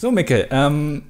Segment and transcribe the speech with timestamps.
[0.00, 1.02] So, Mickel, ähm,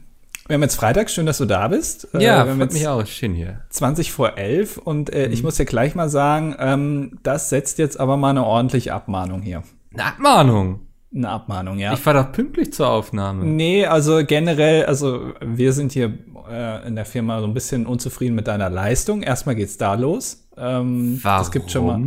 [0.49, 2.09] wir haben jetzt Freitag, schön, dass du da bist.
[2.13, 3.61] Ja, äh, wir haben freut jetzt mich auch, schön hier.
[3.71, 5.33] 20 vor 11 und äh, Mhm.
[5.33, 9.43] ich muss dir gleich mal sagen, ähm, das setzt jetzt aber mal eine ordentliche Abmahnung
[9.43, 9.63] hier.
[9.95, 10.81] Eine Abmahnung.
[11.15, 11.93] Eine Abmahnung, ja.
[11.93, 13.45] Ich war doch pünktlich zur Aufnahme.
[13.45, 16.13] Nee, also generell, also wir sind hier
[16.51, 19.23] äh, in der Firma so ein bisschen unzufrieden mit deiner Leistung.
[19.23, 20.49] Erstmal geht's da los.
[20.57, 21.41] Ähm, Warum?
[21.41, 22.01] Das gibt schon mal.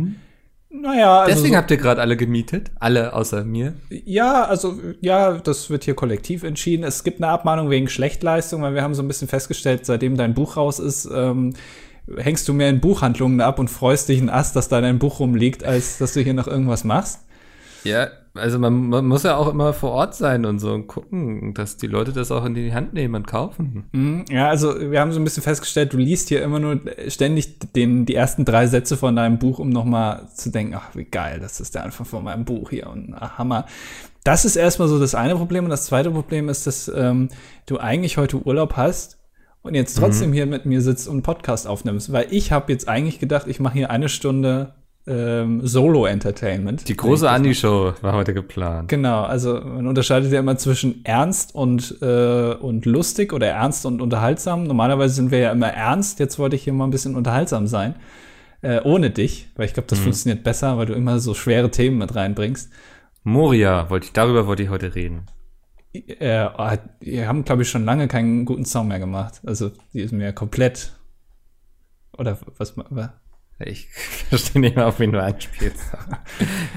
[0.76, 2.72] Naja, also Deswegen habt ihr gerade alle gemietet?
[2.80, 3.74] Alle außer mir?
[3.90, 6.82] ja, also ja, das wird hier kollektiv entschieden.
[6.82, 10.34] Es gibt eine Abmahnung wegen Schlechtleistung, weil wir haben so ein bisschen festgestellt, seitdem dein
[10.34, 11.54] Buch raus ist, ähm,
[12.16, 15.20] hängst du mehr in Buchhandlungen ab und freust dich ein Ast, dass da dein Buch
[15.20, 17.20] rumliegt, als dass du hier noch irgendwas machst.
[17.84, 21.54] Ja, also man, man muss ja auch immer vor Ort sein und so und gucken,
[21.54, 23.84] dass die Leute das auch in die Hand nehmen und kaufen.
[23.92, 27.58] Mhm, Ja, also wir haben so ein bisschen festgestellt, du liest hier immer nur ständig
[27.72, 31.38] den, die ersten drei Sätze von deinem Buch, um nochmal zu denken, ach, wie geil,
[31.40, 33.66] das ist der Anfang von meinem Buch hier und ach, Hammer.
[34.24, 35.64] Das ist erstmal so das eine Problem.
[35.64, 37.28] Und das zweite Problem ist, dass ähm,
[37.66, 39.18] du eigentlich heute Urlaub hast
[39.62, 42.10] und jetzt trotzdem hier mit mir sitzt und einen Podcast aufnimmst.
[42.10, 44.74] Weil ich habe jetzt eigentlich gedacht, ich mache hier eine Stunde
[45.06, 46.88] ähm, Solo-Entertainment.
[46.88, 48.88] Die große Andi-Show war heute geplant.
[48.88, 54.00] Genau, also man unterscheidet ja immer zwischen ernst und, äh, und lustig oder ernst und
[54.00, 54.64] unterhaltsam.
[54.64, 56.20] Normalerweise sind wir ja immer ernst.
[56.20, 57.96] Jetzt wollte ich hier mal ein bisschen unterhaltsam sein.
[58.62, 61.98] Äh, ohne dich, weil ich glaube, das funktioniert besser, weil du immer so schwere Themen
[61.98, 62.72] mit reinbringst.
[63.22, 65.26] Moria, wollte ich, darüber wollte ich heute reden.
[65.92, 66.48] Äh,
[67.00, 69.42] wir haben, glaube ich, schon lange keinen guten Song mehr gemacht.
[69.44, 70.94] Also, die ist mir komplett.
[72.16, 72.74] Oder was?
[72.76, 73.10] was?
[73.58, 73.88] Ich
[74.28, 75.80] verstehe nicht mehr, auf wen du anspielst.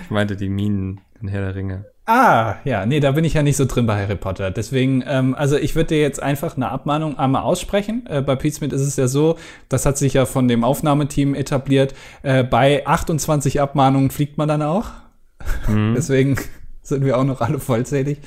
[0.03, 1.85] Ich meinte die Minen in Herr der Ringe.
[2.05, 4.49] Ah, ja, nee, da bin ich ja nicht so drin bei Harry Potter.
[4.49, 8.05] Deswegen, ähm, also ich würde dir jetzt einfach eine Abmahnung einmal aussprechen.
[8.07, 11.93] Äh, bei Pete ist es ja so, das hat sich ja von dem Aufnahmeteam etabliert.
[12.23, 14.91] Äh, bei 28 Abmahnungen fliegt man dann auch.
[15.67, 16.37] Deswegen
[16.81, 18.19] sind wir auch noch alle vollzählig.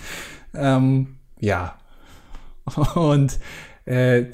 [0.55, 1.77] Ähm, ja.
[2.95, 3.39] Und
[3.87, 4.27] äh,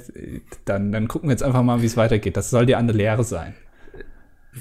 [0.65, 2.35] dann, dann gucken wir jetzt einfach mal, wie es weitergeht.
[2.35, 3.55] Das soll dir eine Lehre sein.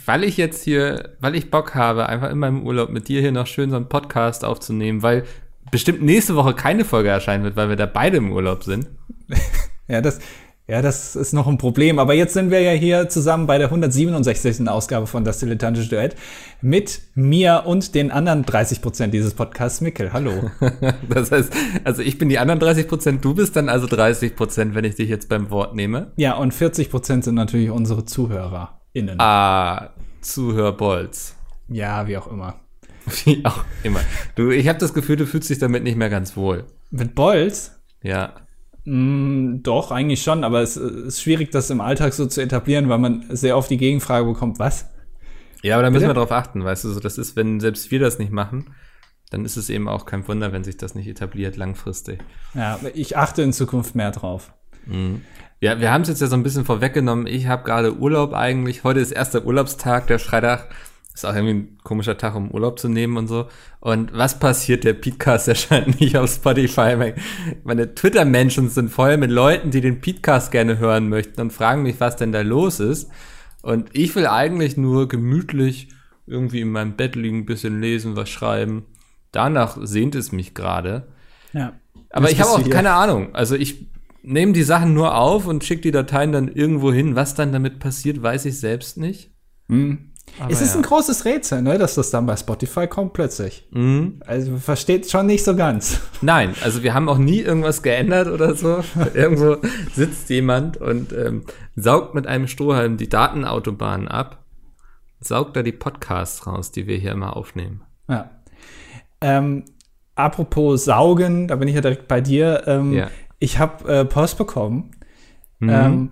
[0.05, 3.32] Weil ich jetzt hier, weil ich Bock habe, einfach in meinem Urlaub mit dir hier
[3.32, 5.25] noch schön so einen Podcast aufzunehmen, weil
[5.70, 8.87] bestimmt nächste Woche keine Folge erscheinen wird, weil wir da beide im Urlaub sind.
[9.88, 10.19] Ja, das,
[10.69, 12.00] ja, das ist noch ein Problem.
[12.00, 14.69] Aber jetzt sind wir ja hier zusammen bei der 167.
[14.69, 16.16] Ausgabe von Das Dilettantische Duett
[16.60, 19.81] mit mir und den anderen 30 Prozent dieses Podcasts.
[19.81, 20.50] Mickel, hallo.
[21.09, 21.53] Das heißt,
[21.84, 24.97] also ich bin die anderen 30 Prozent, du bist dann also 30 Prozent, wenn ich
[24.97, 26.10] dich jetzt beim Wort nehme.
[26.16, 29.20] ja, und 40 Prozent sind natürlich unsere ZuhörerInnen.
[29.20, 29.91] Ah,
[30.26, 31.37] Zuhörbolz.
[31.69, 32.60] Ja, wie auch immer.
[33.25, 34.00] Wie auch immer.
[34.34, 36.64] Du, ich habe das Gefühl, du fühlst dich damit nicht mehr ganz wohl.
[36.91, 37.81] Mit Bolz?
[38.03, 38.34] Ja.
[38.84, 42.98] Mm, doch, eigentlich schon, aber es ist schwierig, das im Alltag so zu etablieren, weil
[42.98, 44.91] man sehr oft die Gegenfrage bekommt, was?
[45.62, 48.00] Ja, aber da müssen wir drauf achten, weißt du, so das ist, wenn selbst wir
[48.00, 48.75] das nicht machen,
[49.31, 52.19] dann ist es eben auch kein Wunder, wenn sich das nicht etabliert langfristig.
[52.54, 54.53] Ja, ich achte in Zukunft mehr drauf.
[55.61, 57.27] Ja, wir haben es jetzt ja so ein bisschen vorweggenommen.
[57.27, 58.84] Ich habe gerade Urlaub eigentlich.
[58.84, 60.69] Heute ist erster Urlaubstag, der Freitag.
[61.15, 63.49] Ist auch irgendwie ein komischer Tag, um Urlaub zu nehmen und so.
[63.81, 64.84] Und was passiert?
[64.84, 67.15] Der Podcast erscheint nicht auf Spotify.
[67.65, 72.00] Meine Twitter-Menschen sind voll mit Leuten, die den Podcast gerne hören möchten und fragen mich,
[72.00, 73.11] was denn da los ist.
[73.62, 75.88] Und ich will eigentlich nur gemütlich
[76.27, 78.84] irgendwie in meinem Bett liegen, ein bisschen lesen, was schreiben.
[79.33, 81.09] Danach sehnt es mich gerade.
[81.55, 81.73] Ja.
[82.11, 82.71] Aber ich habe auch hier.
[82.71, 83.34] keine Ahnung.
[83.34, 83.87] Also ich
[84.26, 87.16] nehme die Sachen nur auf und schicke die Dateien dann irgendwo hin.
[87.16, 89.31] Was dann damit passiert, weiß ich selbst nicht.
[89.69, 90.12] Hm.
[90.41, 90.81] Aber Es ist ja.
[90.81, 93.66] ein großes Rätsel, ne, dass das dann bei Spotify kommt plötzlich.
[93.70, 94.20] Mhm.
[94.26, 96.00] Also versteht schon nicht so ganz.
[96.20, 98.82] Nein, also wir haben auch nie irgendwas geändert oder so.
[99.14, 99.56] Irgendwo
[99.94, 101.44] sitzt jemand und ähm,
[101.76, 104.44] saugt mit einem Strohhalm die Datenautobahn ab,
[105.20, 107.82] saugt da die Podcasts raus, die wir hier immer aufnehmen.
[108.08, 108.31] Ja.
[109.20, 109.64] Ähm,
[110.16, 112.64] apropos Saugen, da bin ich ja direkt bei dir.
[112.66, 113.08] Ähm, Ja.
[113.38, 114.91] Ich habe äh, Post bekommen.
[115.58, 115.70] Mhm.
[115.70, 116.10] Ähm,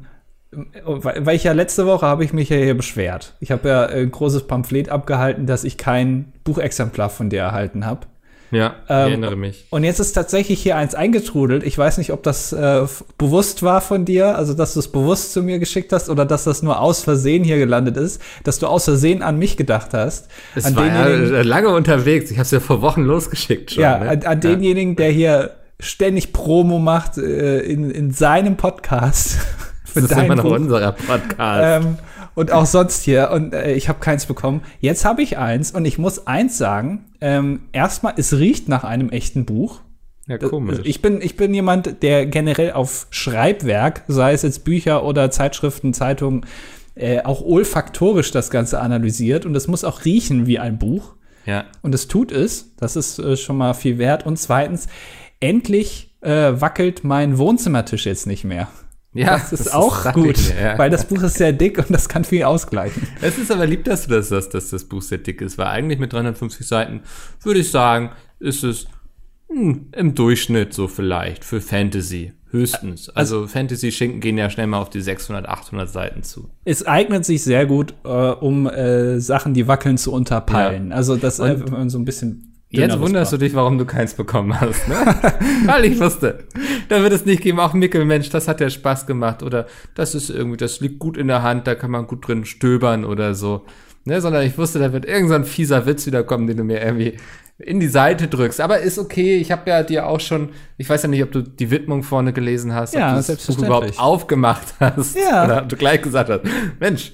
[0.85, 3.35] weil, ich ja letzte Woche habe ich mich ja hier beschwert.
[3.41, 8.07] Ich habe ja ein großes Pamphlet abgehalten, dass ich kein Buchexemplar von dir erhalten habe.
[8.51, 9.67] Ja, ich Ähm, erinnere mich.
[9.71, 11.65] Und jetzt ist tatsächlich hier eins eingetrudelt.
[11.65, 12.87] Ich weiß nicht, ob das äh,
[13.19, 16.45] bewusst war von dir, also dass du es bewusst zu mir geschickt hast oder dass
[16.45, 20.29] das nur aus Versehen hier gelandet ist, dass du aus Versehen an mich gedacht hast.
[20.55, 22.31] Es an war ja äh, lange unterwegs.
[22.31, 23.83] Ich habe es ja vor Wochen losgeschickt schon.
[23.83, 24.11] ja, ne?
[24.11, 25.51] an, an denjenigen, der hier
[25.85, 29.39] ständig Promo macht äh, in, in seinem Podcast.
[29.95, 30.57] Das ist immer noch Buch.
[30.57, 31.85] unserer Podcast.
[31.87, 31.99] Ähm,
[32.35, 33.31] und auch sonst hier.
[33.31, 34.63] Und äh, ich habe keins bekommen.
[34.81, 37.05] Jetzt habe ich eins und ich muss eins sagen.
[37.21, 39.83] Ähm, erstmal, es riecht nach einem echten Buch.
[40.27, 40.79] ja, komisch.
[40.79, 45.31] Also ich bin, ich bin jemand, der generell auf Schreibwerk, sei es jetzt Bücher oder
[45.31, 46.45] Zeitschriften, Zeitungen,
[46.97, 49.47] äh, auch olfaktorisch das Ganze analysiert.
[49.47, 51.15] Und es muss auch riechen wie ein Buch.
[51.47, 51.67] ja.
[51.83, 52.75] Und es tut es.
[52.79, 54.27] Das ist äh, schon mal viel wert.
[54.27, 54.89] Und zweitens,
[55.45, 58.69] endlich äh, wackelt mein Wohnzimmertisch jetzt nicht mehr.
[59.13, 60.79] Ja, das ist auch gut, mir, ja.
[60.79, 63.07] weil das Buch ist sehr dick und das kann viel ausgleichen.
[63.21, 65.69] Es ist aber lieb, dass du das sagst, dass das Buch sehr dick ist, weil
[65.69, 67.03] eigentlich mit 350 Seiten
[67.43, 68.11] würde ich sagen,
[68.41, 68.87] ist es
[69.49, 72.33] hm, im Durchschnitt so vielleicht für Fantasy.
[72.51, 73.09] Höchstens.
[73.11, 76.51] Also, also Fantasy-Schinken gehen ja schnell mal auf die 600, 800 Seiten zu.
[76.65, 80.91] Es eignet sich sehr gut, äh, um äh, Sachen, die wackeln, zu unterpeilen.
[80.91, 80.97] Ja.
[80.97, 81.59] Also das äh,
[81.89, 84.95] so ein bisschen Jetzt wunderst du dich, warum du keins bekommen hast, ne?
[85.67, 86.45] Weil ich wusste,
[86.89, 87.61] da wird es nicht geben.
[87.61, 89.43] Auch Mickel, Mensch, das hat ja Spaß gemacht.
[89.43, 92.45] Oder das ist irgendwie, das liegt gut in der Hand, da kann man gut drin
[92.45, 93.65] stöbern oder so.
[94.05, 94.21] Ne?
[94.21, 97.17] Sondern ich wusste, da wird irgendein so fieser Witz wieder kommen, den du mir irgendwie
[97.59, 98.61] in die Seite drückst.
[98.61, 101.43] Aber ist okay, ich habe ja dir auch schon, ich weiß ja nicht, ob du
[101.43, 105.17] die Widmung vorne gelesen hast, ja, ob du das Buch überhaupt aufgemacht hast.
[105.17, 105.45] Ja.
[105.45, 106.43] Oder du gleich gesagt hast,
[106.81, 107.13] Mensch,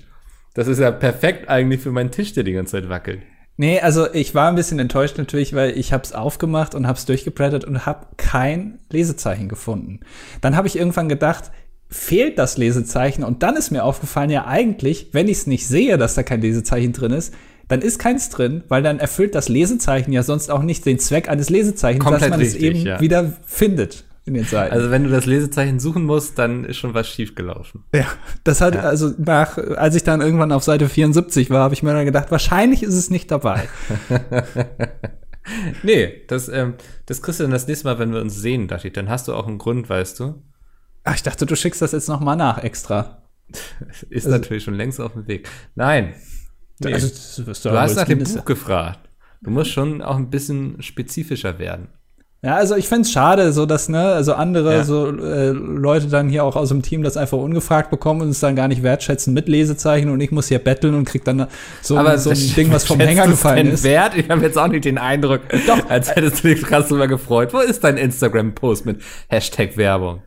[0.54, 3.20] das ist ja perfekt eigentlich für meinen Tisch, der die ganze Zeit wackelt.
[3.60, 6.96] Nee, also ich war ein bisschen enttäuscht natürlich, weil ich habe es aufgemacht und habe
[6.96, 10.00] es durchgeblättert und habe kein Lesezeichen gefunden.
[10.40, 11.50] Dann habe ich irgendwann gedacht,
[11.90, 15.98] fehlt das Lesezeichen und dann ist mir aufgefallen, ja eigentlich, wenn ich es nicht sehe,
[15.98, 17.34] dass da kein Lesezeichen drin ist,
[17.68, 21.28] dann ist keins drin, weil dann erfüllt das Lesezeichen ja sonst auch nicht den Zweck
[21.28, 23.00] eines Lesezeichens, Komplett dass man richtig, es eben ja.
[23.02, 24.72] wieder findet in den Seiten.
[24.72, 27.84] Also wenn du das Lesezeichen suchen musst, dann ist schon was schief gelaufen.
[27.94, 28.06] Ja,
[28.44, 28.82] das hat ja.
[28.82, 32.30] also nach, als ich dann irgendwann auf Seite 74 war, habe ich mir dann gedacht,
[32.30, 33.68] wahrscheinlich ist es nicht dabei.
[35.82, 36.74] nee, das, ähm,
[37.06, 38.94] das kriegst du dann das nächste Mal, wenn wir uns sehen, dachte ich.
[38.94, 40.42] Dann hast du auch einen Grund, weißt du.
[41.04, 43.22] Ach, ich dachte, du schickst das jetzt noch mal nach extra.
[44.10, 45.48] ist also, natürlich schon längst auf dem Weg.
[45.74, 46.14] Nein,
[46.80, 46.94] Nee.
[46.94, 49.08] Also, du hast nach dem Buch gefragt.
[49.42, 51.88] Du musst schon auch ein bisschen spezifischer werden.
[52.42, 54.84] Ja, also ich find's schade, so dass, ne, also andere ja.
[54.84, 58.40] so äh, Leute dann hier auch aus dem Team das einfach ungefragt bekommen und es
[58.40, 61.48] dann gar nicht wertschätzen mit Lesezeichen und ich muss hier betteln und krieg dann
[61.82, 63.84] so, Aber so ein Ding, was vom Hänger gefallen ist.
[63.84, 64.16] Wert?
[64.16, 65.90] Ich habe jetzt auch nicht den Eindruck, Doch.
[65.90, 67.52] als hättest du dich krass drüber gefreut.
[67.52, 70.22] Wo ist dein Instagram-Post mit Hashtag Werbung?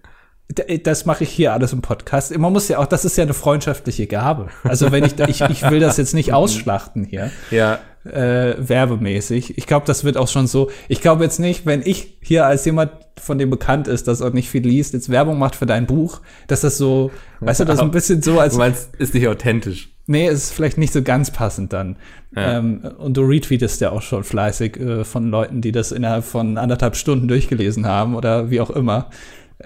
[0.84, 2.38] das mache ich hier alles im Podcast.
[2.38, 4.50] Man muss ja auch, das ist ja eine freundschaftliche Gabe.
[4.64, 7.32] Also wenn ich, ich, ich will das jetzt nicht ausschlachten hier.
[7.50, 7.80] Ja.
[8.06, 9.58] Äh, werbemäßig.
[9.58, 10.70] Ich glaube, das wird auch schon so.
[10.90, 14.34] Ich glaube jetzt nicht, wenn ich hier als jemand, von dem bekannt ist, dass auch
[14.34, 17.76] nicht viel liest, jetzt Werbung macht für dein Buch, dass das so, weißt du, das
[17.76, 18.54] ist ein bisschen so, als.
[18.54, 19.90] Du meinst, ist nicht authentisch.
[20.06, 21.96] Nee, ist vielleicht nicht so ganz passend dann.
[22.36, 22.58] Ja.
[22.58, 26.58] Ähm, und du retweetest ja auch schon fleißig äh, von Leuten, die das innerhalb von
[26.58, 29.10] anderthalb Stunden durchgelesen haben oder wie auch immer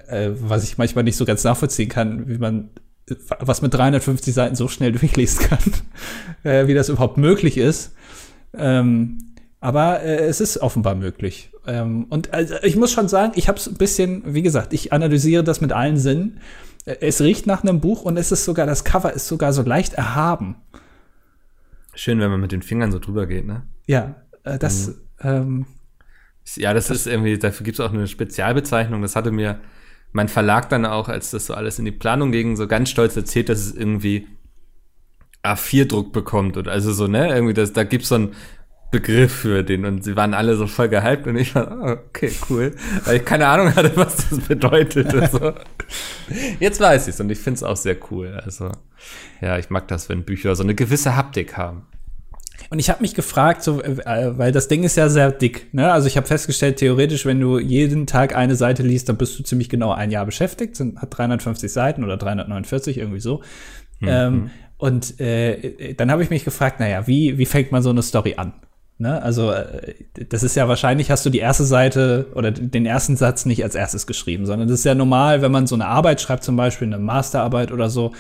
[0.07, 2.69] äh, was ich manchmal nicht so ganz nachvollziehen kann, wie man
[3.40, 5.74] was mit 350 Seiten so schnell durchlesen kann,
[6.44, 7.94] äh, wie das überhaupt möglich ist.
[8.53, 11.51] Ähm, aber äh, es ist offenbar möglich.
[11.65, 14.94] Ähm, und also, ich muss schon sagen, ich habe es ein bisschen, wie gesagt, ich
[14.94, 16.39] analysiere das mit allen Sinnen.
[16.85, 19.63] Äh, es riecht nach einem Buch und es ist sogar, das Cover ist sogar so
[19.63, 20.55] leicht erhaben.
[21.95, 23.63] Schön, wenn man mit den Fingern so drüber geht, ne?
[23.88, 24.88] Ja, äh, das.
[24.88, 24.95] Mhm.
[25.21, 25.65] Ähm,
[26.55, 29.01] ja, das, das ist irgendwie, dafür gibt es auch eine Spezialbezeichnung.
[29.01, 29.59] Das hatte mir
[30.13, 33.17] mein Verlag dann auch, als das so alles in die Planung ging, so ganz stolz
[33.17, 34.27] erzählt, dass es irgendwie
[35.53, 37.33] A4-Druck bekommt oder also so, ne?
[37.33, 38.35] Irgendwie, das, da gibt's so einen
[38.89, 42.31] Begriff für den und sie waren alle so voll gehypt und ich war, oh, okay,
[42.49, 42.73] cool.
[43.03, 45.11] Weil ich keine Ahnung hatte, was das bedeutet.
[45.31, 45.53] so.
[46.59, 48.39] Jetzt weiß ich's und ich find's auch sehr cool.
[48.44, 48.71] Also,
[49.41, 51.85] ja, ich mag das, wenn Bücher so eine gewisse Haptik haben.
[52.69, 55.73] Und ich habe mich gefragt, so, äh, weil das Ding ist ja sehr dick.
[55.73, 55.91] Ne?
[55.91, 59.44] Also ich habe festgestellt, theoretisch, wenn du jeden Tag eine Seite liest, dann bist du
[59.44, 60.75] ziemlich genau ein Jahr beschäftigt.
[60.75, 63.42] Sind, hat 350 Seiten oder 349 irgendwie so.
[63.99, 64.07] Mhm.
[64.07, 68.04] Ähm, und äh, dann habe ich mich gefragt, naja, wie, wie fängt man so eine
[68.04, 68.54] Story an?
[69.00, 69.22] Ne?
[69.22, 69.96] Also äh,
[70.30, 73.76] das ist ja wahrscheinlich, hast du die erste Seite oder den ersten Satz nicht als
[73.76, 76.88] erstes geschrieben, sondern das ist ja normal, wenn man so eine Arbeit schreibt, zum Beispiel
[76.88, 78.14] eine Masterarbeit oder so,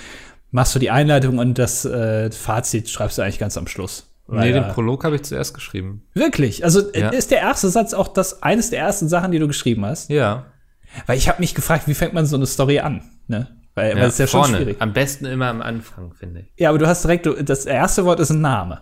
[0.51, 4.13] machst du die Einleitung und das äh, Fazit schreibst du eigentlich ganz am Schluss.
[4.29, 6.03] Nee, den Prolog habe ich zuerst geschrieben.
[6.13, 6.63] Wirklich?
[6.65, 7.09] Also ja.
[7.09, 10.09] ist der erste Satz auch das eines der ersten Sachen, die du geschrieben hast?
[10.09, 10.47] Ja.
[11.05, 13.03] Weil ich habe mich gefragt, wie fängt man so eine Story an?
[13.27, 13.47] Ne?
[13.77, 14.47] Weil, ja, weil ist ja vorne.
[14.47, 14.77] schon schwierig.
[14.79, 16.47] Am besten immer am Anfang, finde ich.
[16.57, 18.81] Ja, aber du hast direkt, das erste Wort ist ein Name.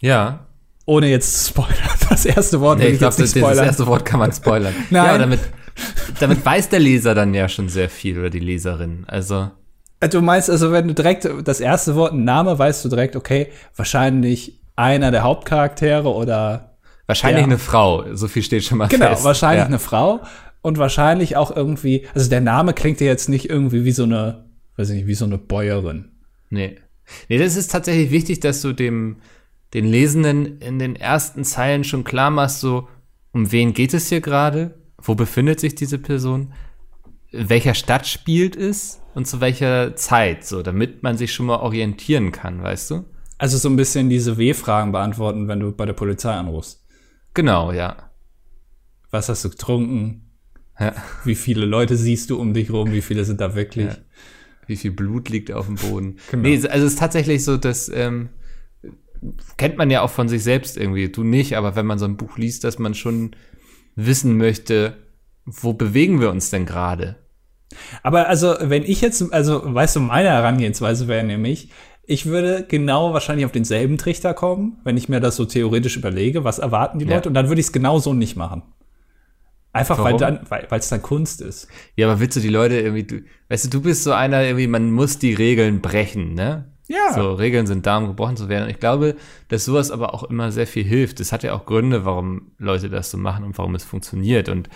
[0.00, 0.46] Ja.
[0.84, 1.74] Ohne jetzt zu spoilern.
[2.08, 4.72] Das erste Wort nee, ich, glaube, das, das erste Wort kann man spoilern.
[4.90, 5.06] Nein.
[5.06, 5.40] Ja, damit,
[6.20, 9.04] damit weiß der Leser dann ja schon sehr viel oder die Leserin.
[9.08, 9.50] Also.
[9.98, 13.16] Äh, du meinst also, wenn du direkt das erste Wort, ein Name, weißt du direkt,
[13.16, 16.76] okay, wahrscheinlich einer der Hauptcharaktere oder
[17.08, 18.04] wahrscheinlich der, eine Frau.
[18.14, 19.16] So viel steht schon mal genau, fest.
[19.16, 19.66] Genau, wahrscheinlich ja.
[19.66, 20.20] eine Frau
[20.66, 22.06] und wahrscheinlich auch irgendwie.
[22.14, 24.46] Also der Name klingt ja jetzt nicht irgendwie wie so eine,
[24.76, 26.10] weiß ich nicht, wie so eine Bäuerin.
[26.50, 26.76] Nee,
[27.28, 29.18] nee, das ist tatsächlich wichtig, dass du dem
[29.74, 32.88] den Lesenden in den ersten Zeilen schon klar machst, so
[33.32, 34.74] um wen geht es hier gerade?
[34.98, 36.52] Wo befindet sich diese Person?
[37.32, 42.32] welcher Stadt spielt es und zu welcher Zeit, so, damit man sich schon mal orientieren
[42.32, 43.04] kann, weißt du?
[43.38, 46.86] Also so ein bisschen diese W-Fragen beantworten, wenn du bei der Polizei anrufst.
[47.34, 48.10] Genau, ja.
[49.10, 50.25] Was hast du getrunken?
[50.78, 50.94] Ja.
[51.24, 52.92] Wie viele Leute siehst du um dich rum?
[52.92, 53.86] Wie viele sind da wirklich?
[53.86, 53.96] Ja.
[54.66, 56.16] Wie viel Blut liegt auf dem Boden?
[56.30, 56.42] Genau.
[56.42, 58.30] Nee, also es ist tatsächlich so, dass ähm,
[59.56, 61.08] kennt man ja auch von sich selbst irgendwie.
[61.08, 63.34] Du nicht, aber wenn man so ein Buch liest, dass man schon
[63.94, 64.96] wissen möchte,
[65.44, 67.16] wo bewegen wir uns denn gerade?
[68.02, 71.70] Aber also, wenn ich jetzt, also, weißt du, meine Herangehensweise wäre nämlich,
[72.04, 76.44] ich würde genau wahrscheinlich auf denselben Trichter kommen, wenn ich mir das so theoretisch überlege,
[76.44, 77.14] was erwarten die ja.
[77.14, 78.62] Leute, und dann würde ich es genau so nicht machen.
[79.76, 80.12] Einfach Warum?
[80.12, 81.68] weil dann, weil es dann Kunst ist.
[81.96, 84.66] Ja, aber willst du die Leute irgendwie, du, weißt du, du bist so einer irgendwie,
[84.66, 86.64] man muss die Regeln brechen, ne?
[86.88, 87.12] Ja.
[87.14, 88.64] So, Regeln sind da, um gebrochen zu werden.
[88.64, 89.16] Und ich glaube,
[89.48, 91.20] dass sowas aber auch immer sehr viel hilft.
[91.20, 94.48] Es hat ja auch Gründe, warum Leute das so machen und warum es funktioniert.
[94.48, 94.70] Und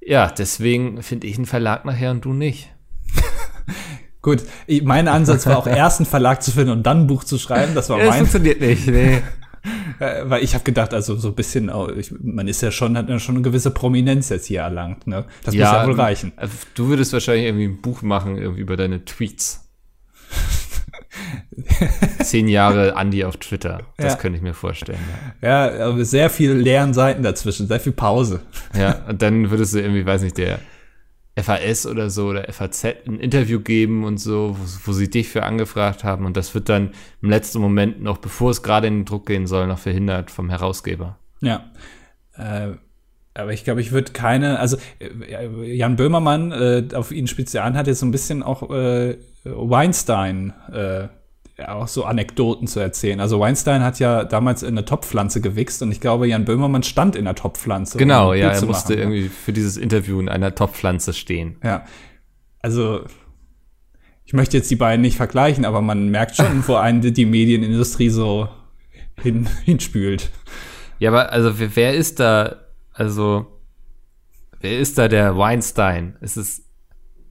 [0.00, 2.72] ja, deswegen finde ich einen Verlag nachher und du nicht.
[4.22, 4.44] Gut,
[4.82, 7.74] mein Ansatz war auch erst einen Verlag zu finden und dann ein Buch zu schreiben.
[7.74, 8.06] Das war mein.
[8.06, 9.20] Das funktioniert nicht, nee.
[9.98, 13.08] Äh, weil ich habe gedacht, also so ein bisschen, ich, man ist ja schon, hat
[13.08, 15.24] ja schon eine gewisse Prominenz jetzt hier erlangt, ne?
[15.44, 16.32] Das ja, muss ja wohl reichen.
[16.36, 19.68] Also du würdest wahrscheinlich irgendwie ein Buch machen, irgendwie über deine Tweets.
[22.22, 23.82] Zehn Jahre Andi auf Twitter.
[23.96, 24.18] Das ja.
[24.18, 24.98] könnte ich mir vorstellen.
[25.40, 25.68] Ja.
[25.70, 28.40] ja, aber sehr viele leeren Seiten dazwischen, sehr viel Pause.
[28.76, 30.58] Ja, und dann würdest du irgendwie, weiß nicht, der
[31.38, 35.42] FAS oder so oder FAZ ein Interview geben und so, wo, wo, sie dich für
[35.42, 39.04] angefragt haben und das wird dann im letzten Moment noch, bevor es gerade in den
[39.04, 41.18] Druck gehen soll, noch verhindert vom Herausgeber.
[41.40, 41.70] Ja.
[42.36, 42.72] Äh,
[43.34, 47.86] aber ich glaube, ich würde keine, also äh, Jan Böhmermann, äh, auf ihn spezial hat
[47.86, 51.08] jetzt so ein bisschen auch äh, Weinstein äh,
[51.64, 53.20] auch so Anekdoten zu erzählen.
[53.20, 57.16] Also Weinstein hat ja damals in eine Topfpflanze gewichst und ich glaube, Jan Böhmermann stand
[57.16, 57.96] in der Topfpflanze.
[57.96, 59.12] Genau, um ja, er musste machen.
[59.12, 61.56] irgendwie für dieses Interview in einer Topfpflanze stehen.
[61.64, 61.84] Ja,
[62.60, 63.04] also
[64.26, 68.10] ich möchte jetzt die beiden nicht vergleichen, aber man merkt schon, wo einen die Medienindustrie
[68.10, 68.48] so
[69.22, 70.30] hin, hinspült.
[70.98, 72.56] Ja, aber also wer ist da,
[72.92, 73.46] also
[74.60, 76.16] wer ist da der Weinstein?
[76.20, 76.65] Ist es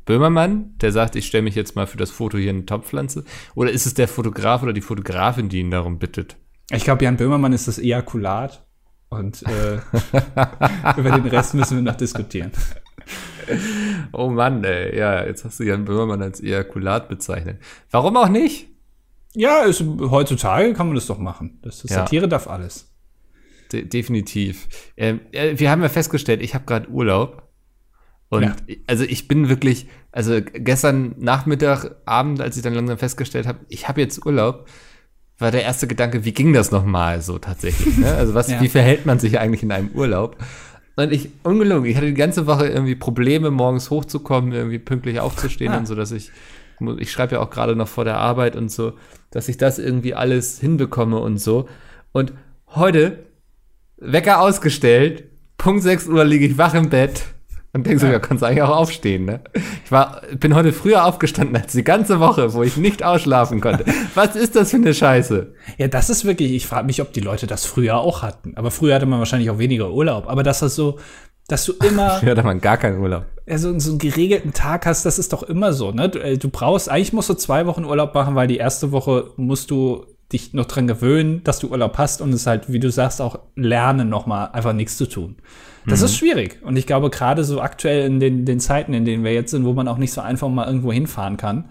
[0.05, 3.25] Böhmermann, der sagt, ich stelle mich jetzt mal für das Foto hier in eine Topfpflanze?
[3.55, 6.37] Oder ist es der Fotograf oder die Fotografin, die ihn darum bittet?
[6.71, 8.65] Ich glaube, Jan Böhmermann ist das Ejakulat.
[9.09, 9.75] Und äh,
[10.97, 12.51] über den Rest müssen wir noch diskutieren.
[14.11, 14.97] Oh Mann, ey.
[14.97, 17.59] Ja, jetzt hast du Jan Böhmermann als Ejakulat bezeichnet.
[17.91, 18.67] Warum auch nicht?
[19.35, 21.59] Ja, ist, heutzutage kann man das doch machen.
[21.61, 21.97] Das, das ja.
[21.97, 22.91] Satire darf alles.
[23.71, 24.67] De definitiv.
[24.95, 27.44] Ähm, äh, wir haben ja festgestellt, ich habe gerade Urlaub.
[28.29, 28.55] Und ja.
[28.87, 33.87] also ich bin wirklich, also gestern Nachmittag, Abend, als ich dann langsam festgestellt habe, ich
[33.87, 34.67] habe jetzt Urlaub,
[35.37, 37.97] war der erste Gedanke, wie ging das nochmal so tatsächlich?
[37.97, 38.13] Ne?
[38.13, 38.61] Also was, ja.
[38.61, 40.37] wie verhält man sich eigentlich in einem Urlaub?
[40.95, 45.73] Und ich, ungelogen, ich hatte die ganze Woche irgendwie Probleme, morgens hochzukommen, irgendwie pünktlich aufzustehen
[45.73, 45.77] ah.
[45.77, 46.31] und so, dass ich,
[46.97, 48.93] ich schreibe ja auch gerade noch vor der Arbeit und so,
[49.29, 51.67] dass ich das irgendwie alles hinbekomme und so.
[52.13, 52.31] Und
[52.69, 53.25] heute,
[53.97, 55.25] Wecker ausgestellt,
[55.57, 57.34] Punkt 6 Uhr liege ich wach im Bett
[57.75, 59.41] und denkst du, ja, kannst eigentlich auch aufstehen, ne?
[59.83, 63.83] Ich war, bin heute früher aufgestanden als die ganze Woche, wo ich nicht ausschlafen konnte.
[64.13, 65.53] Was ist das für eine Scheiße?
[65.77, 68.53] Ja, das ist wirklich, ich frage mich, ob die Leute das früher auch hatten.
[68.55, 70.29] Aber früher hatte man wahrscheinlich auch weniger Urlaub.
[70.29, 70.99] Aber dass das so,
[71.49, 72.11] dass du immer.
[72.21, 73.25] früher hatte man gar keinen Urlaub.
[73.45, 76.07] Ja, so, so einen geregelten Tag hast, das ist doch immer so, ne?
[76.07, 79.31] Du, äh, du brauchst, eigentlich musst du zwei Wochen Urlaub machen, weil die erste Woche
[79.35, 82.89] musst du dich noch dran gewöhnen, dass du Urlaub hast und es halt, wie du
[82.89, 85.35] sagst, auch lernen, nochmal einfach nichts zu tun.
[85.87, 86.05] Das mhm.
[86.05, 86.59] ist schwierig.
[86.63, 89.65] Und ich glaube, gerade so aktuell in den, den Zeiten, in denen wir jetzt sind,
[89.65, 91.65] wo man auch nicht so einfach mal irgendwo hinfahren kann,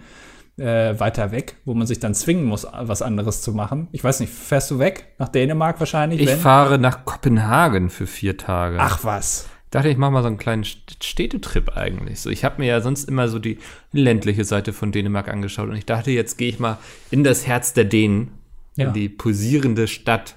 [0.56, 3.88] äh, weiter weg, wo man sich dann zwingen muss, was anderes zu machen.
[3.92, 5.14] Ich weiß nicht, fährst du weg?
[5.18, 6.20] Nach Dänemark wahrscheinlich?
[6.20, 6.38] Ich wenn?
[6.38, 8.76] fahre nach Kopenhagen für vier Tage.
[8.78, 9.48] Ach was.
[9.64, 12.20] Ich dachte, ich mache mal so einen kleinen Städtetrip eigentlich.
[12.20, 13.58] So, ich habe mir ja sonst immer so die
[13.90, 16.78] ländliche Seite von Dänemark angeschaut und ich dachte, jetzt gehe ich mal
[17.10, 18.30] in das Herz der Dänen,
[18.76, 18.86] ja.
[18.86, 20.36] in die pulsierende Stadt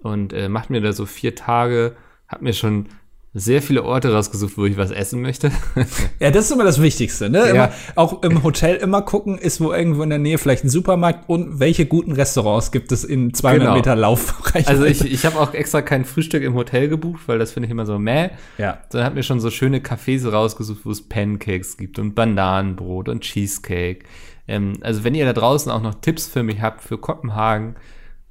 [0.00, 1.94] und äh, mache mir da so vier Tage
[2.32, 2.88] habe mir schon
[3.34, 5.50] sehr viele Orte rausgesucht, wo ich was essen möchte.
[6.20, 7.40] ja, das ist immer das Wichtigste, ne?
[7.40, 7.72] Immer, ja.
[7.94, 11.58] Auch im Hotel immer gucken, ist wo irgendwo in der Nähe vielleicht ein Supermarkt und
[11.58, 13.74] welche guten Restaurants gibt es in 200 genau.
[13.74, 14.68] Meter Laufbereich.
[14.68, 17.70] Also ich, ich habe auch extra kein Frühstück im Hotel gebucht, weil das finde ich
[17.70, 18.30] immer so meh.
[18.58, 18.82] Ja.
[18.90, 23.22] Dann hat mir schon so schöne Cafés rausgesucht, wo es Pancakes gibt und Bananenbrot und
[23.22, 24.04] Cheesecake.
[24.46, 27.76] Ähm, also wenn ihr da draußen auch noch Tipps für mich habt für Kopenhagen,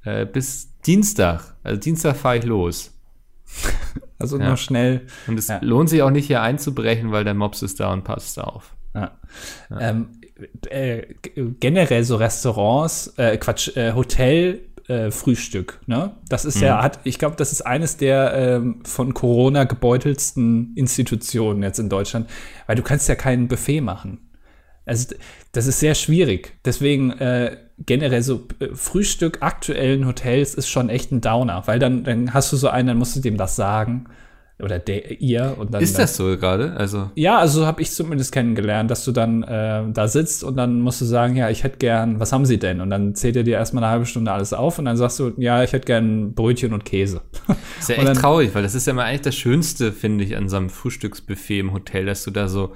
[0.04, 2.92] äh, bis Dienstag, also Dienstag fahre ich los.
[4.18, 4.46] Also ja.
[4.46, 5.08] nur schnell.
[5.26, 5.58] Und es ja.
[5.62, 8.76] lohnt sich auch nicht hier einzubrechen, weil der Mops ist da und passt auf.
[8.94, 9.10] Ja.
[9.80, 10.10] Ähm,
[10.70, 11.14] äh,
[11.58, 16.12] generell so Restaurants, äh, Quatsch, äh, Hotel, äh, Frühstück, ne?
[16.28, 16.66] Das ist mhm.
[16.66, 21.88] ja, hat, ich glaube, das ist eines der ähm, von Corona gebeutelsten Institutionen jetzt in
[21.88, 22.28] Deutschland,
[22.66, 24.18] weil du kannst ja kein Buffet machen.
[24.84, 25.14] Also
[25.52, 26.54] das ist sehr schwierig.
[26.64, 32.04] Deswegen äh, generell so äh, Frühstück aktuellen Hotels ist schon echt ein Downer, weil dann,
[32.04, 34.06] dann hast du so einen, dann musst du dem das sagen.
[34.60, 35.54] oder der, ihr.
[35.58, 36.72] Und dann, Ist das so gerade?
[36.76, 40.56] Also Ja, also so habe ich zumindest kennengelernt, dass du dann äh, da sitzt und
[40.56, 42.80] dann musst du sagen, ja, ich hätte gern, was haben sie denn?
[42.80, 45.32] Und dann zählt er dir erstmal eine halbe Stunde alles auf und dann sagst du,
[45.36, 47.22] ja, ich hätte gern Brötchen und Käse.
[47.80, 50.36] ist ja echt dann- traurig, weil das ist ja mal eigentlich das Schönste, finde ich,
[50.36, 52.72] an so einem Frühstücksbuffet im Hotel, dass du da so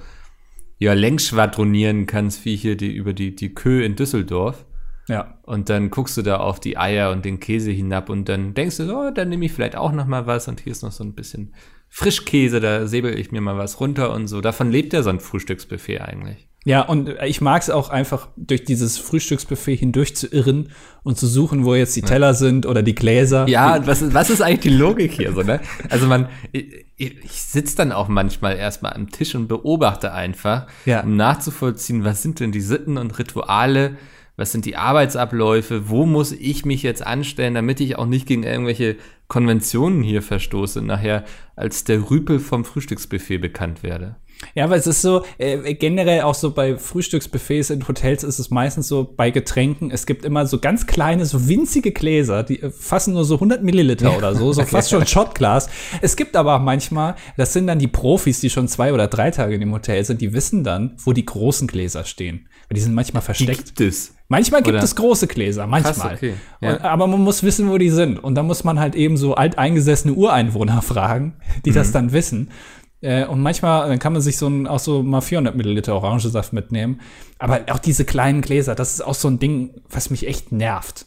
[0.79, 4.65] ja längs schwadronieren kannst, wie hier die über die die Kö in Düsseldorf.
[5.07, 5.39] Ja.
[5.43, 8.77] Und dann guckst du da auf die Eier und den Käse hinab und dann denkst
[8.77, 10.91] du, so, oh, dann nehme ich vielleicht auch noch mal was und hier ist noch
[10.91, 11.53] so ein bisschen
[11.89, 14.41] Frischkäse, da säbel ich mir mal was runter und so.
[14.41, 16.49] Davon lebt ja so ein Frühstücksbuffet eigentlich.
[16.67, 20.69] Ja, und ich mag es auch einfach, durch dieses Frühstücksbuffet hindurch zu irren
[21.03, 23.47] und zu suchen, wo jetzt die Teller sind oder die Gläser.
[23.47, 25.61] Ja, was, ist- was ist eigentlich die Logik hier so, ne?
[25.89, 31.03] Also man, ich, ich sitze dann auch manchmal erstmal am Tisch und beobachte einfach, Ja.
[31.03, 33.95] um nachzuvollziehen, was sind denn die Sitten und Rituale,
[34.37, 38.43] was sind die Arbeitsabläufe, wo muss ich mich jetzt anstellen, damit ich auch nicht gegen
[38.43, 38.95] irgendwelche
[39.27, 41.25] Konventionen hier verstoße, nachher
[41.55, 44.15] als der Rüpel vom Frühstücksbuffet bekannt werde.
[44.53, 48.51] Ja, aber es ist so, äh, generell auch so bei Frühstücksbuffets in Hotels ist es
[48.51, 52.69] meistens so bei Getränken, es gibt immer so ganz kleine, so winzige Gläser, die äh,
[52.69, 55.69] fassen nur so 100 Milliliter oder so, so fast schon Shotglas.
[56.01, 59.31] Es gibt aber auch manchmal, das sind dann die Profis, die schon zwei oder drei
[59.31, 62.47] Tage in dem Hotel sind, die wissen dann, wo die großen Gläser stehen.
[62.69, 63.65] Weil die sind manchmal Die versteckt.
[63.75, 64.13] gibt es.
[64.27, 64.83] Manchmal gibt Oder?
[64.83, 66.15] es große Gläser, manchmal.
[66.15, 66.73] okay, ja.
[66.73, 68.19] Und, aber man muss wissen, wo die sind.
[68.21, 71.75] Und da muss man halt eben so alteingesessene Ureinwohner fragen, die Mhm.
[71.75, 72.51] das dann wissen.
[72.99, 76.51] Äh, und manchmal dann kann man sich so ein, auch so mal 400 Milliliter Orangensaft
[76.51, 76.99] mitnehmen.
[77.39, 81.05] Aber auch diese kleinen Gläser, das ist auch so ein Ding, was mich echt nervt.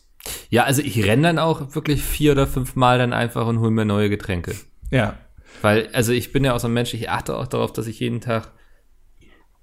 [0.51, 3.71] Ja, also ich renne dann auch wirklich vier oder fünf Mal dann einfach und hole
[3.71, 4.55] mir neue Getränke.
[4.91, 5.15] Ja.
[5.63, 8.01] Weil, also ich bin ja auch so ein Mensch, ich achte auch darauf, dass ich
[8.01, 8.53] jeden Tag,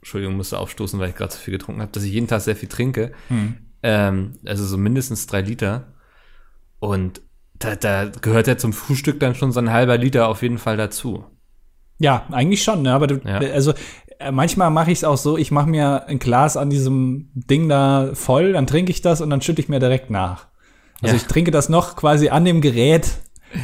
[0.02, 2.56] Entschuldigung, musste aufstoßen, weil ich gerade so viel getrunken habe, dass ich jeden Tag sehr
[2.56, 3.12] viel trinke.
[3.84, 5.94] Ähm, also so mindestens drei Liter.
[6.80, 7.22] Und
[7.60, 10.78] da, da gehört ja zum Frühstück dann schon so ein halber Liter auf jeden Fall
[10.78, 11.26] dazu.
[12.00, 12.94] Ja, eigentlich schon, ne?
[12.94, 13.38] Aber du, Ja.
[13.40, 13.74] also
[14.20, 17.68] äh, manchmal mache ich es auch so, ich mache mir ein Glas an diesem Ding
[17.68, 20.48] da voll, dann trinke ich das und dann schütte ich mir direkt nach.
[21.02, 21.22] Also Ja.
[21.22, 23.18] ich trinke das noch quasi an dem Gerät,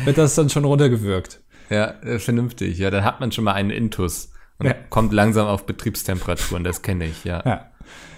[0.05, 1.41] wird das dann schon runtergewürgt.
[1.69, 2.77] Ja, äh, vernünftig.
[2.79, 4.73] Ja, dann hat man schon mal einen Intus und Ja.
[4.89, 7.41] kommt langsam auf Betriebstemperaturen, das kenne ich, ja.
[7.45, 7.65] Ja.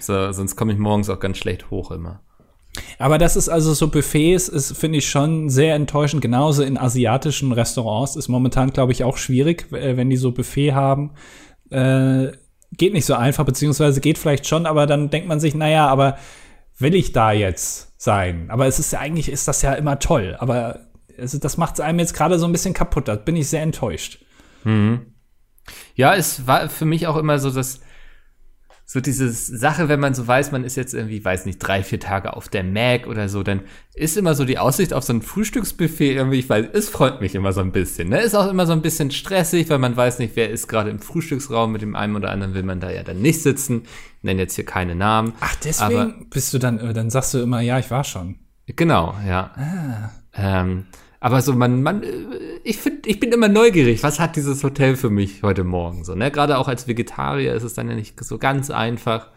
[0.00, 2.20] So, sonst komme ich morgens auch ganz schlecht hoch immer.
[2.98, 6.20] Aber das ist also so Buffets, ist, finde ich, schon sehr enttäuschend.
[6.22, 10.72] Genauso in asiatischen Restaurants ist momentan, glaube ich, auch schwierig, äh, wenn die so Buffet
[10.74, 11.12] haben.
[11.70, 12.32] Äh,
[12.72, 16.18] geht nicht so einfach, beziehungsweise geht vielleicht schon, aber dann denkt man sich, naja, aber
[16.78, 18.50] will ich da jetzt sein?
[18.50, 20.36] Aber es ist ja eigentlich, ist das ja immer toll.
[20.38, 20.80] Aber
[21.16, 23.08] es, das macht es einem jetzt gerade so ein bisschen kaputt.
[23.08, 24.22] Da bin ich sehr enttäuscht.
[25.94, 27.80] Ja, es war für mich auch immer so, dass
[28.88, 31.98] so diese Sache, wenn man so weiß, man ist jetzt irgendwie, weiß nicht, drei, vier
[31.98, 33.62] Tage auf der Mac oder so, dann
[33.94, 37.34] ist immer so die Aussicht auf so ein Frühstücksbuffet irgendwie, ich weiß, es freut mich
[37.34, 38.10] immer so ein bisschen.
[38.10, 38.20] Ne?
[38.20, 41.00] Ist auch immer so ein bisschen stressig, weil man weiß nicht, wer ist gerade im
[41.00, 43.82] Frühstücksraum, mit dem einen oder anderen will man da ja dann nicht sitzen.
[44.18, 45.32] Ich nenne jetzt hier keine Namen.
[45.40, 48.38] Ach, deswegen Aber- bist du dann, äh, dann sagst du immer, ja, ich war schon.
[48.66, 49.50] Genau, ja.
[50.32, 50.86] Ähm,
[51.26, 52.08] aber so, man, man, äh,
[52.62, 56.14] ich finde, ich bin immer neugierig, was hat dieses Hotel für mich heute Morgen so,
[56.14, 56.30] ne?
[56.30, 59.30] Gerade auch als Vegetarier ist es dann ja nicht so ganz einfach.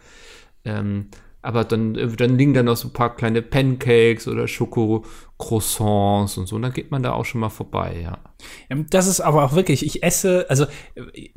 [0.64, 1.08] Ähm,
[1.42, 6.46] aber dann, äh, dann liegen da noch so ein paar kleine Pancakes oder Schoko-Croissants und
[6.46, 8.18] so, und dann geht man da auch schon mal vorbei, ja.
[8.68, 10.66] Ja, Das ist aber auch wirklich, ich esse, also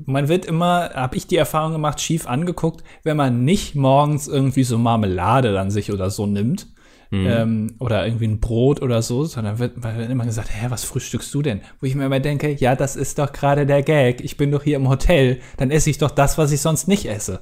[0.06, 4.66] man wird immer, habe ich die Erfahrung gemacht, schief angeguckt, wenn man nicht morgens irgendwie
[4.66, 6.68] so Marmelade dann sich oder so nimmt.
[7.14, 11.34] Ähm, oder irgendwie ein Brot oder so, sondern wird, wird immer gesagt, hä, was frühstückst
[11.34, 11.62] du denn?
[11.80, 14.22] Wo ich mir immer denke, ja, das ist doch gerade der Gag.
[14.22, 17.06] Ich bin doch hier im Hotel, dann esse ich doch das, was ich sonst nicht
[17.06, 17.42] esse.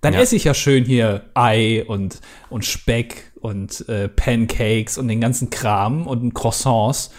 [0.00, 0.20] Dann Ja.
[0.20, 5.50] esse ich ja schön hier Ei und, und Speck und äh, Pancakes und den ganzen
[5.50, 7.10] Kram und Croissants.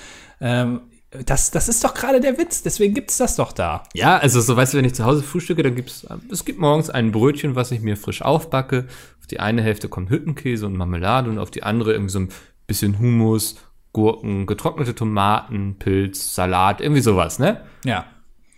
[0.42, 0.82] Ähm,
[1.26, 3.84] das, das ist doch gerade der Witz, deswegen gibt's das doch da.
[3.94, 6.90] Ja, also so weißt du, wenn ich zu Hause frühstücke, dann gibt's es gibt morgens
[6.90, 8.88] ein Brötchen, was ich mir frisch aufbacke.
[9.24, 12.30] Auf die eine Hälfte kommt Hüttenkäse und Marmelade und auf die andere irgendwie so ein
[12.68, 13.56] bisschen Hummus,
[13.94, 17.62] Gurken, getrocknete Tomaten, Pilz, Salat, irgendwie sowas, ne?
[17.86, 18.06] Ja.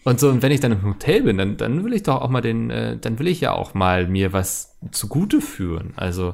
[0.06, 2.30] Und so, und wenn ich dann im Hotel bin, dann, dann will ich doch auch
[2.30, 5.94] mal den, äh, dann will ich ja auch mal mir was zugute führen.
[5.98, 6.34] Also,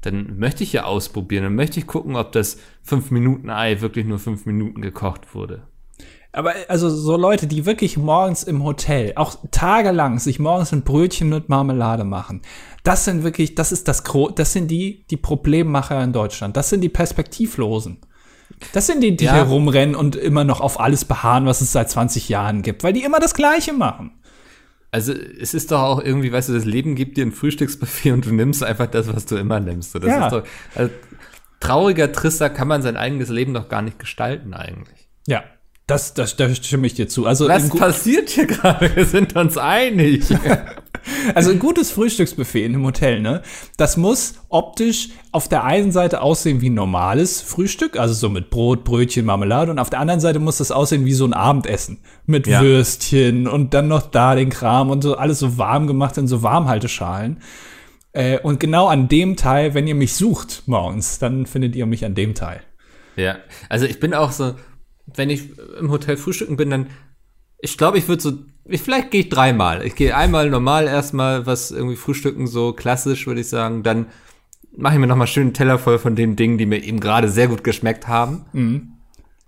[0.00, 2.58] dann möchte ich ja ausprobieren, dann möchte ich gucken, ob das
[2.88, 5.64] 5-Minuten-Ei wirklich nur 5 Minuten gekocht wurde.
[6.36, 11.30] Aber also so Leute, die wirklich morgens im Hotel, auch tagelang sich morgens ein Brötchen
[11.30, 12.42] mit Marmelade machen,
[12.84, 16.56] das sind wirklich, das ist das Gro das sind die, die Problemmacher in Deutschland.
[16.56, 17.98] Das sind die Perspektivlosen.
[18.72, 19.32] Das sind die, die Ja.
[19.34, 23.02] herumrennen und immer noch auf alles beharren, was es seit 20 Jahren gibt, weil die
[23.02, 24.12] immer das Gleiche machen.
[24.92, 28.24] Also es ist doch auch irgendwie, weißt du, das Leben gibt dir ein Frühstücksbuffet und
[28.26, 29.94] du nimmst einfach das, was du immer nimmst.
[29.94, 30.26] Das Ja.
[30.26, 30.42] ist doch,
[30.74, 30.92] also,
[31.60, 35.08] trauriger, trister kann man sein eigenes Leben doch gar nicht gestalten eigentlich.
[35.26, 35.42] Ja.
[35.86, 37.26] Das, das, da stimme ich dir zu.
[37.26, 38.94] Also Was passiert hier gerade?
[38.96, 40.24] Wir sind uns einig.
[41.36, 43.42] Also ein gutes Frühstücksbuffet in einem Hotel, ne?
[43.76, 48.50] Das muss optisch auf der einen Seite aussehen wie ein normales Frühstück, also so mit
[48.50, 51.98] Brot, Brötchen, Marmelade und auf der anderen Seite muss das aussehen wie so ein Abendessen
[52.26, 52.60] mit Ja.
[52.60, 56.42] Würstchen und dann noch da den Kram und so alles so warm gemacht in so
[56.42, 57.40] Warmhalteschalen.
[58.12, 62.04] Äh, und genau an dem Teil, wenn ihr mich sucht morgens, dann findet ihr mich
[62.04, 62.62] an dem Teil.
[63.14, 63.36] Ja,
[63.68, 64.54] also ich bin auch so,
[65.06, 66.86] wenn ich im Hotel frühstücken bin, dann,
[67.58, 68.32] ich glaube, ich würde so,
[68.64, 69.84] ich, vielleicht gehe ich dreimal.
[69.86, 73.82] Ich gehe einmal normal erstmal was irgendwie frühstücken, so klassisch, würde ich sagen.
[73.82, 74.06] Dann
[74.76, 77.28] mache ich mir nochmal schön einen Teller voll von den Dingen, die mir eben gerade
[77.28, 78.44] sehr gut geschmeckt haben.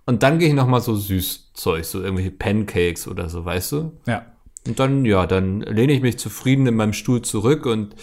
[0.05, 3.91] Und dann gehe ich nochmal so Süßzeug, so irgendwelche Pancakes oder so, weißt du?
[4.07, 4.25] Ja.
[4.65, 7.95] Und dann, ja, dann lehne ich mich zufrieden in meinem Stuhl zurück und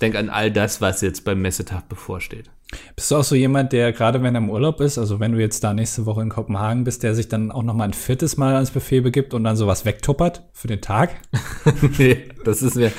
[0.00, 2.50] denke an all das, was jetzt beim Messetag bevorsteht.
[2.94, 5.40] Bist du auch so jemand, der gerade wenn er im Urlaub ist, also wenn du
[5.40, 8.36] jetzt da nächste Woche in Kopenhagen bist, der sich dann auch noch mal ein viertes
[8.36, 11.10] Mal ans Buffet begibt und dann sowas wegtuppert für den Tag?
[11.98, 12.92] nee, das ist mir,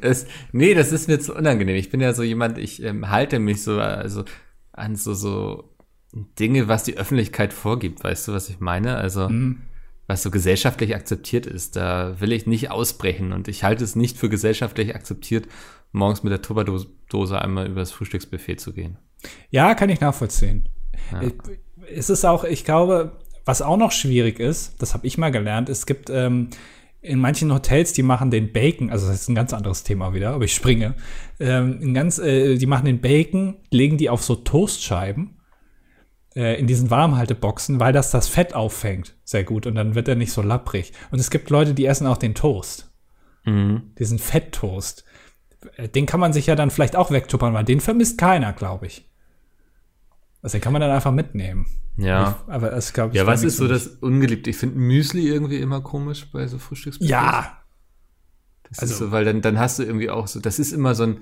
[0.00, 1.76] das, nee, das ist mir zu unangenehm.
[1.76, 4.24] Ich bin ja so jemand, ich ähm, halte mich so, also
[4.72, 5.76] an so, so
[6.38, 8.02] Dinge, was die Öffentlichkeit vorgibt.
[8.02, 8.96] Weißt du, was ich meine?
[8.96, 9.28] Also,
[10.06, 14.16] was so gesellschaftlich akzeptiert ist, da will ich nicht ausbrechen und ich halte es nicht
[14.16, 15.46] für gesellschaftlich akzeptiert,
[15.92, 18.96] morgens mit der Tupperdose einmal übers Frühstücksbuffet zu gehen.
[19.50, 20.68] Ja, kann ich nachvollziehen.
[21.22, 21.34] Ich-
[21.90, 23.12] Es ist auch, ich glaube,
[23.46, 26.50] was auch noch schwierig ist, das habe ich mal gelernt, es gibt ähm,
[27.00, 30.30] in manchen Hotels, die machen den Bacon, also das ist ein ganz anderes Thema wieder,
[30.34, 30.96] aber ich springe.
[31.40, 35.38] Ähm, ganz, äh, die machen den Bacon, legen die auf so Toastscheiben
[36.36, 39.14] äh, in diesen Warmhalteboxen, weil das das Fett auffängt.
[39.24, 39.66] Sehr gut.
[39.66, 40.92] Und dann wird er nicht so lapprig.
[41.10, 42.90] Und es gibt Leute, die essen auch den Toast.
[43.98, 45.04] Diesen Fetttoast.
[45.76, 48.86] Äh, Den kann man sich ja dann vielleicht auch wegtuppern, weil den vermisst keiner, glaube
[48.88, 49.07] ich.
[50.42, 51.66] Also den kann man dann einfach mitnehmen.
[51.96, 52.38] Ja.
[52.46, 53.16] Ich, aber glaube ich.
[53.16, 54.50] Ja, was ist so das Ungeliebte?
[54.50, 57.10] Ich finde Müsli irgendwie immer komisch bei so Frühstücksbuffets.
[57.10, 57.58] Ja,
[58.70, 60.94] Das Also- ist so, weil dann, dann hast du irgendwie auch so, das ist immer
[60.94, 61.20] so ein,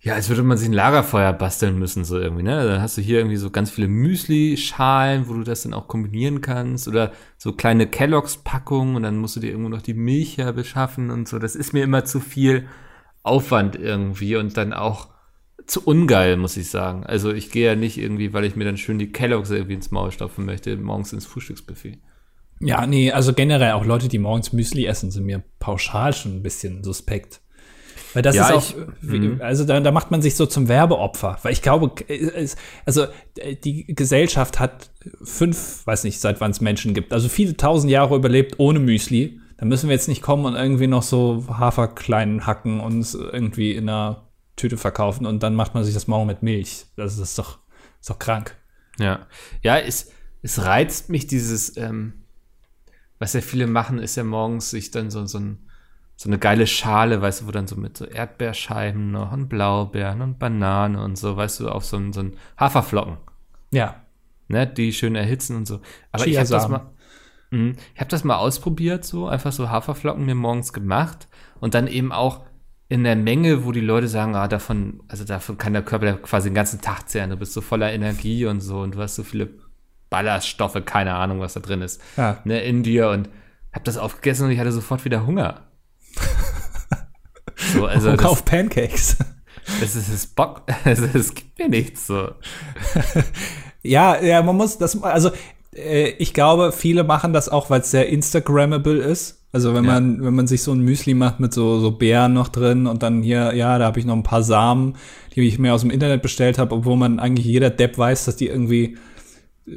[0.00, 2.62] ja, als würde man sich ein Lagerfeuer basteln müssen, so irgendwie, ne?
[2.68, 6.42] Dann hast du hier irgendwie so ganz viele Müsli-Schalen, wo du das dann auch kombinieren
[6.42, 10.52] kannst oder so kleine Kelloggs-Packungen und dann musst du dir irgendwo noch die Milch her
[10.52, 11.38] beschaffen und so.
[11.38, 12.68] Das ist mir immer zu viel
[13.22, 15.08] Aufwand irgendwie und dann auch
[15.66, 17.04] zu ungeil, muss ich sagen.
[17.04, 19.90] Also ich gehe ja nicht irgendwie, weil ich mir dann schön die Kelloggs irgendwie ins
[19.90, 21.98] Maul stopfen möchte, morgens ins Frühstücksbuffet.
[22.60, 26.42] ja, nee, also generell auch Leute, die morgens Müsli essen, sind mir pauschal schon ein
[26.42, 27.40] bisschen suspekt.
[28.12, 28.70] Weil das Ja, ist auch,
[29.02, 31.38] ich- wie- also da, da macht man sich so zum Werbeopfer.
[31.42, 31.92] Weil ich glaube,
[32.86, 33.06] also
[33.38, 34.90] äh, die Gesellschaft hat
[35.22, 39.40] fünf, weiß nicht, seit wann es Menschen gibt, also viele tausend Jahre überlebt ohne Müsli.
[39.56, 43.88] Da müssen wir jetzt nicht kommen und irgendwie noch so Haferklein hacken und irgendwie in
[43.88, 44.23] einer
[44.56, 46.86] Tüte verkaufen und dann macht man sich das morgen mit Milch.
[46.96, 47.58] Das ist doch,
[48.00, 48.56] ist doch krank.
[48.98, 49.26] Ja,
[49.62, 50.12] ja, es,
[50.42, 52.24] es reizt mich dieses, ähm,
[53.18, 55.68] was ja viele machen, ist ja morgens sich dann so, so, ein,
[56.16, 60.20] so eine geile Schale, weißt du, wo dann so mit so Erdbeerscheiben noch und Blaubeeren
[60.20, 62.22] und Banane und so, weißt du, auf so ein, so
[62.58, 63.16] Haferflocken,
[63.72, 64.02] Ja.
[64.48, 65.80] ne, die schön erhitzen und so.
[66.12, 66.90] Aber ich habe das mal,
[67.50, 67.76] Mhm.
[67.94, 71.28] ich habe das mal ausprobiert, so einfach so Haferflocken mir morgens gemacht
[71.60, 72.44] und dann eben auch
[72.94, 76.48] in der Menge, wo die Leute sagen, ah, davon, also davon kann der Körper quasi
[76.48, 77.30] den ganzen Tag zehren.
[77.30, 79.48] Du bist so voller Energie und so und du hast so viele
[80.10, 82.38] Ballaststoffe, keine Ahnung, was da drin ist, Ja.
[82.44, 83.28] ne, in dir und
[83.72, 85.62] hab das aufgegessen und ich hatte sofort wieder Hunger.
[87.56, 89.16] so, also und das, auf Pancakes.
[89.80, 92.30] das ist das Bock, also es gibt mir nichts so.
[93.86, 95.30] Ja, ja, man muss das, also
[95.74, 99.43] äh, ich glaube, viele machen das auch, weil es sehr Instagrammable ist.
[99.54, 99.92] Also wenn Ja.
[99.92, 103.04] man, wenn man sich so ein Müsli macht mit so, so Beeren noch drin und
[103.04, 104.94] dann hier, ja, da habe ich noch ein paar Samen,
[105.34, 108.34] die ich mir aus dem Internet bestellt habe, obwohl man eigentlich jeder Depp weiß, dass
[108.34, 108.96] die irgendwie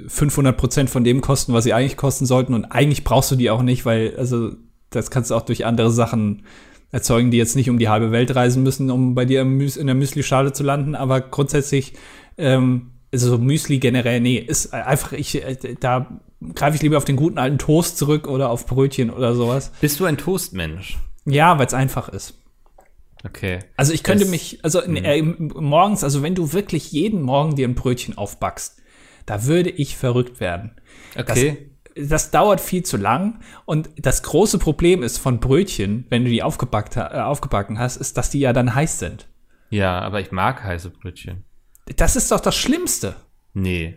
[0.08, 3.52] 500 Prozent von dem kosten, was sie eigentlich kosten sollten und eigentlich brauchst du die
[3.52, 4.52] auch nicht, weil, also
[4.90, 6.42] das kannst du auch durch andere Sachen
[6.92, 9.96] erzeugen, die jetzt nicht um die halbe Welt reisen müssen, um bei dir in der
[9.96, 11.94] Müsli-Schale zu landen, aber grundsätzlich
[12.38, 16.20] ähm, also so Müsli generell, nee, ist einfach, ich, äh, da
[16.56, 19.72] greife ich lieber auf den guten alten Toast zurück oder auf Brötchen oder sowas.
[19.82, 20.98] Bist du ein Toastmensch?
[21.26, 22.36] Ja, weil es einfach ist.
[23.26, 23.60] Okay.
[23.76, 27.68] Also ich könnte Das- mich, also äh, morgens, also wenn du wirklich jeden Morgen dir
[27.68, 28.82] ein Brötchen aufbackst,
[29.26, 30.72] da würde ich verrückt werden.
[31.18, 31.70] Okay.
[31.96, 36.30] Das, das dauert viel zu lang und das große Problem ist von Brötchen, wenn du
[36.30, 39.28] die aufgebackt, äh, aufgebacken hast, ist, dass die ja dann heiß sind.
[39.72, 41.44] ja, aber ich mag heiße Brötchen.
[41.96, 43.16] Das ist doch das Schlimmste.
[43.54, 43.96] Nee.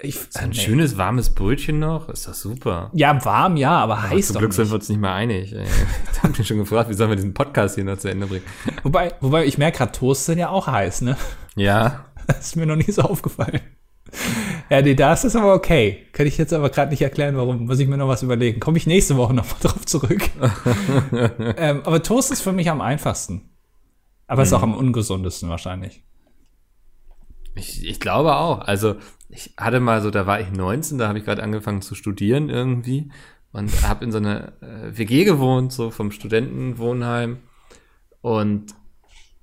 [0.00, 0.56] Ich, Ein nee.
[0.56, 2.90] schönes warmes Brötchen noch, ist doch super.
[2.92, 4.72] Ja, warm, ja, aber heiß Zum doch Glück sind nicht.
[4.72, 5.54] wir uns nicht mehr einig.
[6.12, 8.44] Ich habe mich schon gefragt, wie sollen wir diesen Podcast hier noch zu Ende bringen?
[8.84, 11.16] Wobei, wobei ich merke gerade, Toast sind ja auch heiß, ne?
[11.56, 13.60] Ja, Das ist mir noch nie so aufgefallen.
[14.70, 16.06] Ja, nee, da ist es aber okay.
[16.12, 17.66] Kann ich jetzt aber gerade nicht erklären, warum.
[17.66, 18.60] Muss ich mir noch was überlegen.
[18.60, 20.22] Komme ich nächste Woche noch mal drauf zurück.
[21.56, 23.50] ähm, aber Toast ist für mich am einfachsten.
[24.26, 26.04] Aber ist auch am ungesundesten wahrscheinlich.
[27.54, 28.60] Ich, ich glaube auch.
[28.60, 28.96] Also
[29.28, 32.48] ich hatte mal so, da war ich 19, da habe ich gerade angefangen zu studieren
[32.48, 33.10] irgendwie
[33.52, 37.38] und habe in so einer äh, WG gewohnt, so vom Studentenwohnheim
[38.20, 38.74] und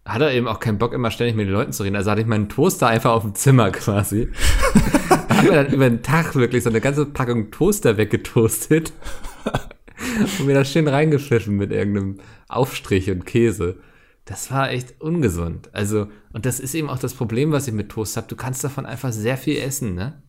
[0.05, 1.95] hatte eben auch keinen Bock, immer ständig mit den Leuten zu reden.
[1.95, 4.29] Also hatte ich meinen Toaster einfach auf dem Zimmer quasi.
[5.39, 8.93] habe mir dann über den Tag wirklich so eine ganze Packung Toaster weggetoastet
[10.39, 13.77] und mir das schön reingepfiffen mit irgendeinem Aufstrich und Käse.
[14.29, 15.69] Das war echt ungesund.
[15.73, 18.27] Also, und das ist eben auch das Problem, was ich mit Toast habe.
[18.27, 20.21] Du kannst davon einfach sehr viel essen, ne?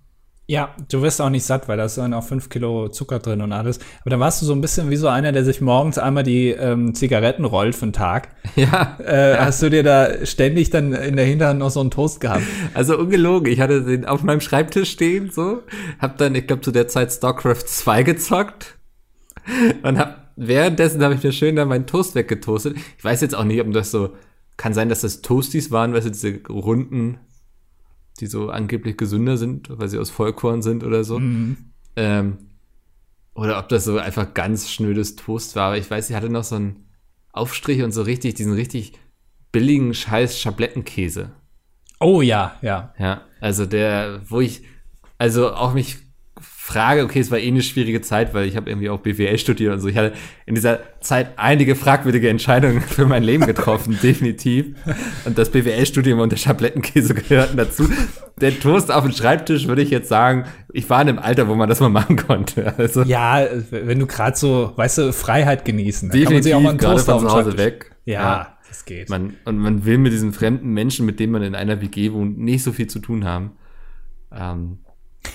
[0.47, 3.43] Ja, du wirst auch nicht satt, weil da ist dann auch fünf Kilo Zucker drin
[3.43, 3.79] und alles.
[4.01, 6.49] Aber dann warst du so ein bisschen wie so einer, der sich morgens einmal die
[6.49, 8.31] ähm, Zigaretten rollt für den Tag.
[8.57, 9.45] Ja, Äh, ja.
[9.45, 12.43] Hast du dir da ständig dann in der Hinterhand noch so einen Toast gehabt?
[12.75, 15.63] Also ungelogen, ich hatte den auf meinem Schreibtisch stehen, so.
[15.99, 18.79] Hab dann, ich glaube, zu der Zeit StarCraft 2 gezockt.
[19.83, 22.77] Und hab, währenddessen habe ich mir schön da meinen Toast weggetoastet.
[22.97, 24.17] Ich weiß jetzt auch nicht, ob das so,
[24.57, 27.19] kann sein, dass das Toasties waren, weißt du, diese runden,
[28.21, 31.19] die so angeblich gesünder sind, weil sie aus Vollkorn sind oder so.
[31.97, 32.39] Ähm,
[33.35, 35.69] oder ob das so einfach ganz schnödes Toast war.
[35.69, 36.89] Aber ich weiß, ich hatte noch so einen
[37.33, 38.95] Aufstrich und so richtig, diesen richtig
[39.53, 41.33] billigen Scheiß Schablettenkäse.
[42.01, 42.95] Oh ja, ja.
[42.99, 44.63] Ja, also der, wo ich,
[45.19, 45.99] also auch mich
[46.71, 49.73] frage, okay, es war eh eine schwierige Zeit, weil ich habe irgendwie auch BWL studiert
[49.73, 49.89] und so.
[49.89, 50.13] Ich hatte
[50.47, 54.77] in dieser Zeit einige fragwürdige Entscheidungen für mein Leben getroffen, definitiv.
[55.25, 57.89] Und das BWL-Studium und der Schablettenkäse gehörten dazu.
[58.41, 61.55] Der Toast auf dem Schreibtisch würde ich jetzt sagen, ich war in einem Alter, wo
[61.55, 62.75] man das mal machen konnte.
[62.79, 66.61] Also Ja, wenn du gerade so, weißt du, Freiheit genießen, dann kann man sich auch
[66.61, 67.97] mal einen Toast von auf zu Hause Schreibtisch- weg.
[68.05, 69.09] Ja, das geht.
[69.11, 72.39] Man, und man will mit diesen fremden Menschen, mit denen man in einer WG wohnt,
[72.39, 73.51] nicht so viel zu tun haben.
[74.33, 74.79] Ähm,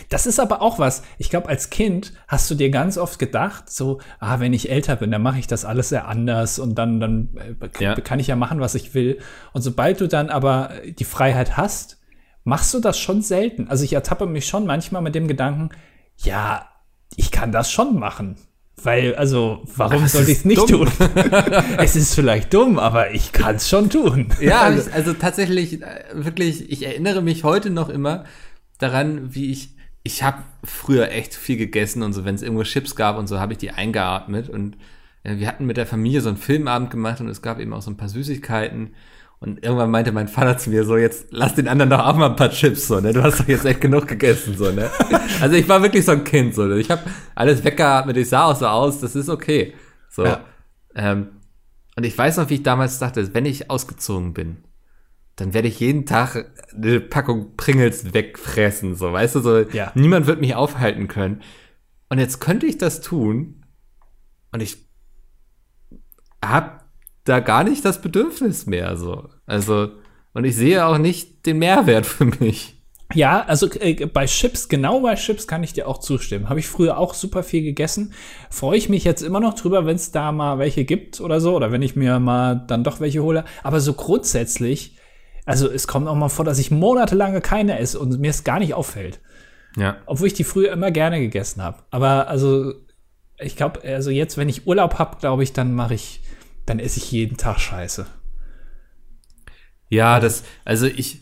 [0.10, 1.04] Das ist aber auch was.
[1.18, 4.96] Ich glaube, als Kind hast du dir ganz oft gedacht, so, ah, wenn ich älter
[4.96, 7.96] bin, dann mache ich das alles sehr anders und dann, dann äh, Ja.
[7.96, 9.20] kann ich ja machen, was ich will.
[9.54, 12.00] Und sobald du dann aber die Freiheit hast,
[12.44, 13.68] machst du das schon selten.
[13.68, 15.70] Also ich ertappe mich schon manchmal mit dem Gedanken,
[16.18, 16.68] ja,
[17.16, 18.36] ich kann das schon machen.
[18.84, 20.68] Weil, also, warum Das sollte ich es nicht dumm.
[20.86, 20.92] tun?
[21.78, 24.28] es ist vielleicht dumm, aber ich kann es schon tun.
[24.42, 28.26] Ja, also, also, also tatsächlich, äh, wirklich, ich erinnere mich heute noch immer
[28.78, 29.75] daran, wie ich,
[30.06, 33.40] ich habe früher echt viel gegessen und so, wenn es irgendwo Chips gab und so,
[33.40, 34.78] habe ich die eingeatmet und
[35.24, 37.82] äh, wir hatten mit der Familie so einen Filmabend gemacht und es gab eben auch
[37.82, 38.94] so ein paar Süßigkeiten
[39.40, 42.30] und irgendwann meinte mein Vater zu mir so, jetzt lass den anderen doch auch mal
[42.30, 44.92] ein paar Chips, so, ne, du hast doch jetzt echt genug gegessen, so, ne.
[45.42, 46.78] Also ich war wirklich so ein Kind, so, ne?
[46.78, 47.02] ich habe
[47.34, 49.74] alles weggeatmet, ich sah auch so aus, das ist okay,
[50.08, 50.24] so.
[50.24, 50.46] Ja.
[50.94, 51.30] Ähm,
[51.96, 54.58] und ich weiß noch, wie ich damals dachte, wenn ich ausgezogen bin,
[55.36, 59.92] dann werde ich jeden Tag eine Packung Pringles wegfressen, so, weißt du, so, Ja.
[59.96, 61.42] niemand wird mich aufhalten können.
[62.10, 63.66] Und jetzt könnte ich das tun
[64.52, 64.78] und ich
[66.44, 66.86] hab
[67.24, 69.30] da gar nicht das Bedürfnis mehr, so.
[69.46, 69.90] Also,
[70.34, 72.74] und ich sehe auch nicht den Mehrwert für mich.
[73.14, 76.50] Ja, also äh, bei Chips, genau bei Chips kann ich dir auch zustimmen.
[76.50, 78.14] Habe ich früher auch super viel gegessen.
[78.50, 81.56] Freue ich mich jetzt immer noch drüber, wenn es da mal welche gibt oder so,
[81.56, 83.46] oder wenn ich mir mal dann doch welche hole.
[83.64, 84.98] Aber so grundsätzlich,
[85.46, 88.60] also es kommt auch mal vor, dass ich monatelange keine esse und mir es gar
[88.60, 89.20] nicht auffällt.
[89.78, 89.98] Ja.
[90.06, 91.84] Obwohl ich die früher immer gerne gegessen habe.
[91.92, 92.74] Aber also,
[93.38, 96.22] ich glaube, also jetzt, wenn ich Urlaub habe, glaube ich, dann mache ich,
[96.66, 98.06] dann esse ich jeden Tag Scheiße.
[99.90, 101.22] Ja, das, also ich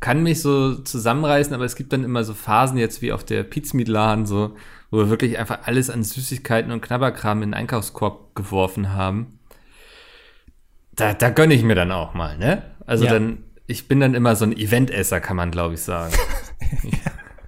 [0.00, 3.42] kann mich so zusammenreißen, aber es gibt dann immer so Phasen jetzt wie auf der
[3.42, 4.56] Pizmeat-Laden, so,
[4.90, 9.38] wo wir wirklich einfach alles an Süßigkeiten und Knabberkram in den Einkaufskorb geworfen haben.
[10.92, 12.62] Da, da gönne ich mir dann auch mal, ne?
[12.86, 13.12] Also Ja.
[13.12, 16.12] dann, ich bin dann immer so ein Eventesser, kann man glaube ich sagen.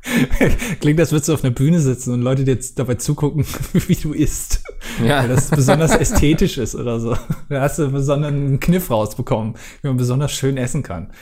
[0.80, 3.94] Klingt, als würdest du auf einer Bühne sitzen und Leute dir jetzt dabei zugucken, wie
[3.94, 4.62] du isst.
[5.04, 5.22] Ja.
[5.22, 7.16] Weil das besonders ästhetisch ist oder so.
[7.48, 11.12] Da hast du einen besonderen Kniff rausbekommen, wie man besonders schön essen kann.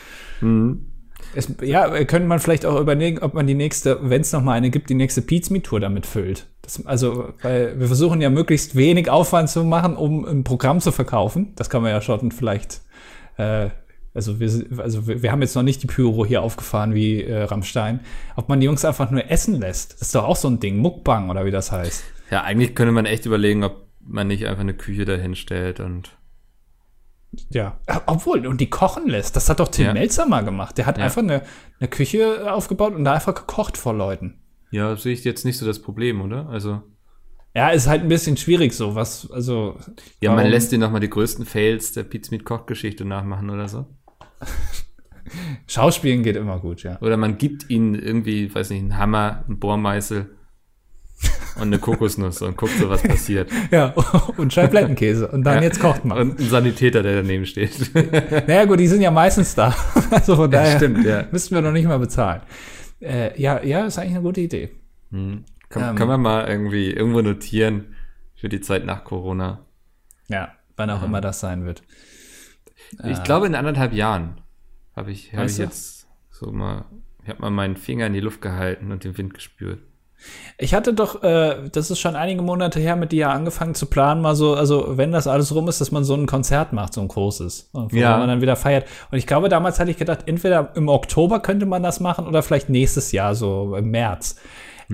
[1.34, 4.52] Es, ja, könnte man vielleicht auch überlegen, ob man die nächste, wenn es noch mal
[4.52, 6.46] eine gibt, die nächste Pizza-Tour damit füllt.
[6.62, 10.92] Das, also, weil wir versuchen ja möglichst wenig Aufwand zu machen, um ein Programm zu
[10.92, 11.52] verkaufen.
[11.56, 12.80] Das kann man ja schon vielleicht,
[13.36, 13.68] äh,
[14.14, 18.00] also wir, also wir, haben jetzt noch nicht die Pyro hier aufgefahren wie äh, Rammstein.
[18.36, 21.30] Ob man die Jungs einfach nur essen lässt, ist doch auch so ein Ding, Muckbang
[21.30, 22.02] oder wie das heißt.
[22.30, 26.16] Ja, eigentlich könnte man echt überlegen, ob man nicht einfach eine Küche dahin stellt und
[27.50, 29.36] Ja, Äh, obwohl, und die kochen lässt.
[29.36, 29.92] Das hat doch Tim Ja.
[29.92, 30.78] Melzer mal gemacht.
[30.78, 31.04] Der hat Ja.
[31.04, 31.42] einfach eine,
[31.78, 34.40] eine Küche aufgebaut und da einfach gekocht vor Leuten.
[34.70, 36.48] ja, sehe ich jetzt nicht so das Problem, oder?
[36.48, 36.82] Also,
[37.58, 39.76] Ja, ist halt ein bisschen schwierig so, was, also.
[40.20, 43.86] ja, man lässt dir nochmal die größten Fails der Pizmeat Kochgeschichte nachmachen oder so.
[45.66, 47.00] Schauspielen geht immer gut, ja.
[47.02, 50.26] Oder man gibt ihnen irgendwie, weiß nicht, einen Hammer, einen Bohrmeißel
[51.56, 53.50] und eine Kokosnuss und guckt so, was passiert.
[53.72, 53.92] Ja,
[54.36, 55.26] und Scheiblettenkäse.
[55.28, 55.62] Und dann Ja.
[55.62, 56.16] jetzt kocht man.
[56.18, 57.72] Und ein Sanitäter, der daneben steht.
[58.46, 59.74] Naja, gut, die sind ja meistens da.
[60.12, 61.24] Also von Ja, daher stimmt, ja.
[61.32, 62.42] müssten wir noch nicht mal bezahlen.
[63.00, 64.70] Äh, ja, ja, ist eigentlich eine gute Idee.
[65.10, 65.44] Hm.
[65.68, 65.96] Kann, Ähm.
[65.96, 67.94] kann man mal irgendwie irgendwo notieren
[68.34, 69.60] für die Zeit nach Corona.
[70.28, 71.82] Ja, wann auch immer das sein wird.
[73.04, 74.40] Ich glaube, in anderthalb Jahren
[74.96, 75.62] habe ich, hab ich du?
[75.62, 76.84] jetzt so mal,
[77.22, 79.80] ich habe mal meinen Finger in die Luft gehalten und den Wind gespürt.
[80.56, 83.86] Ich hatte doch, äh, das ist schon einige Monate her, mit dir ja angefangen zu
[83.86, 86.92] planen, mal so, also wenn das alles rum ist, dass man so ein Konzert macht,
[86.94, 88.16] so ein großes, und wo Ja.
[88.18, 88.86] man dann wieder feiert.
[89.12, 92.42] Und ich glaube, damals hatte ich gedacht, entweder im Oktober könnte man das machen oder
[92.42, 94.36] vielleicht nächstes Jahr, so im März.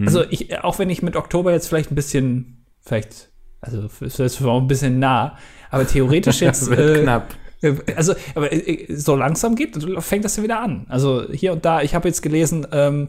[0.06, 3.30] Also ich, auch wenn ich mit Oktober jetzt vielleicht ein bisschen, vielleicht,
[3.60, 5.36] also das ist auch ein bisschen nah,
[5.70, 7.34] aber theoretisch jetzt Wird äh, knapp.
[7.62, 10.86] Äh, Also, aber äh, so langsam geht, fängt das ja wieder an.
[10.88, 13.08] Also hier und da, ich habe jetzt gelesen, ähm,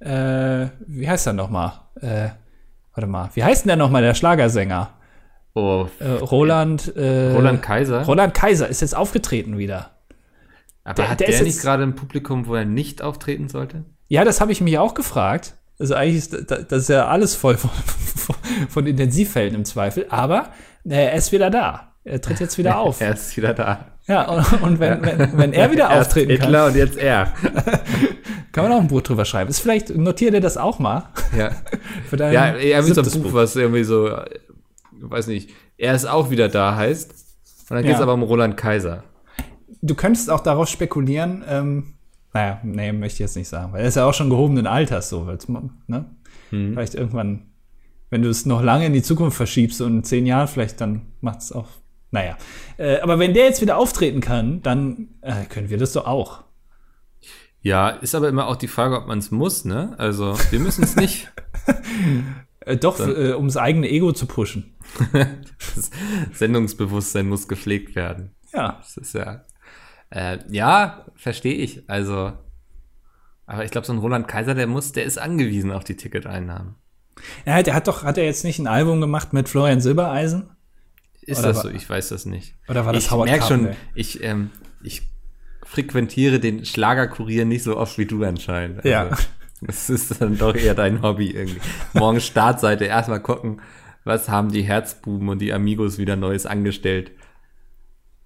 [0.00, 1.72] äh, wie heißt der nochmal?
[2.00, 2.28] Äh,
[2.94, 4.90] warte mal, wie heißt denn der nochmal, der Schlagersänger?
[5.54, 8.04] Oh, Äh, Roland, äh, Roland Kaiser.
[8.04, 9.92] Roland Kaiser ist jetzt aufgetreten wieder.
[10.84, 13.86] Aber der- hat der der, ist nicht gerade ein Publikum, wo er nicht auftreten sollte?
[14.08, 15.54] Ja, das habe ich mich auch gefragt.
[15.78, 17.70] Also eigentlich ist da- das ist ja alles voll von,
[18.68, 20.50] von Intensivfällen im Zweifel, aber
[20.84, 21.92] äh, er ist wieder da.
[22.04, 23.00] Er tritt jetzt wieder auf.
[23.00, 23.92] er ist wieder da.
[24.06, 27.32] Ja, und, und wenn, wenn, wenn er wieder Erst auftreten kann, Hitler und jetzt er.
[28.52, 29.50] kann man auch ein Buch drüber schreiben.
[29.50, 31.08] Ist vielleicht, notiert ihr das auch mal.
[31.36, 31.50] Ja,
[32.08, 34.24] Für dein ja er mit so einem siebtes Buch, was irgendwie so, äh,
[35.00, 37.10] weiß nicht, er ist auch wieder da heißt.
[37.68, 38.04] Und dann geht es Ja.
[38.04, 39.02] aber um Roland Kaiser.
[39.82, 41.94] Du könntest auch darauf spekulieren, ähm,
[42.32, 45.08] naja, nee, möchte ich jetzt nicht sagen, weil er ist ja auch schon gehobenen Alters,
[45.08, 46.04] so, man, ne?
[46.50, 46.72] Hm.
[46.72, 47.46] Vielleicht irgendwann,
[48.10, 51.06] wenn du es noch lange in die Zukunft verschiebst und in zehn Jahren vielleicht, dann
[51.20, 51.68] macht es auch,
[52.10, 52.36] naja.
[52.76, 56.44] Äh, aber wenn der jetzt wieder auftreten kann, dann äh, können wir das doch auch.
[57.62, 59.94] Ja, ist aber immer auch die Frage, ob man es muss, ne?
[59.98, 61.32] Also, wir müssen es nicht.
[62.66, 64.74] Äh, doch, äh, um das eigene Ego zu pushen.
[65.76, 65.90] Das
[66.32, 68.34] Sendungsbewusstsein muss gepflegt werden.
[68.52, 68.78] Ja.
[68.80, 69.44] Das ist ja.
[70.10, 71.88] Äh, ja, verstehe ich.
[71.88, 72.32] Also,
[73.46, 76.74] aber ich glaube, so ein Roland Kaiser, der muss, der ist angewiesen auf die Ticketeinnahmen.
[77.46, 80.50] Ja, der hat doch, hat er jetzt nicht ein Album gemacht mit Florian Silbereisen?
[81.22, 81.70] Ist Oder das war- so?
[81.70, 82.54] Ich weiß das nicht.
[82.68, 83.76] Oder war das ich Howard merk schon, Carpendale?
[83.94, 84.50] ich, ähm,
[84.82, 85.02] ich
[85.64, 88.78] frequentiere den Schlagerkurier nicht so oft wie du anscheinend.
[88.78, 89.10] Also, Ja.
[89.62, 91.60] Das ist dann doch eher dein Hobby irgendwie.
[91.94, 93.62] Morgen Startseite erstmal gucken,
[94.04, 97.10] was haben die Herzbuben und die Amigos wieder Neues angestellt.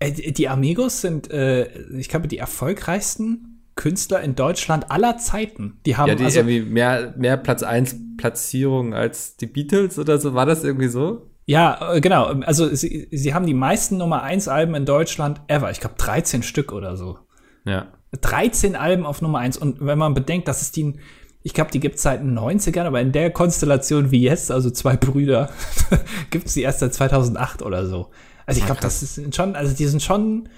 [0.00, 5.78] Äh, die Amigos sind, äh, ich glaube, die erfolgreichsten Künstler in Deutschland aller Zeiten.
[5.86, 10.18] Die haben Ja, die also, irgendwie mehr, mehr Platz 1 Platzierung als die Beatles oder
[10.18, 10.34] so.
[10.34, 11.30] War das irgendwie so?
[11.46, 12.26] ja, äh, genau.
[12.42, 15.70] Also sie, sie haben die meisten Nummer 1 Alben in Deutschland ever.
[15.70, 17.18] Ich glaube 13 Stück oder so.
[17.64, 17.88] Ja.
[18.20, 19.56] 13 Alben auf Nummer 1.
[19.56, 20.94] Und wenn man bedenkt, dass es die,
[21.42, 24.70] ich glaube, die gibt es seit den 90ern, aber in der Konstellation wie jetzt, also
[24.70, 25.50] zwei Brüder,
[26.30, 28.10] gibt es die erst seit 2008 oder so.
[28.50, 30.48] Also ich glaube, das ist schon, also die sind schon,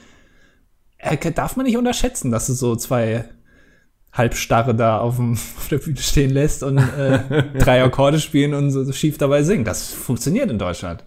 [0.96, 3.26] äh, darf man nicht unterschätzen, dass du so zwei
[4.12, 8.70] Halbstarre da auf, dem, auf der Bühne stehen lässt und äh, drei Akkorde spielen und
[8.70, 9.64] so schief dabei singen.
[9.66, 11.05] Das funktioniert in Deutschland.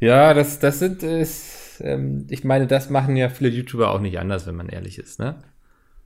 [0.00, 4.18] Ja, das, das sind, ist, ähm, ich meine, das machen ja viele YouTuber auch nicht
[4.18, 5.42] anders, wenn man ehrlich ist, ne?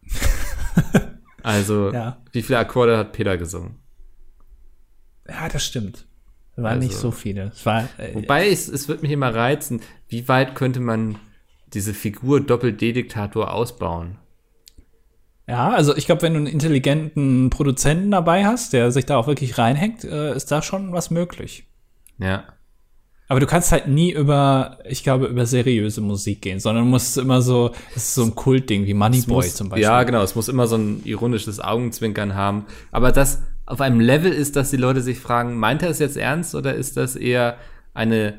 [1.42, 2.18] Also, Ja.
[2.32, 3.76] wie viele Akkorde hat Peter gesungen?
[5.28, 6.04] Ja, das stimmt.
[6.56, 7.50] Waren Also- nicht so viele.
[7.54, 11.16] Es war, äh, Wobei, es, es wird mich immer reizen, wie weit könnte man
[11.74, 14.16] diese Figur Doppel-D-Diktator ausbauen?
[15.48, 19.26] Ja, also ich glaube, wenn du einen intelligenten Produzenten dabei hast, der sich da auch
[19.28, 21.66] wirklich reinhängt, äh, ist da schon was möglich.
[22.18, 22.44] Ja.
[23.28, 27.18] Aber du kannst halt nie über, ich glaube, über seriöse Musik gehen, sondern du musst
[27.18, 29.82] immer so, das ist so ein Kultding wie Moneyboy zum Beispiel.
[29.82, 32.66] Ja, genau, es muss immer so ein ironisches Augenzwinkern haben.
[32.92, 36.16] Aber das auf einem Level ist, dass die Leute sich fragen, meint er es jetzt
[36.16, 37.56] ernst oder ist das eher
[37.94, 38.38] eine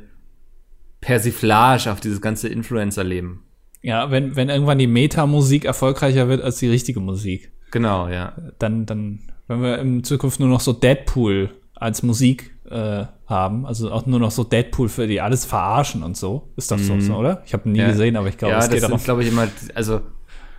[1.02, 3.44] Persiflage auf dieses ganze Influencer-Leben?
[3.82, 8.34] Ja, wenn, wenn irgendwann die Meta-Musik erfolgreicher wird als die richtige Musik, Genau, ja.
[8.60, 13.92] dann, dann, wenn wir in Zukunft nur noch so Deadpool als Musik äh, haben, also
[13.92, 17.16] auch nur noch so Deadpool für die alles verarschen und so, ist doch so, so,
[17.16, 17.44] oder?
[17.46, 17.80] Ich habe nie.
[17.80, 17.90] Ja.
[17.90, 20.02] gesehen, aber ich glaube, ja, es das geht sind, glaube ich, immer, also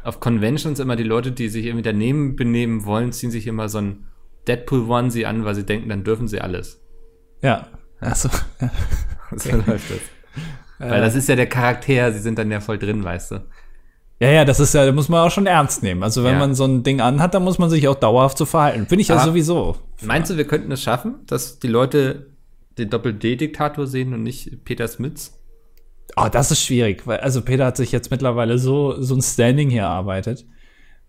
[0.04, 3.78] auf Conventions immer die Leute, die sich irgendwie daneben benehmen wollen, ziehen sich immer so
[3.78, 4.04] ein
[4.48, 6.80] Deadpool-Onesie an, weil sie denken, dann dürfen sie alles.
[7.42, 7.68] Ja.
[8.00, 8.28] Achso.
[9.36, 10.00] So läuft das.
[10.78, 13.44] Weil das ist ja der Charakter, sie sind dann ja voll drin, weißt du.
[14.20, 16.02] Ja, ja, das ist ja, da muss man auch schon ernst nehmen.
[16.02, 16.38] Also wenn Ja.
[16.40, 18.86] man so ein Ding anhat, dann muss man sich auch dauerhaft so verhalten.
[18.86, 19.76] Bin ich ja sowieso.
[20.02, 22.30] Meinst du, wir könnten es schaffen, dass die Leute
[22.78, 25.34] den Doppel-D-Diktator sehen und nicht Peter Smits?
[26.16, 29.70] Oh, das ist schwierig, weil also Peter hat sich jetzt mittlerweile so, so ein Standing
[29.70, 30.46] hier erarbeitet.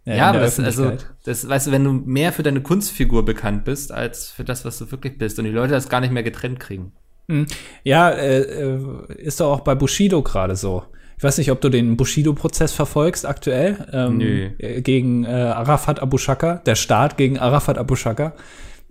[0.06, 0.94] Äh, ja, aber das, also,
[1.24, 4.78] das, weißt du, wenn du mehr für deine Kunstfigur bekannt bist, als für das, was
[4.80, 6.94] du wirklich bist und die Leute das gar nicht mehr getrennt kriegen.
[7.28, 7.46] Hm.
[7.84, 10.84] Ja, äh, äh, ist doch auch bei Bushido gerade so.
[11.18, 13.88] Ich weiß nicht, ob du den Bushido-Prozess verfolgst aktuell.
[13.92, 14.50] Ähm, Nö.
[14.82, 18.34] Gegen äh, Arafat Abu Shaka, der Staat gegen Arafat Abu Shaka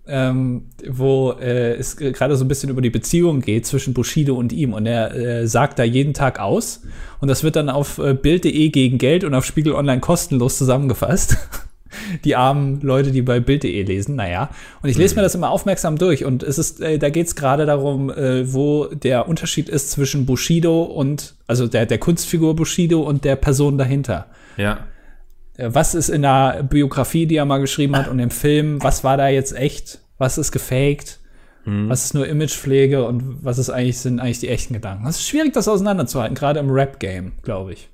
[0.09, 4.53] ähm, wo äh, es gerade so ein bisschen über die Beziehung geht zwischen Bushido und
[4.53, 4.73] ihm.
[4.73, 6.83] Und er äh, sagt da jeden Tag aus.
[7.21, 11.37] Und das wird dann auf äh, Bild.de gegen Geld und auf Spiegel Online kostenlos zusammengefasst.
[12.25, 14.51] die armen Leute, die bei Bild.de lesen, naja.
[14.83, 16.25] Und ich lese mir das immer aufmerksam durch.
[16.25, 20.27] Und es ist, äh, da geht es gerade darum, äh, wo der Unterschied ist zwischen
[20.27, 24.27] Bushido und, also der, der Kunstfigur Bushido und der Person dahinter.
[24.57, 24.87] Ja.
[25.59, 29.05] Äh, was ist in der Biografie, die er mal geschrieben hat und im Film, was
[29.05, 31.21] war da jetzt echt, was ist gefaked,
[31.65, 31.91] hm.
[31.91, 35.07] was ist nur Imagepflege und was ist eigentlich, sind eigentlich die echten Gedanken.
[35.07, 37.91] Es ist schwierig, das auseinanderzuhalten, gerade im Rap-Game, glaube ich.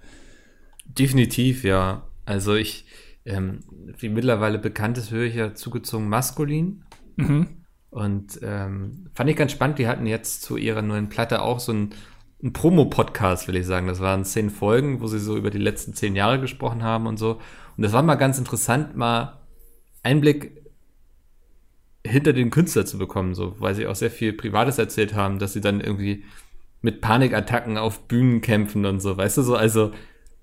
[0.84, 2.02] Definitiv, ja.
[2.26, 2.86] Also ich,
[3.24, 3.60] ähm,
[3.98, 6.84] wie mittlerweile bekannt ist, höre ich ja zugezogen maskulin.
[7.16, 7.48] Mhm.
[7.90, 11.72] Und ähm, fand ich ganz spannend, die hatten jetzt zu ihrer neuen Platte auch so
[11.72, 11.90] ein
[12.44, 13.86] ein Promo-Podcast, will ich sagen.
[13.86, 17.18] Das waren zehn Folgen, wo sie so über die letzten zehn Jahre gesprochen haben und
[17.18, 17.40] so.
[17.76, 19.40] Und das war mal ganz interessant, mal
[20.02, 20.62] Einblick
[22.06, 25.54] hinter den Künstler zu bekommen, so, weil sie auch sehr viel Privates erzählt haben, dass
[25.54, 26.24] sie dann irgendwie
[26.82, 29.92] mit Panikattacken auf Bühnen kämpfen und so, weißt du, so, also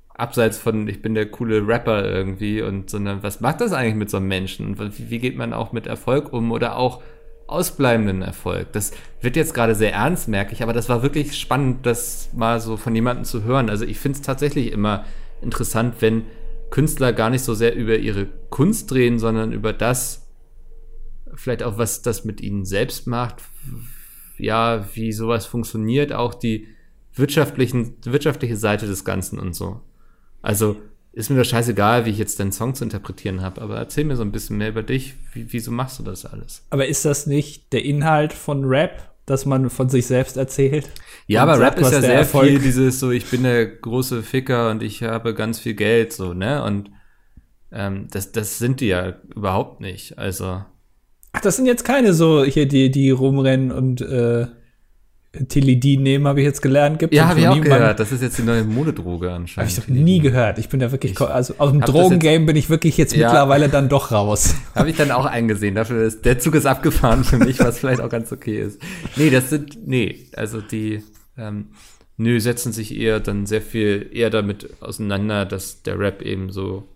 [0.10, 4.10] abseits von, ich bin der coole Rapper irgendwie und, sondern was macht das eigentlich mit
[4.10, 4.76] so einem Menschen?
[4.76, 7.04] Und wie, wie geht man auch mit Erfolg um oder auch
[7.52, 8.72] ausbleibenden Erfolg.
[8.74, 8.92] Das
[9.22, 12.78] wird jetzt gerade sehr ernst, merke ich, aber das war wirklich spannend, das mal so
[12.78, 13.70] von jemandem zu hören.
[13.70, 15.06] Also ich finde es tatsächlich immer
[15.42, 16.24] interessant, wenn
[16.70, 20.28] Künstler gar nicht so sehr über ihre Kunst drehen, sondern über das,
[21.36, 23.44] vielleicht auch, was das mit ihnen selbst macht,
[24.38, 26.68] ja, wie sowas funktioniert, auch die
[27.14, 29.82] wirtschaftlichen, wirtschaftliche Seite des Ganzen und so.
[30.42, 30.78] Also
[31.14, 34.16] ist mir doch scheißegal, wie ich jetzt deinen Song zu interpretieren habe, aber erzähl mir
[34.16, 35.16] so ein bisschen mehr über dich.
[35.34, 36.66] Wie, wieso machst du das alles?
[36.70, 40.90] Aber ist das nicht der Inhalt von Rap, dass man von sich selbst erzählt?
[41.28, 44.24] Ja, aber sagt, Rap ist ja sehr Erfolg viel dieses so, ich bin der große
[44.24, 46.64] Ficker und ich habe ganz viel Geld, so, ne?
[46.64, 46.92] Und
[47.74, 50.18] ähm, das, das sind die ja überhaupt nicht.
[50.18, 50.64] Also.
[51.34, 54.48] Ach, das sind jetzt keine so hier, die, die rumrennen und äh,
[55.48, 57.00] Tilidin nehmen, habe ich jetzt gelernt.
[57.00, 58.02] Gibt ja, habe ich auch gehört.
[58.02, 59.72] Das ist jetzt die neue Modedroge anscheinend.
[59.72, 60.60] Habe ich doch nie gehört.
[60.60, 63.70] Ich bin da wirklich, ich also aus dem Drogengame bin ich wirklich jetzt ja, mittlerweile
[63.70, 64.56] dann doch raus.
[64.76, 65.76] Habe ich dann auch eingesehen.
[65.76, 68.82] Dafür ist, der Zug ist abgefahren für mich, was vielleicht auch ganz okay ist.
[69.16, 71.02] Nee, das sind, nee, also die,
[71.38, 71.68] ähm,
[72.18, 76.90] nö, setzen sich eher dann sehr viel eher damit auseinander, dass der Rap eben so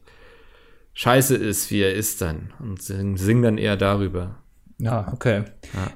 [0.94, 2.54] scheiße ist, wie er ist dann.
[2.60, 4.36] Und singen dann eher darüber.
[4.78, 5.44] Ja, okay.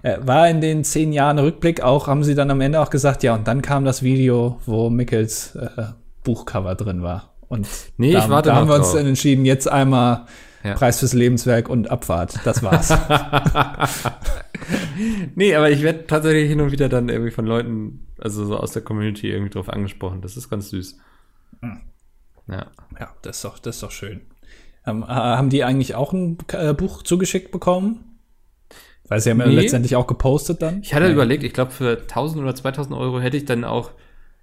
[0.04, 0.10] Ja.
[0.10, 3.24] Äh, war in den zehn Jahren Rückblick auch, haben sie dann am Ende auch gesagt,
[3.24, 5.88] ja, und dann kam das Video, wo Mickels äh,
[6.24, 7.34] Buchcover drin war.
[7.50, 7.68] Und
[7.98, 10.28] nee, da, ich warte da haben wir uns dann entschieden, jetzt einmal
[10.64, 10.76] ja.
[10.76, 12.40] Preis fürs Lebenswerk und Abfahrt.
[12.46, 12.90] Das war's.
[15.36, 18.72] nee, aber ich werde tatsächlich hin und wieder dann irgendwie von Leuten, also so aus
[18.72, 20.22] der Community irgendwie drauf angesprochen.
[20.22, 20.98] Das ist ganz süß.
[21.62, 21.82] Hm.
[22.48, 22.68] Ja.
[23.00, 24.22] Ja, das ist doch, das ist doch schön.
[24.86, 28.09] Ähm, haben die eigentlich auch ein äh, Buch zugeschickt bekommen?
[29.10, 29.45] Weil sie haben nee.
[29.45, 30.82] ja letztendlich auch gepostet dann.
[30.82, 31.12] Ich hatte ja.
[31.12, 33.91] überlegt, ich glaube, für 1000 oder 2000 Euro hätte ich dann auch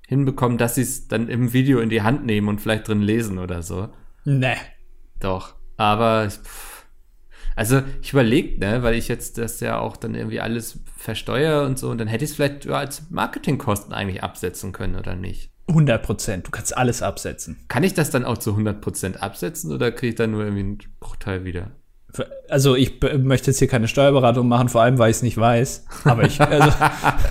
[0.06, 3.38] hinbekommen, dass sie es dann im Video in die Hand nehmen und vielleicht drin lesen
[3.38, 3.88] oder so.
[4.24, 4.56] Ne.
[5.20, 5.54] Doch.
[5.76, 6.84] Aber, pff.
[7.54, 11.78] also ich überlege, ne, weil ich jetzt das ja auch dann irgendwie alles versteuere und
[11.78, 15.50] so, und dann hätte ich es vielleicht ja, als Marketingkosten eigentlich absetzen können, oder nicht?
[15.68, 16.46] 100 Prozent.
[16.46, 17.56] Du kannst alles absetzen.
[17.68, 20.60] Kann ich das dann auch zu 100 Prozent absetzen oder kriege ich dann nur irgendwie
[20.60, 21.72] einen Bruchteil wieder?
[22.48, 25.86] Also ich möchte jetzt hier keine Steuerberatung machen, vor allem weil ich es nicht weiß.
[26.04, 26.70] Aber ich, also,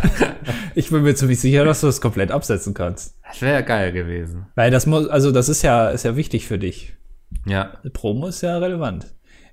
[0.76, 3.18] ich bin mir ziemlich sicher, dass du es komplett absetzen kannst.
[3.28, 4.48] Das wäre ja geil gewesen.
[4.56, 6.94] Weil das muss, also das ist ja, ist ja wichtig für dich.
[7.46, 7.74] Ja.
[7.94, 9.08] Promo ist ja relevant.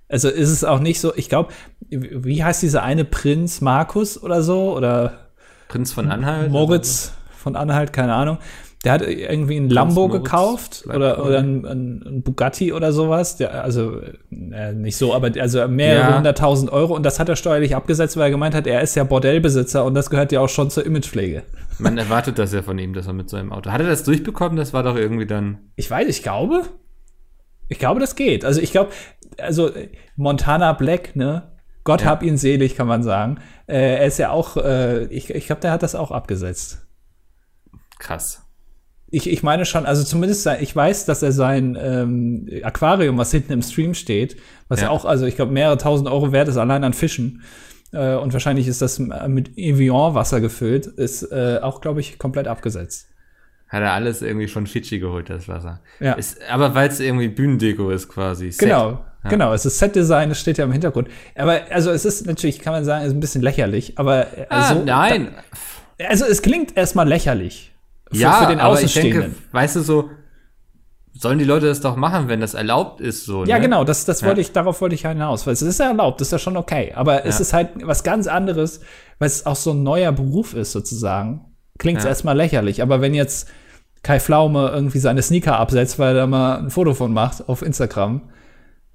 [0.09, 1.53] Also ist es auch nicht so, ich glaube,
[1.89, 4.77] wie heißt dieser eine Prinz Markus oder so?
[4.77, 5.31] Oder
[5.69, 6.51] Prinz von Anhalt?
[6.51, 8.39] Moritz von Anhalt, keine Ahnung.
[8.85, 13.37] Der hat irgendwie ein Lambo Moritz, gekauft oder, oder ein, ein, ein, Bugatti oder sowas.
[13.37, 16.17] Der, also äh, nicht so, aber also mehrere ja.
[16.17, 16.97] hunderttausend Euro.
[16.97, 19.95] Und das hat er steuerlich abgesetzt, weil er gemeint hat, er ist ja Bordellbesitzer und
[19.95, 21.45] das gehört ja auch schon zur Imagepflege.
[21.79, 23.71] Man erwartet das ja von ihm, dass er mit seinem Auto.
[23.71, 24.57] Hat er das durchbekommen?
[24.57, 25.59] Das war doch irgendwie dann.
[25.77, 26.65] Ich weiß, ich glaube.
[27.69, 28.45] Ich glaube, das geht.
[28.45, 28.91] Also ich glaube,
[29.39, 29.71] also
[30.17, 31.53] Montana Black, ne?
[31.85, 32.09] Gott ja.
[32.09, 33.39] hab ihn selig, kann man sagen.
[33.69, 36.85] Äh, er ist ja auch, äh, ich, ich glaube, der hat das auch abgesetzt.
[38.01, 38.42] Krass
[39.13, 43.53] ich, ich meine schon, also zumindest, ich weiß, dass er sein ähm, Aquarium, was hinten
[43.53, 44.37] im Stream steht,
[44.69, 47.43] was ja, auch, also ich glaube, mehrere tausend Euro wert ist, allein an Fischen.
[47.93, 53.11] Äh, und wahrscheinlich ist das mit Evian-Wasser gefüllt, ist äh, auch, glaube ich, komplett abgesetzt.
[53.69, 55.81] Hat er alles irgendwie von Fidschi geholt, das Wasser.
[56.01, 56.15] Ja.
[56.15, 58.51] Ist, aber weil es irgendwie Bühnendeko ist quasi.
[58.51, 58.61] Set.
[58.61, 59.31] Genau, ja.
[59.31, 59.53] genau.
[59.53, 61.09] Es ist Set-Design, es steht ja im Hintergrund.
[61.37, 64.85] Aber also es ist natürlich, kann man sagen, ist ein bisschen lächerlich, aber Ah, also,
[64.85, 65.35] nein.
[65.99, 67.72] Da, also es klingt erstmal lächerlich.
[68.13, 69.21] Für, ja, für den aber ich Außenstehenden.
[69.23, 70.11] denke, weißt du so,
[71.15, 73.45] sollen die Leute das doch machen, wenn das erlaubt ist, so.
[73.45, 73.63] Ja, ne?
[73.63, 74.29] genau, das, das Ja.
[74.29, 75.47] wollte ich, darauf wollte ich hinaus.
[75.47, 76.93] Weil es ist ja erlaubt, das ist ja schon okay.
[76.95, 77.43] Aber es Ja.
[77.43, 78.81] ist halt was ganz anderes,
[79.19, 81.45] weil es auch so ein neuer Beruf ist, sozusagen.
[81.79, 82.11] Klingt es Ja.
[82.11, 82.81] erstmal lächerlich.
[82.83, 83.49] Aber wenn jetzt
[84.03, 87.63] Kai Pflaume irgendwie seine Sneaker absetzt, weil er da mal ein Foto von macht auf
[87.63, 88.23] Instagram,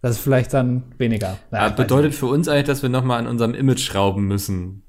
[0.02, 1.38] das ist vielleicht dann weniger.
[1.52, 4.84] Naja, bedeutet für uns eigentlich, dass wir nochmal an unserem Image schrauben müssen.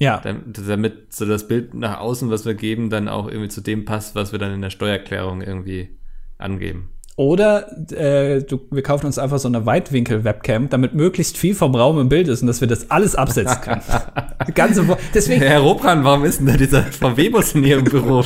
[0.00, 3.84] Ja, damit, so das Bild nach außen, was wir geben, dann auch irgendwie zu dem
[3.84, 5.90] passt, was wir dann in der Steuererklärung irgendwie
[6.38, 6.88] angeben.
[7.20, 12.00] Oder äh, du, wir kaufen uns einfach so eine Weitwinkel-Webcam, damit möglichst viel vom Raum
[12.00, 13.82] im Bild ist und dass wir das alles absetzen können.
[14.54, 18.24] Ganze, Wo- deswegen, Herr Robran, warum ist denn da dieser VW-Bus in Ihrem Büro?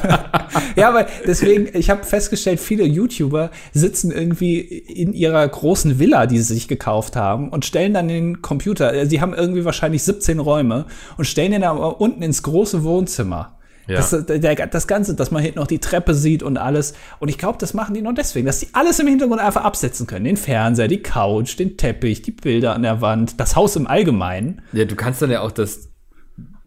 [0.76, 6.38] ja, aber deswegen, ich habe festgestellt, viele YouTuber sitzen irgendwie in ihrer großen Villa, die
[6.38, 8.88] sie sich gekauft haben, und stellen dann den Computer.
[8.88, 10.86] Also Die haben irgendwie wahrscheinlich 17 Räume
[11.18, 13.58] und stellen den aber unten ins große Wohnzimmer.
[13.88, 13.96] Ja.
[13.96, 16.94] Das, der, das Ganze, dass man hinten noch die Treppe sieht und alles.
[17.18, 20.06] Und ich glaube, das machen die nur deswegen, dass die alles im Hintergrund einfach absetzen
[20.06, 20.24] können.
[20.24, 24.62] Den Fernseher, die Couch, den Teppich, die Bilder an der Wand, das Haus im Allgemeinen.
[24.72, 25.88] Ja, du kannst dann ja auch das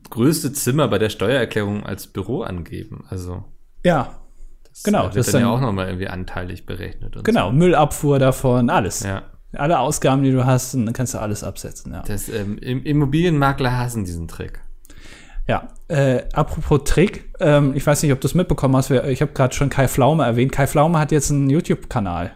[0.10, 3.06] größte Zimmer bei der Steuererklärung als Büro angeben.
[3.10, 3.44] Also,
[3.84, 4.16] Ja,
[4.70, 7.16] das Genau, wird das dann, ja dann- auch nochmal irgendwie anteilig berechnet.
[7.24, 7.52] Genau.
[7.52, 9.00] Müllabfuhr davon, alles.
[9.00, 9.08] So.
[9.08, 9.24] Ja.
[9.54, 11.94] Alle Ausgaben, die du hast, dann kannst du alles absetzen.
[11.94, 12.02] Ja.
[12.06, 14.60] Das, ähm, Im- Immobilienmakler hassen diesen Trick.
[15.48, 19.32] Ja, äh, apropos Trick, ähm, ich weiß nicht, ob du es mitbekommen hast, ich habe
[19.34, 20.52] gerade schon Kai Pflaume erwähnt.
[20.52, 22.32] Kai Pflaume hat jetzt einen YouTube-Kanal.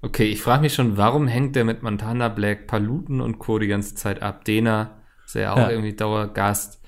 [0.00, 3.58] Okay, ich frage mich schon, warum hängt der mit Montana Black, Paluten und Co.
[3.58, 4.44] die ganze Zeit ab?
[4.44, 4.90] Dena
[5.26, 5.70] ist ja auch Ja.
[5.70, 6.80] irgendwie Dauergast.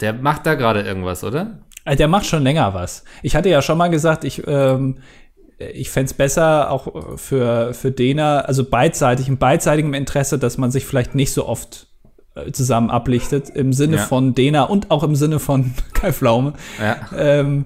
[0.00, 1.60] Der macht da gerade irgendwas, oder?
[1.84, 3.04] Äh, Der macht schon länger was.
[3.22, 4.98] Ich hatte ja schon mal gesagt, ich, ähm,
[5.58, 10.84] ich fänd's besser, auch für, für Dena, also beidseitig, im beidseitigen Interesse, dass man sich
[10.86, 11.86] vielleicht nicht so oft
[12.52, 14.02] zusammen ablichtet, im Sinne Ja.
[14.02, 16.52] von Dena und auch im Sinne von Kai Pflaume.
[16.80, 16.96] Ja.
[17.16, 17.64] Ähm,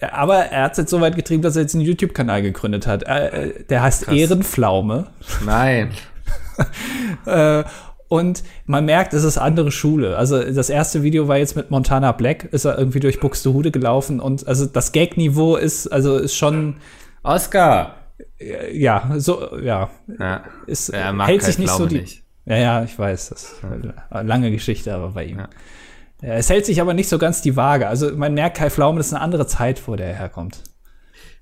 [0.00, 3.04] aber er hat es jetzt so weit getrieben, dass er jetzt einen YouTube-Kanal gegründet hat.
[3.04, 4.14] Äh, äh, der heißt Krass.
[4.14, 5.06] Ehrenpflaume.
[5.44, 5.90] Nein.
[7.26, 7.64] Äh,
[8.08, 10.16] und man merkt, es ist andere Schule.
[10.16, 14.20] Also das erste Video war jetzt mit Montana Black, ist er irgendwie durch Buxtehude gelaufen
[14.20, 16.76] und also das Gag-Niveau ist, also ist schon,
[17.24, 17.96] Oscar!
[18.38, 20.44] äh, ja, so, ja, Ja.
[20.66, 21.98] ist, Er mag hält sich nicht so die.
[22.00, 22.22] nicht.
[22.46, 25.38] Ja, ja, ich weiß, das ist eine lange Geschichte, aber bei ihm.
[25.40, 25.48] Ja.
[26.22, 27.88] Es hält sich aber nicht so ganz die Waage.
[27.88, 30.62] Also man merkt, Kai Pflaume, das ist eine andere Zeit, wo der herkommt.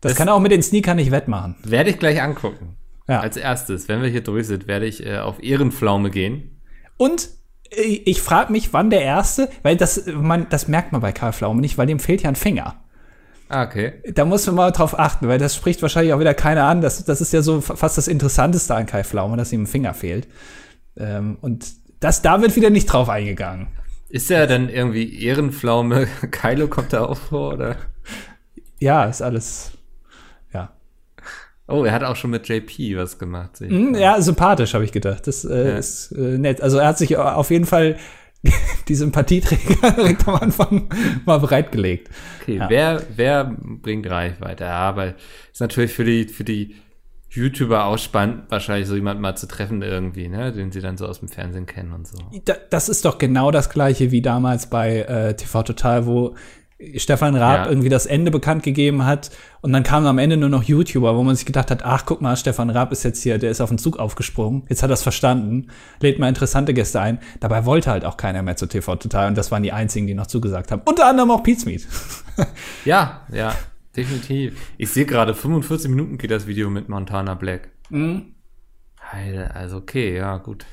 [0.01, 1.57] Das, Das- kann er auch mit den Sneakern nicht wettmachen.
[1.63, 2.77] Werde ich gleich angucken.
[3.07, 3.21] Ja.
[3.21, 6.61] Als erstes, wenn wir hier durch sind, werde ich äh, auf Ehrenpflaume gehen.
[6.97, 7.29] Und
[7.71, 11.33] äh, ich frage mich, wann der erste, weil das, man, das merkt man bei Kai
[11.33, 12.77] Pflaume nicht, weil dem fehlt ja ein Finger.
[13.51, 13.93] Ah, okay.
[14.15, 16.81] Da muss man mal drauf achten, weil das spricht wahrscheinlich auch wieder keiner an.
[16.81, 19.67] Das, das ist ja so fa- fast das Interessanteste an Kai Pflaume, dass ihm ein
[19.67, 20.27] Finger fehlt.
[20.97, 21.67] Ähm, und
[22.01, 23.69] das, da wird wieder nicht drauf eingegangen.
[24.09, 26.07] Ist er dann irgendwie Ehrenpflaume?
[26.31, 27.77] Kylo kommt da auch vor, oder?
[28.79, 29.73] Ja, ist alles.
[30.53, 30.73] Ja.
[31.67, 33.59] Oh, er hat auch schon mit JP was gemacht.
[33.59, 35.27] Hm, ja, sympathisch, habe ich gedacht.
[35.27, 35.77] Das äh, Ja.
[35.79, 36.61] ist äh, nett.
[36.61, 37.97] Also er hat sich auf jeden Fall
[38.89, 40.89] die Sympathieträger direkt am Anfang
[41.25, 42.11] mal bereitgelegt.
[42.43, 42.69] Okay, Ja.
[42.69, 44.65] wer, wer bringt Reichweite?
[44.65, 45.15] Ja, aber
[45.51, 46.77] ist natürlich für die, für die
[47.35, 51.07] YouTuber auch spannend, wahrscheinlich so jemand mal zu treffen irgendwie, ne, den sie dann so
[51.07, 52.17] aus dem Fernsehen kennen und so.
[52.45, 56.35] Da, das ist doch genau das gleiche wie damals bei äh, TV Total, wo
[56.97, 57.69] Stefan Raab Ja.
[57.71, 59.31] irgendwie das Ende bekannt gegeben hat
[59.63, 62.21] und dann kamen am Ende nur noch YouTuber, wo man sich gedacht hat, ach guck
[62.21, 64.95] mal, Stefan Raab ist jetzt hier, der ist auf den Zug aufgesprungen, jetzt hat er
[64.95, 65.69] es verstanden,
[66.01, 67.21] lädt mal interessante Gäste ein.
[67.41, 70.15] Dabei wollte halt auch keiner mehr zu TV Total und das waren die einzigen, die
[70.15, 70.83] noch zugesagt haben.
[70.85, 71.87] Unter anderem auch Pizmeet.
[72.85, 73.55] Ja, ja,
[73.97, 74.73] definitiv.
[74.79, 77.71] Ich sehe gerade, 45 Minuten geht das Video mit Montana Black.
[77.91, 78.35] Mhm.
[79.53, 80.67] Also okay, ja, gut.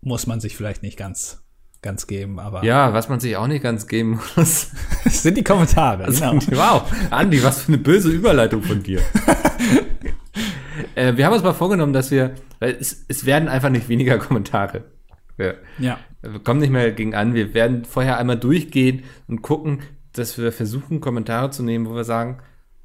[0.00, 1.42] Muss man sich vielleicht nicht ganz,
[1.82, 4.70] ganz geben, aber Ja, was man sich auch nicht ganz geben muss.
[5.04, 6.10] das sind die Kommentare.
[6.10, 6.34] Genau.
[6.52, 9.00] Wow, Andi, was für eine böse Überleitung von dir.
[10.94, 14.18] äh, wir haben uns mal vorgenommen, dass wir, weil es, es werden einfach nicht weniger
[14.18, 14.84] Kommentare.
[15.36, 15.98] Wir, Ja.
[16.22, 17.34] wir kommen nicht mehr gegen an.
[17.34, 19.80] Wir werden vorher einmal durchgehen und gucken,
[20.14, 22.38] dass wir versuchen, Kommentare zu nehmen, wo wir sagen,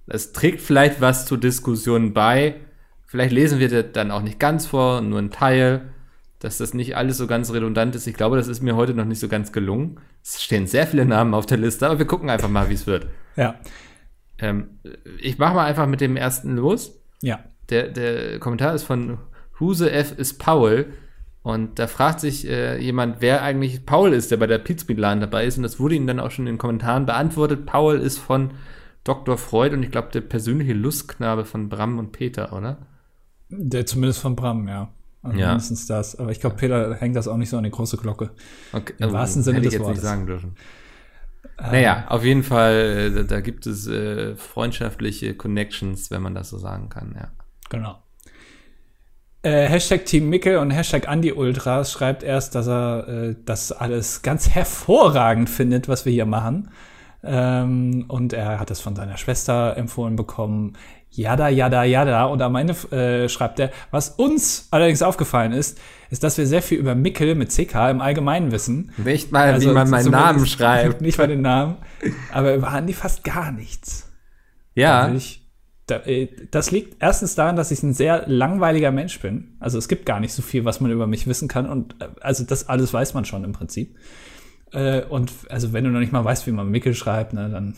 [0.07, 2.55] es trägt vielleicht was zur Diskussion bei.
[3.05, 5.93] Vielleicht lesen wir das dann auch nicht ganz vor, nur ein Teil,
[6.39, 8.07] dass das nicht alles so ganz redundant ist.
[8.07, 9.99] Ich glaube, das ist mir heute noch nicht so ganz gelungen.
[10.23, 12.87] Es stehen sehr viele Namen auf der Liste, aber wir gucken einfach mal, wie es
[12.87, 13.07] wird.
[13.35, 13.55] Ja.
[14.39, 14.79] Ähm,
[15.19, 16.99] ich mache mal einfach mit dem ersten los.
[17.21, 17.43] Ja.
[17.69, 19.19] Der, der Kommentar ist von
[19.59, 20.17] Huse F.
[20.17, 20.93] ist Paul
[21.49, 25.45] Und da fragt sich äh, jemand, wer eigentlich Paul ist, der bei der Pizmeet-Laden dabei
[25.45, 25.57] ist.
[25.57, 27.65] Und das wurde ihm dann auch schon in den Kommentaren beantwortet.
[27.65, 28.51] Paul ist von
[29.03, 29.37] Dr.
[29.37, 32.77] Freud und ich glaube der persönliche Lustknabe von Bram und Peter, oder?
[33.49, 34.89] Der zumindest von Bram, ja.
[35.23, 35.47] Also Ja.
[35.47, 36.17] Mindestens das.
[36.17, 38.29] Aber ich glaube, Peter hängt das auch nicht so an die große Glocke.
[38.71, 39.95] Okay, Im wahrsten Sinne des Wortes.
[39.95, 40.55] nicht sagen dürfen.
[41.57, 46.35] Ähm, Naja, auf jeden Fall, äh, da, da gibt es äh, freundschaftliche Connections, wenn man
[46.35, 47.29] das so sagen kann, ja.
[47.69, 47.97] Genau.
[49.41, 54.21] Äh, Hashtag Team Mickel und Hashtag Andy Ultras schreibt erst, dass er äh, das alles
[54.21, 56.71] ganz hervorragend findet, was wir hier machen.
[57.23, 60.73] Ähm, und er hat es von seiner Schwester empfohlen bekommen.
[61.11, 62.25] Jada, jada, jada.
[62.25, 65.79] Und am Ende äh, schreibt er, was uns allerdings aufgefallen ist,
[66.09, 68.91] ist, dass wir sehr viel über Mickel mit CK im Allgemeinen wissen.
[68.97, 71.01] Nicht mal, Also wie man meinen Namen schreibt.
[71.01, 71.77] Nicht mal den Namen.
[72.31, 74.11] Aber über Andi fast gar nichts.
[74.75, 75.48] Ja, will ich, da, äh,
[76.51, 79.55] das liegt erstens daran, dass ich ein sehr langweiliger Mensch bin.
[79.59, 81.67] Also es gibt gar nicht so viel, was man über mich wissen kann.
[81.69, 83.95] Und äh, also das alles weiß man schon im Prinzip.
[84.71, 87.75] Äh, und also wenn du noch nicht mal weißt, wie man Mickel schreibt, ne, dann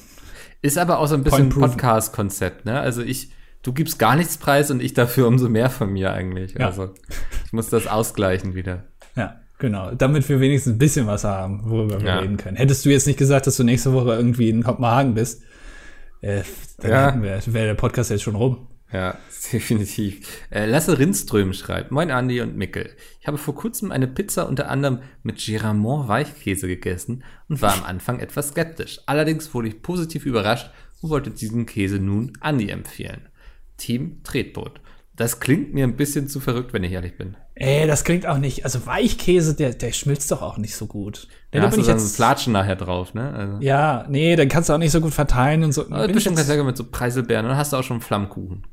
[0.62, 1.50] ist aber auch so ein bisschen.
[1.50, 2.80] Podcast-Konzept, ne?
[2.80, 3.32] Also ich,
[3.64, 6.54] du gibst gar nichts preis und ich dafür umso mehr von mir eigentlich.
[6.54, 6.68] Ja.
[6.68, 6.90] Also
[7.46, 8.84] ich muss das ausgleichen wieder.
[9.16, 9.92] ja, genau.
[9.92, 12.20] Damit wir wenigstens ein bisschen was haben, worüber wir Ja.
[12.20, 12.58] reden können.
[12.58, 15.42] Hättest du jetzt nicht gesagt, dass du nächste Woche irgendwie in Kopenhagen bist,
[16.22, 16.44] äh,
[16.78, 17.42] dann Ja.
[17.46, 18.68] wäre der Podcast jetzt schon rum.
[18.92, 19.18] Ja,
[19.54, 20.28] definitiv.
[20.50, 22.90] Äh, Lasse Rindström schreibt, Moin Andi und Mickel.
[23.22, 27.84] Ich habe vor kurzem eine Pizza unter anderem mit Giramont Weichkäse gegessen und war am
[27.86, 29.00] Anfang etwas skeptisch.
[29.06, 33.30] Allerdings wurde ich positiv überrascht und wollte diesen Käse nun Andi empfehlen.
[33.78, 34.82] Team Tretboot.
[35.16, 37.38] Das klingt mir ein bisschen zu verrückt, wenn ich ehrlich bin.
[37.62, 38.66] Ey, das klingt auch nicht.
[38.66, 41.28] Also Weichkäse, der, der schmilzt doch auch nicht so gut.
[41.52, 43.34] Da da hast du dann Flatschen nachher drauf, ne?
[43.34, 45.86] Also, Ja, nee, dann kannst du auch nicht so gut verteilen und so.
[45.86, 47.46] aber Bin ich bestimmt jetzt- ganz lecker mit so Preiselbeeren.
[47.48, 48.64] Dann hast du auch schon Flammkuchen.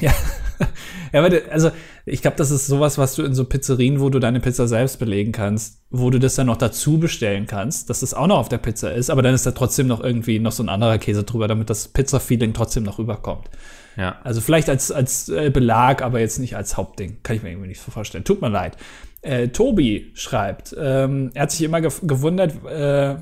[0.00, 0.10] Ja,
[1.12, 1.70] ja aber also
[2.06, 4.98] ich glaube, das ist sowas, was du in so Pizzerien, wo du deine Pizza selbst
[4.98, 8.48] belegen kannst, wo du das dann noch dazu bestellen kannst, dass das auch noch auf
[8.48, 11.24] der Pizza ist, aber dann ist da trotzdem noch irgendwie noch so ein anderer Käse
[11.24, 13.50] drüber, damit das Pizza-Feeling trotzdem noch rüberkommt.
[13.96, 14.18] Ja.
[14.24, 17.18] Also vielleicht als, als äh, Belag, aber jetzt nicht als Hauptding.
[17.22, 18.24] Kann ich mir irgendwie nicht so vorstellen.
[18.24, 18.76] Tut mir leid.
[19.20, 23.12] Äh, Tobi schreibt, ähm, er hat sich immer ge gewundert, äh,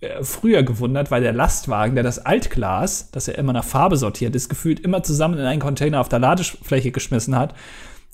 [0.00, 4.34] äh, früher gewundert, weil der Lastwagen, der das Altglas, das ja immer nach Farbe sortiert
[4.34, 7.54] ist, gefühlt immer zusammen in einen Container auf der Ladefläche geschmissen hat.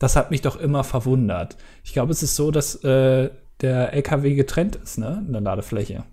[0.00, 1.56] Das hat mich doch immer verwundert.
[1.84, 6.04] Ich glaube, es ist so, dass äh, der LKW getrennt ist, ne, in der Ladefläche.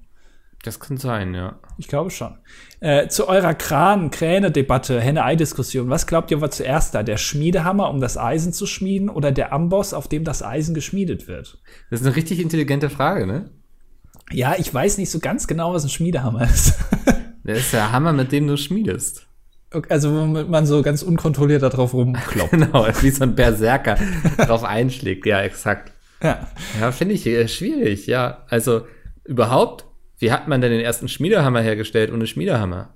[0.63, 1.59] Das kann sein, ja.
[1.77, 2.37] Ich glaube schon.
[2.79, 5.89] Äh, zu eurer Kran-Kräne-Debatte, Henne-Ei-Diskussion.
[5.89, 7.03] Was glaubt ihr war zuerst da?
[7.03, 11.27] Der Schmiedehammer, um das Eisen zu schmieden, oder der Amboss, auf dem das Eisen geschmiedet
[11.27, 11.61] wird?
[11.89, 13.51] Das ist eine richtig intelligente Frage, ne?
[14.31, 16.75] Ja, ich weiß nicht so ganz genau, was ein Schmiedehammer ist.
[17.45, 19.27] Der ist der Hammer, mit dem du schmiedest.
[19.89, 22.51] also, womit man so ganz unkontrolliert da drauf rumkloppt.
[22.51, 23.97] Genau, wie so ein Berserker
[24.37, 25.25] drauf einschlägt.
[25.25, 25.91] Ja, exakt.
[26.23, 26.47] ja.
[26.79, 28.45] Ja, finde ich äh, schwierig, ja.
[28.47, 28.87] Also
[29.25, 29.83] überhaupt,
[30.23, 32.95] wie hat man denn den ersten Schmiedehammer hergestellt ohne Schmiedehammer?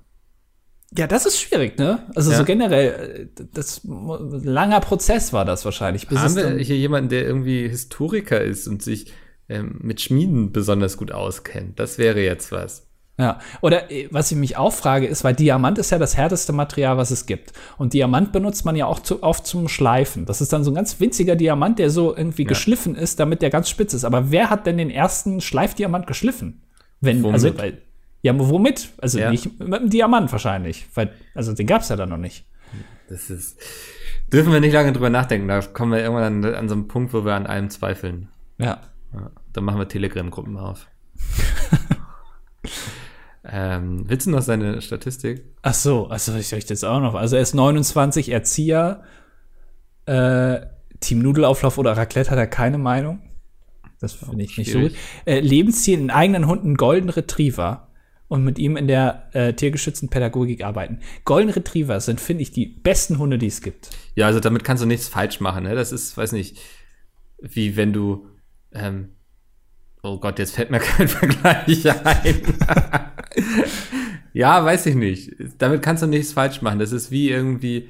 [0.96, 2.06] ja, das ist schwierig, ne?
[2.14, 2.38] Also, Ja.
[2.38, 6.08] so generell, äh, das ein langer Prozess war das wahrscheinlich.
[6.08, 9.12] Bis Haben wir hier jemanden, der irgendwie Historiker ist und sich
[9.50, 11.78] ähm, mit Schmieden besonders gut auskennt?
[11.78, 12.86] Das wäre jetzt was.
[13.18, 16.54] Ja, oder äh, was ich mich auch frage, ist, weil Diamant ist ja das härteste
[16.54, 17.52] Material, was es gibt.
[17.76, 20.24] Und Diamant benutzt man ja auch zu, oft zum Schleifen.
[20.24, 23.50] Das ist dann so ein ganz winziger Diamant, der so irgendwie geschliffen ist, damit der
[23.50, 24.04] ganz spitz ist.
[24.04, 26.62] Aber wer hat denn den ersten Schleifdiamant geschliffen?
[27.00, 27.34] Wenn, Womit?
[27.34, 27.82] also, weil,
[28.22, 28.90] ja, womit?
[28.98, 29.30] Also Ja.
[29.30, 30.86] nicht mit einem Diamant wahrscheinlich.
[30.94, 32.44] Weil, also den gab's ja dann noch nicht.
[33.08, 33.58] Das ist.
[34.32, 35.48] Dürfen wir nicht lange drüber nachdenken.
[35.48, 38.28] Da kommen wir irgendwann an, an so einen Punkt, wo wir an allem zweifeln.
[38.58, 38.80] Ja.
[39.14, 40.86] Ja, dann machen wir Telegram-Gruppen auf.
[43.44, 45.44] ähm, willst du noch seine Statistik?
[45.62, 47.14] Ach so, also ich euch das auch noch.
[47.14, 49.02] Also er ist 29, Erzieher,
[50.04, 50.60] äh,
[51.00, 53.20] Team Nudelauflauf oder Raclette hat er keine Meinung.
[54.00, 54.92] Das finde ich nicht so gut.
[55.24, 57.88] Äh, Lebensziel, einen eigenen Hund, einen Golden Retriever
[58.28, 61.00] und mit ihm in der äh, tiergeschützten Pädagogik arbeiten.
[61.24, 63.90] Golden Retriever sind, finde ich, die besten Hunde, die es gibt.
[64.14, 65.64] Ja, also damit kannst du nichts falsch machen.
[65.64, 65.74] Ne?
[65.74, 66.58] Das ist, weiß nicht,
[67.40, 68.26] wie wenn du.
[68.72, 69.10] Ähm,
[70.02, 72.42] oh Gott, jetzt fällt mir kein Vergleich ein.
[74.32, 75.32] ja, weiß ich nicht.
[75.58, 76.78] Damit kannst du nichts falsch machen.
[76.78, 77.88] Das ist wie irgendwie.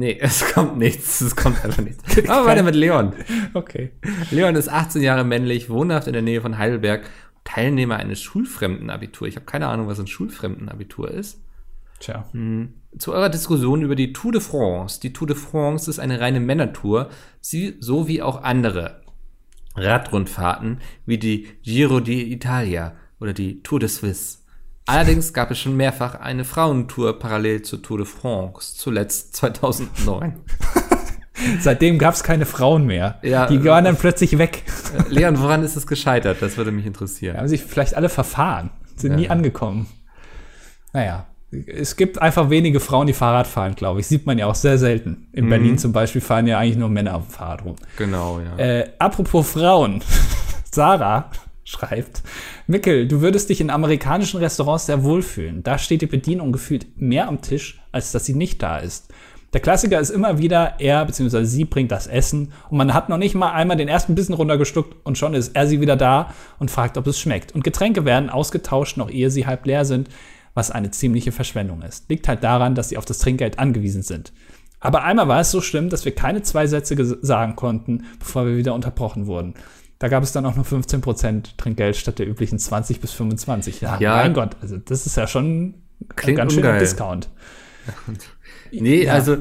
[0.00, 1.20] Nee, es kommt nichts.
[1.20, 2.02] Es kommt einfach nichts.
[2.28, 3.12] Aber weiter mit Leon.
[3.52, 3.90] Okay.
[4.30, 7.08] Leon ist 18 Jahre männlich, wohnhaft in der Nähe von Heidelberg,
[7.44, 9.28] Teilnehmer eines Schulfremdenabitur.
[9.28, 11.42] Ich habe keine Ahnung, was ein Schulfremdenabitur ist.
[11.98, 12.24] Tja.
[12.98, 15.00] Zu eurer Diskussion über die Tour de France.
[15.00, 17.10] Die Tour de France ist eine reine Männertour,
[17.42, 19.02] sie, so wie auch andere
[19.76, 24.38] Radrundfahrten wie die Giro d'Italia oder die Tour de Suisse.
[24.86, 30.34] Allerdings gab es schon mehrfach eine Frauentour parallel zur Tour de France, zuletzt 2009.
[31.60, 33.18] Seitdem gab es keine Frauen mehr.
[33.22, 34.62] Ja, die waren dann plötzlich weg.
[35.08, 36.38] Leon, woran ist es gescheitert?
[36.42, 37.36] Das würde mich interessieren.
[37.38, 39.16] Haben sich vielleicht alle verfahren, sind Ja.
[39.16, 39.86] nie angekommen.
[40.92, 41.26] Naja,
[41.66, 44.06] es gibt einfach wenige Frauen, die Fahrrad fahren, glaube ich.
[44.06, 45.28] Sieht man ja auch sehr selten.
[45.32, 45.50] In Mhm.
[45.50, 47.76] Berlin zum Beispiel fahren ja eigentlich nur Männer auf dem Fahrrad rum.
[47.96, 48.56] Genau, ja.
[48.58, 50.02] Äh, apropos Frauen.
[50.72, 51.30] Sarah
[51.70, 52.22] schreibt,
[52.66, 55.62] Mickel, du würdest dich in amerikanischen Restaurants sehr wohlfühlen.
[55.62, 59.12] Da steht die Bedienung gefühlt mehr am Tisch, als dass sie nicht da ist.
[59.52, 61.44] Der Klassiker ist immer wieder, er bzw.
[61.44, 65.04] sie bringt das Essen und man hat noch nicht mal einmal den ersten Bissen runtergestuckt
[65.04, 67.52] und schon ist er sie wieder da und fragt, ob es schmeckt.
[67.52, 70.08] Und Getränke werden ausgetauscht, noch ehe sie halb leer sind,
[70.54, 72.08] was eine ziemliche Verschwendung ist.
[72.08, 74.32] Liegt halt daran, dass sie auf das Trinkgeld angewiesen sind.
[74.78, 78.56] Aber einmal war es so schlimm, dass wir keine zwei Sätze sagen konnten, bevor wir
[78.56, 79.54] wieder unterbrochen wurden.
[80.00, 83.82] Da gab es dann auch nur 15% Trinkgeld statt der üblichen 20 bis 25.
[83.82, 84.16] Ja, Ja.
[84.16, 85.82] mein Gott, also das ist ja schon ein
[86.16, 86.78] Klingt ganz schöner.
[86.78, 87.28] Discount.
[88.72, 89.12] Nee, Ja.
[89.14, 89.36] also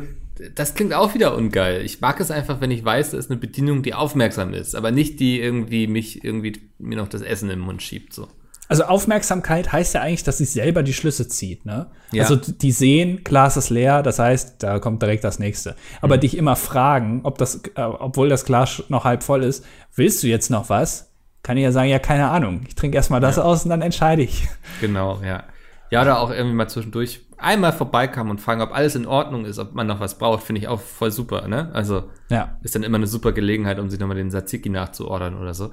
[0.56, 1.82] das klingt auch wieder ungeil.
[1.84, 4.92] Ich mag es einfach, wenn ich weiß, da ist eine Bedienung, die aufmerksam ist, aber
[4.92, 8.28] nicht die irgendwie mich irgendwie mir noch das Essen im Mund schiebt so.
[8.70, 11.88] Also Aufmerksamkeit heißt ja eigentlich, dass sie selber die Schlüsse zieht, ne?
[12.14, 12.24] Ja.
[12.24, 15.76] Also die sehen, Glas ist leer, das heißt, da kommt direkt das nächste.
[16.02, 16.22] Aber Mhm.
[16.22, 19.66] dich immer fragen, ob das, äh, obwohl das Glas noch halb voll ist,
[19.96, 21.12] willst du jetzt noch was?
[21.42, 22.62] Kann ich ja sagen, ja, keine Ahnung.
[22.68, 24.48] Ich trinke erstmal das aus und dann entscheide ich.
[24.82, 25.44] Genau, ja.
[25.90, 29.58] Ja, oder auch irgendwie mal zwischendurch einmal vorbeikommen und fragen, ob alles in Ordnung ist,
[29.58, 31.72] ob man noch was braucht, finde ich auch voll super, ne?
[31.74, 32.58] Also Ja.
[32.62, 35.72] ist dann immer eine super Gelegenheit, um sich nochmal den Tzatziki nachzuordern oder so.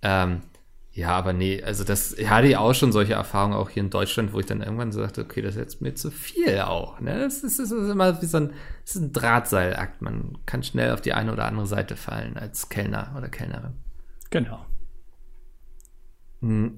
[0.00, 0.40] Ähm,
[0.92, 3.90] ja, aber nee, also das ich hatte ich auch schon solche Erfahrungen auch hier in
[3.90, 6.98] Deutschland, wo ich dann irgendwann so dachte, okay, das ist jetzt mir zu viel auch.
[7.00, 7.20] Ne?
[7.20, 8.52] Das, ist, das ist immer wie so ein,
[8.84, 10.02] das ist ein Drahtseilakt.
[10.02, 13.74] Man kann schnell auf die eine oder andere Seite fallen als Kellner oder Kellnerin.
[14.30, 14.66] Genau.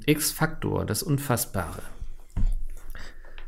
[0.05, 1.83] X-Faktor, das Unfassbare.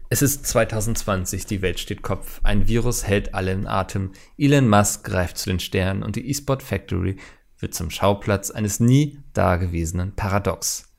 [0.08, 2.40] Es ist 2020, die Welt steht Kopf.
[2.42, 4.12] Ein Virus hält alle in Atem.
[4.38, 7.16] Elon Musk greift zu den Sternen und die eSport Factory
[7.58, 10.94] wird zum Schauplatz eines nie dagewesenen Paradox.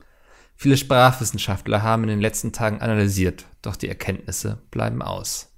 [0.54, 5.52] Viele Sprachwissenschaftler haben in den letzten Tagen analysiert, doch die Erkenntnisse bleiben aus.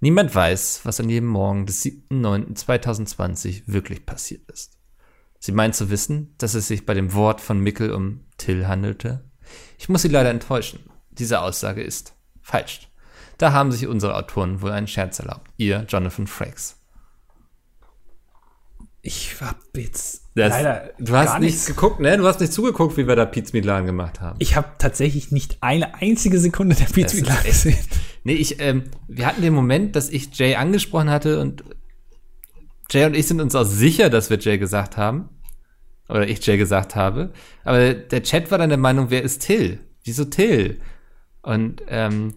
[0.00, 4.78] Niemand weiß, was an jedem Morgen des 7.9.2020 wirklich passiert ist.
[5.38, 9.24] Sie meint zu wissen, dass es sich bei dem Wort von Mickel um Till handelte?
[9.78, 10.90] Ich muss Sie leider enttäuschen.
[11.10, 12.88] Diese Aussage ist falsch.
[13.38, 15.50] Da haben sich unsere Autoren wohl einen Scherz erlaubt.
[15.56, 16.75] Ihr Jonathan Frakes.
[19.06, 21.66] Ich hab jetzt Das, leider du hast nichts.
[21.66, 22.16] geguckt, ne?
[22.16, 24.36] Du hast nicht zugeguckt, wie wir da Pizza Milan gemacht haben.
[24.40, 27.78] Ich habe tatsächlich nicht eine einzige Sekunde der Pizza ist Milan echt- gesehen.
[28.24, 31.62] Nee, ich, ähm, wir hatten den Moment, dass ich Jay angesprochen hatte und
[32.90, 35.28] Jay und ich sind uns auch sicher, dass wir Jay gesagt haben.
[36.08, 37.32] Oder ich Jay gesagt habe.
[37.64, 39.78] Aber der Chat war dann der Meinung, wer ist Till?
[40.04, 40.80] Wieso Till?
[41.42, 42.34] Und ähm,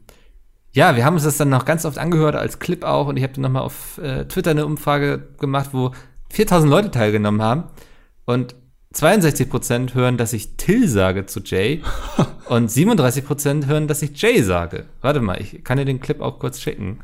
[0.72, 3.24] ja, wir haben uns das dann noch ganz oft angehört als Clip auch und ich
[3.24, 5.92] habe dann nochmal auf äh, Twitter eine Umfrage gemacht, wo
[6.30, 7.64] 4000 Leute teilgenommen haben
[8.26, 8.56] und
[8.94, 11.82] 62% hören, dass ich Till sage zu Jay
[12.50, 14.86] und 37% hören, dass ich Jay sage.
[15.02, 17.00] Warte mal, ich kann dir den Clip auch kurz schicken.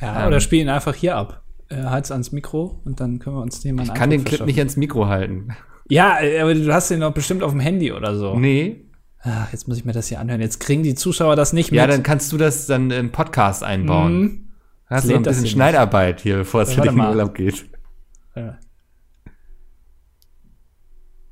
[0.00, 0.26] Ja, Ähm.
[0.28, 1.42] oder spiel ihn einfach hier ab.
[1.68, 4.44] Äh, halt's ans Mikro und dann können wir uns den mal Ich kann den Clip
[4.46, 5.48] nicht ans Mikro halten.
[5.88, 8.36] Ja, äh, aber du hast den doch bestimmt auf dem Handy oder so.
[8.38, 8.84] Nee.
[9.20, 10.40] Ah, jetzt muss ich mir das hier anhören.
[10.40, 11.92] Jetzt kriegen die Zuschauer das nicht Ja, mit.
[11.94, 14.20] dann kannst du das dann im Podcast einbauen.
[14.20, 14.48] Mhm.
[14.86, 17.16] Hast du noch ein das bisschen Schneidarbeit hier, bevor es Ja, für dich warte in.
[17.18, 17.66] Urlaub geht.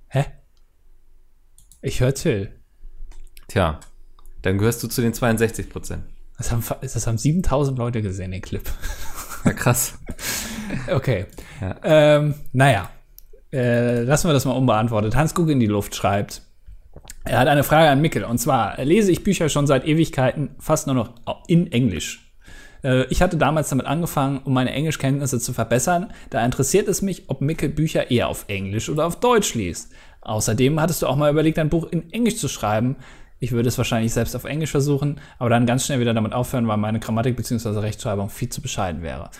[0.08, 0.24] Hä?
[1.82, 2.52] Ich höre Till.
[3.48, 3.80] Tja,
[4.42, 6.04] dann gehörst du zu den 62 Prozent.
[6.36, 8.68] Das haben, das haben 7000 Leute gesehen, den Clip.
[9.44, 9.98] Ja, krass.
[10.88, 11.26] Okay.
[11.60, 11.76] Ja.
[11.84, 12.90] Ähm, naja,
[13.52, 15.14] äh, lassen wir das mal unbeantwortet.
[15.14, 16.42] Hans Guck in die Luft schreibt,
[17.24, 18.24] er hat eine Frage an Mikkel.
[18.24, 21.14] Und zwar lese ich Bücher schon seit Ewigkeiten fast nur noch
[21.46, 22.25] in Englisch.
[22.86, 26.12] Äh, Ich hatte damals damit angefangen, um meine Englischkenntnisse zu verbessern.
[26.30, 29.92] Da interessiert es mich, ob Mikkel Bücher eher auf Englisch oder auf Deutsch liest.
[30.22, 32.96] Außerdem hattest du auch mal überlegt, ein Buch in Englisch zu schreiben.
[33.38, 36.66] Ich würde es wahrscheinlich selbst auf Englisch versuchen, aber dann ganz schnell wieder damit aufhören,
[36.68, 37.78] weil meine Grammatik bzw.
[37.80, 39.30] Rechtschreibung viel zu bescheiden wäre.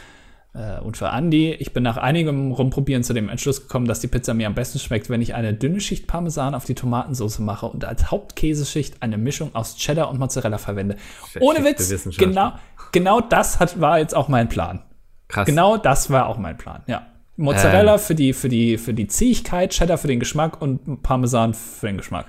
[0.57, 4.07] Äh, Und für Andy, ich bin nach einigem Rumprobieren zu dem Entschluss gekommen, dass die
[4.07, 7.66] Pizza mir am besten schmeckt, wenn ich eine dünne Schicht Parmesan auf die Tomatensauce mache
[7.66, 10.96] und als Hauptkäseschicht eine Mischung aus Cheddar und Mozzarella verwende.
[11.40, 12.52] Ohne Witz, genau,
[12.92, 14.82] genau das hat, war jetzt auch mein Plan.
[15.28, 15.46] Krass.
[15.46, 17.07] Genau das war auch mein Plan, ja.
[17.38, 17.98] Mozzarella Ähm.
[17.98, 21.98] für, die, für, die, für die Zähigkeit, Cheddar für den Geschmack und Parmesan für den
[21.98, 22.24] Geschmack.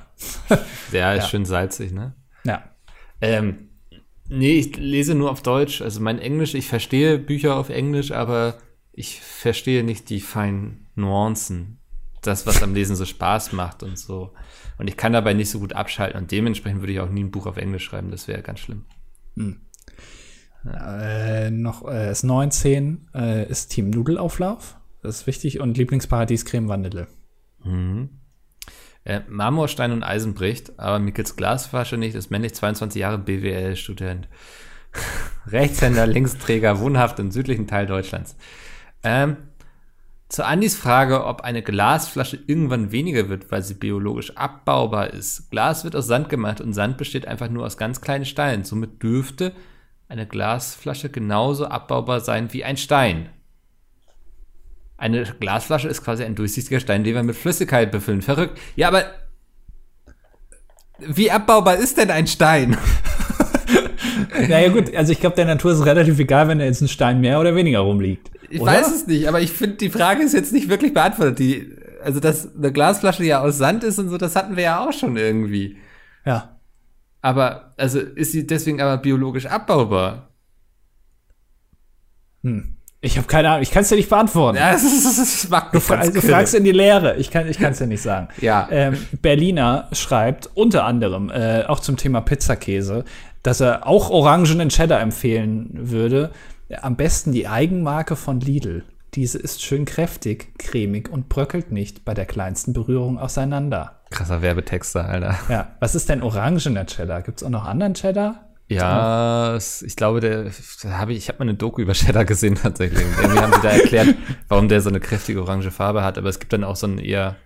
[0.92, 1.30] Der ist Ja.
[1.30, 2.14] schön salzig, ne?
[2.44, 2.64] Ja.
[3.22, 3.67] Ähm,
[4.30, 5.82] nee, ich lese nur auf Deutsch.
[5.82, 8.58] Also mein Englisch, ich verstehe Bücher auf Englisch, aber
[8.92, 11.80] ich verstehe nicht die feinen Nuancen.
[12.22, 14.34] Das, was am Lesen so Spaß macht und so.
[14.78, 17.32] Und ich kann dabei nicht so gut abschalten und dementsprechend würde ich auch nie ein
[17.32, 18.12] Buch auf Englisch schreiben.
[18.12, 18.86] Das wäre ganz schlimm.
[20.66, 24.78] Äh, noch äh, ist 19, äh, ist Team Nudelauflauf.
[25.02, 25.60] Das ist wichtig.
[25.60, 27.08] Und Lieblingsparadies Creme Vanille.
[27.64, 28.10] Mhm.
[29.08, 34.28] Äh, Marmorstein und Eisen bricht, aber Mickels Glasflasche nicht, ist männlich 22 Jahre BWL-Student.
[35.48, 38.36] Rechtshänder, Linksträger, wohnhaft im südlichen Teil Deutschlands.
[39.04, 39.38] Ähm,
[40.28, 45.50] zu Andys Frage, ob eine Glasflasche irgendwann weniger wird, weil sie biologisch abbaubar ist.
[45.52, 48.66] Glas wird aus Sand gemacht und Sand besteht einfach nur aus ganz kleinen Steinen.
[48.66, 49.54] Somit dürfte
[50.10, 53.30] eine Glasflasche genauso abbaubar sein wie ein Stein.
[54.98, 58.24] Eine Glasflasche ist quasi ein durchsichtiger Stein, den wir mit Flüssigkeit befüllen.
[58.24, 58.60] Verrückt.
[58.76, 59.06] Ja, aber
[61.00, 62.76] wie abbaubar ist denn ein Stein?
[64.50, 67.22] naja, gut, also ich glaube, der Natur ist relativ egal, wenn da jetzt ein Stein
[67.22, 68.32] mehr oder weniger rumliegt.
[68.50, 68.72] Ich oder?
[68.72, 71.38] weiß es nicht, aber ich finde, die Frage ist jetzt nicht wirklich beantwortet.
[71.38, 74.88] Die, also, dass eine Glasflasche ja aus Sand ist und so, das hatten wir ja
[74.88, 75.78] auch schon irgendwie.
[76.26, 76.58] Ja.
[77.22, 80.30] Aber, also, ist sie deswegen aber biologisch abbaubar?
[82.44, 82.77] Hm.
[83.00, 84.58] Ich habe keine Ahnung, ich kann es dir nicht beantworten.
[84.58, 87.78] Ja, das, ist, das, macht du, fra du fragst in die Leere, ich kann es
[87.78, 88.30] dir nicht sagen.
[88.42, 88.68] ja.
[88.72, 93.06] Ähm, Berliner schreibt unter anderem äh, auch zum Thema Pizzakäse,
[93.44, 96.32] dass er auch orangenen Cheddar empfehlen würde.
[96.82, 98.84] Am besten die Eigenmarke von Lidl.
[99.14, 104.02] Diese ist schön kräftig, cremig und bröckelt nicht bei der kleinsten Berührung auseinander.
[104.10, 105.38] Krasser Werbetexter, Alter.
[105.50, 107.22] Ja, was ist denn orangener Cheddar?
[107.22, 108.47] Gibt es auch noch anderen Cheddar?
[108.70, 110.52] Ja, es- ich glaube, der
[110.84, 113.06] da habe ich, ich habe mal eine Doku über Cheddar gesehen tatsächlich.
[113.06, 114.16] Und Irgendwie haben sie da erklärt,
[114.50, 116.98] warum der so eine kräftige orange Farbe hat, aber es gibt dann auch so einen
[117.00, 117.38] eher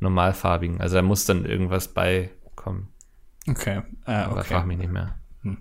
[0.00, 0.80] normalfarbigen.
[0.80, 2.88] Also da muss dann irgendwas beikommen.
[3.48, 4.54] Okay, äh, Aber okay.
[4.54, 5.14] frag mich nicht mehr.
[5.42, 5.58] Hm.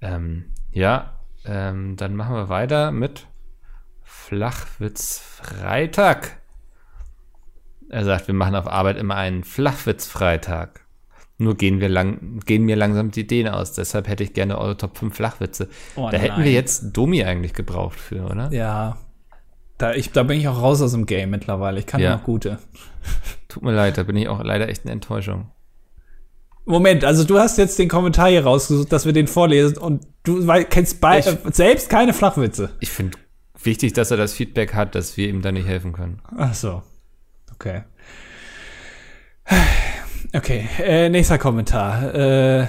[0.00, 3.26] Ähm, ja, ähm, dann machen wir weiter mit
[4.02, 6.36] Flachwitz Freitag.
[7.88, 10.84] Er sagt, wir machen auf Arbeit immer einen Flachwitz Freitag.
[11.40, 13.72] Nur gehen wir lang, gehen mir langsam die Ideen aus.
[13.72, 15.68] Deshalb hätte ich gerne eure Top 5 Flachwitze.
[15.94, 16.44] Oh, da hätten nein.
[16.44, 18.50] wir jetzt Domi eigentlich gebraucht für, oder?
[18.52, 18.98] Ja.
[19.78, 21.78] Da, ich, da bin ich auch raus aus dem Game mittlerweile.
[21.78, 22.16] Ich kann Ja.
[22.16, 22.58] noch gute.
[23.46, 25.50] Tut mir leid, da bin ich auch leider echt eine Enttäuschung.
[26.64, 30.44] Moment, also du hast jetzt den Kommentar hier rausgesucht, dass wir den vorlesen und du
[30.68, 32.70] kennst bei, Ich- äh, selbst keine Flachwitze.
[32.80, 33.16] Ich finde
[33.62, 36.20] wichtig, dass er das Feedback hat, dass wir ihm da nicht helfen können.
[36.36, 36.82] Ach so.
[37.54, 37.82] Okay.
[40.34, 42.14] Okay, äh, nächster Kommentar.
[42.14, 42.66] Äh,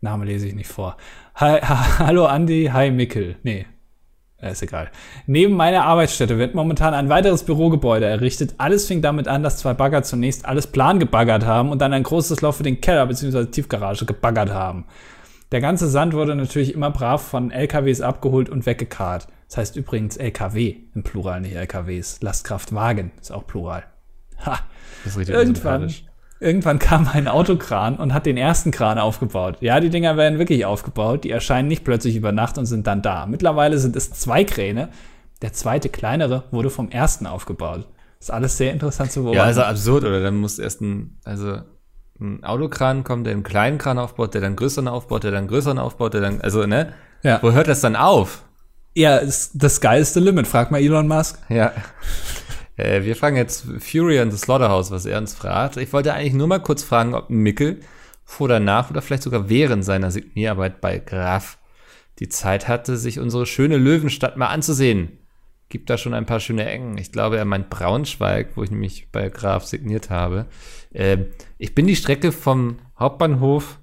[0.00, 0.96] Name lese ich nicht vor.
[1.34, 3.36] Hi, ha, hallo Andi, hi Mickel.
[3.42, 3.66] Nee,
[4.38, 4.90] äh, ist egal.
[5.26, 8.54] Neben meiner Arbeitsstätte wird momentan ein weiteres Bürogebäude errichtet.
[8.56, 12.04] Alles fing damit an, dass zwei Bagger zunächst alles plan gebaggert haben und dann ein
[12.04, 13.46] großes Loch für den Keller bzw.
[13.46, 14.86] Tiefgarage gebaggert haben.
[15.52, 19.28] Der ganze Sand wurde natürlich immer brav von LKWs abgeholt und weggekarrt.
[19.48, 22.20] Das heißt übrigens LKW im Plural, nicht LKWs.
[22.22, 23.84] Lastkraftwagen ist auch Plural.
[24.46, 24.58] Ha.
[25.04, 25.92] Das ist richtig Irgendwann.
[26.40, 29.56] Irgendwann kam ein Autokran und hat den ersten Kran aufgebaut.
[29.60, 31.24] Ja, die Dinger werden wirklich aufgebaut.
[31.24, 33.26] Die erscheinen nicht plötzlich über Nacht und sind dann da.
[33.26, 34.88] Mittlerweile sind es zwei Kräne.
[35.42, 37.86] Der zweite, kleinere, wurde vom ersten aufgebaut.
[38.18, 39.46] ist alles sehr interessant zu Ja, beobachten.
[39.46, 40.20] also absurd, oder?
[40.20, 41.58] Dann muss erst ein, also
[42.20, 45.78] ein Autokran kommen, der einen kleinen Kran aufbaut, der dann größeren aufbaut, der dann größeren
[45.78, 46.92] aufbaut, der dann, also, ne?
[47.22, 47.38] Ja.
[47.42, 48.42] Wo hört das dann auf?
[48.94, 49.80] ja, ist das
[50.12, 50.48] the limit.
[50.48, 51.38] Frag mal Elon Musk.
[51.48, 51.72] Ja.
[52.78, 55.76] Äh, wir fragen jetzt Fury and the Slaughterhouse, was er uns fragt.
[55.76, 57.80] Ich wollte eigentlich nur mal kurz fragen, ob Mickel
[58.24, 61.58] vor, danach oder vielleicht sogar während seiner Signierarbeit bei Graf
[62.18, 65.18] die Zeit hatte, sich unsere schöne Löwenstadt mal anzusehen.
[65.68, 66.96] Gibt da schon ein paar schöne Ecken.
[66.98, 70.46] Ich glaube, er meint Braunschweig, wo ich nämlich bei Graf signiert habe.
[70.94, 71.26] Ähm,
[71.58, 73.78] ich bin die Strecke vom Hauptbahnhof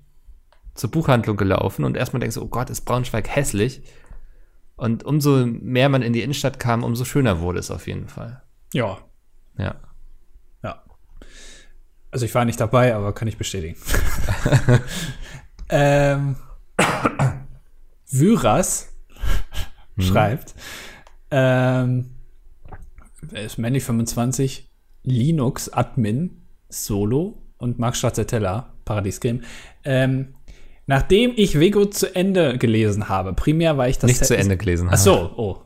[0.74, 3.82] zur Buchhandlung gelaufen und erstmal denkst du, oh Gott, ist Braunschweig hässlich.
[4.76, 8.45] Und umso mehr man in die Innenstadt kam, umso schöner wurde es auf jeden Fall.
[8.76, 8.97] Ja,
[9.57, 9.76] Ja.
[10.63, 10.84] ja.
[12.11, 13.78] Also ich war nicht dabei, aber kann ich bestätigen.
[15.69, 16.36] ähm,
[18.05, 18.93] Vyras
[19.97, 20.55] schreibt,
[21.32, 22.15] ähm,
[23.32, 24.69] ist männlich 25,
[25.03, 29.41] Linux Admin Solo und Max Stracciatella, Paradies Game.
[29.86, 30.36] Ähm,
[30.88, 34.57] nachdem ich Vego zu Ende gelesen habe, primär weil ich das Nicht Set- zu Ende
[34.57, 35.57] gelesen Ach so, oh.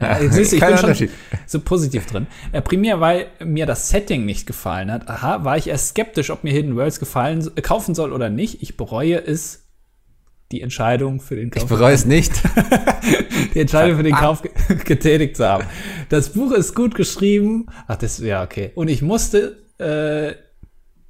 [0.30, 1.08] Siehst du, ich Kein bin schon
[1.46, 2.26] so positiv drin.
[2.52, 5.08] Äh, primär, weil mir das Setting nicht gefallen hat.
[5.08, 8.62] Aha, war ich erst skeptisch, ob mir Hidden Worlds gefallen, äh, kaufen soll oder nicht.
[8.62, 9.66] Ich bereue es,
[10.52, 12.32] die Entscheidung für den Ich Kauf, bereue es nicht.
[13.54, 14.50] die Entscheidung für den Kauf ge
[14.84, 15.64] getätigt zu haben.
[16.08, 17.66] Das Buch ist gut geschrieben.
[17.86, 18.72] Ach, das, ja, okay.
[18.74, 20.34] Und ich musste, äh,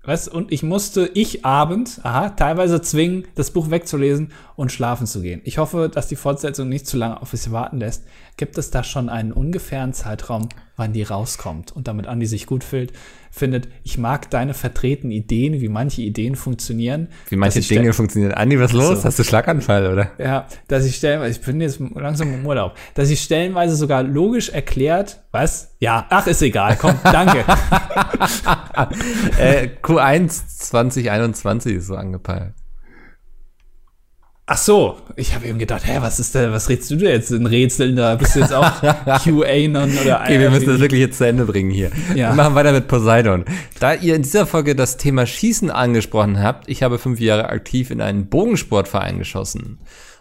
[0.03, 0.29] was?
[0.29, 5.43] Und ich musste ich abend, aha, teilweise zwingen, das Buch wegzulesen und schlafen zu gehen.
[5.45, 8.05] Ich hoffe, dass die Fortsetzung nicht zu lange auf sich warten lässt.
[8.41, 12.65] Gibt es da schon einen ungefähren Zeitraum, wann die rauskommt und damit Andi sich gut
[12.65, 12.91] fühlt,
[13.31, 17.09] findet, ich mag deine vertretenen Ideen, wie manche Ideen funktionieren.
[17.29, 18.33] Wie manche Dinge funktionieren.
[18.33, 19.03] Andi, was los?
[19.03, 19.05] So.
[19.05, 20.13] Hast du Schlaganfall, oder?
[20.17, 24.49] Ja, dass ich stellenweise, ich bin jetzt langsam im Urlaub, dass ich stellenweise sogar logisch
[24.49, 25.77] erklärt, was?
[25.79, 27.41] Ja, ach, ist egal, komm, danke.
[29.39, 32.55] äh, Q1 2021 ist so angepeilt.
[34.53, 37.31] Ach so, ich habe eben gedacht, hä, was ist da, was redest du da jetzt
[37.31, 37.95] in Rätseln?
[37.95, 38.81] Da bist du jetzt auch
[39.23, 41.93] QAnon oder Okay, wir müssen das wirklich jetzt zu Ende bringen hier.
[42.17, 42.31] Ja.
[42.31, 43.45] Wir machen weiter mit Poseidon.
[43.79, 47.93] Da ihr in dieser Folge das Thema Schießen angesprochen habt, ich habe fünf Jahre aktiv
[47.93, 49.79] in einen Bogensportverein geschossen.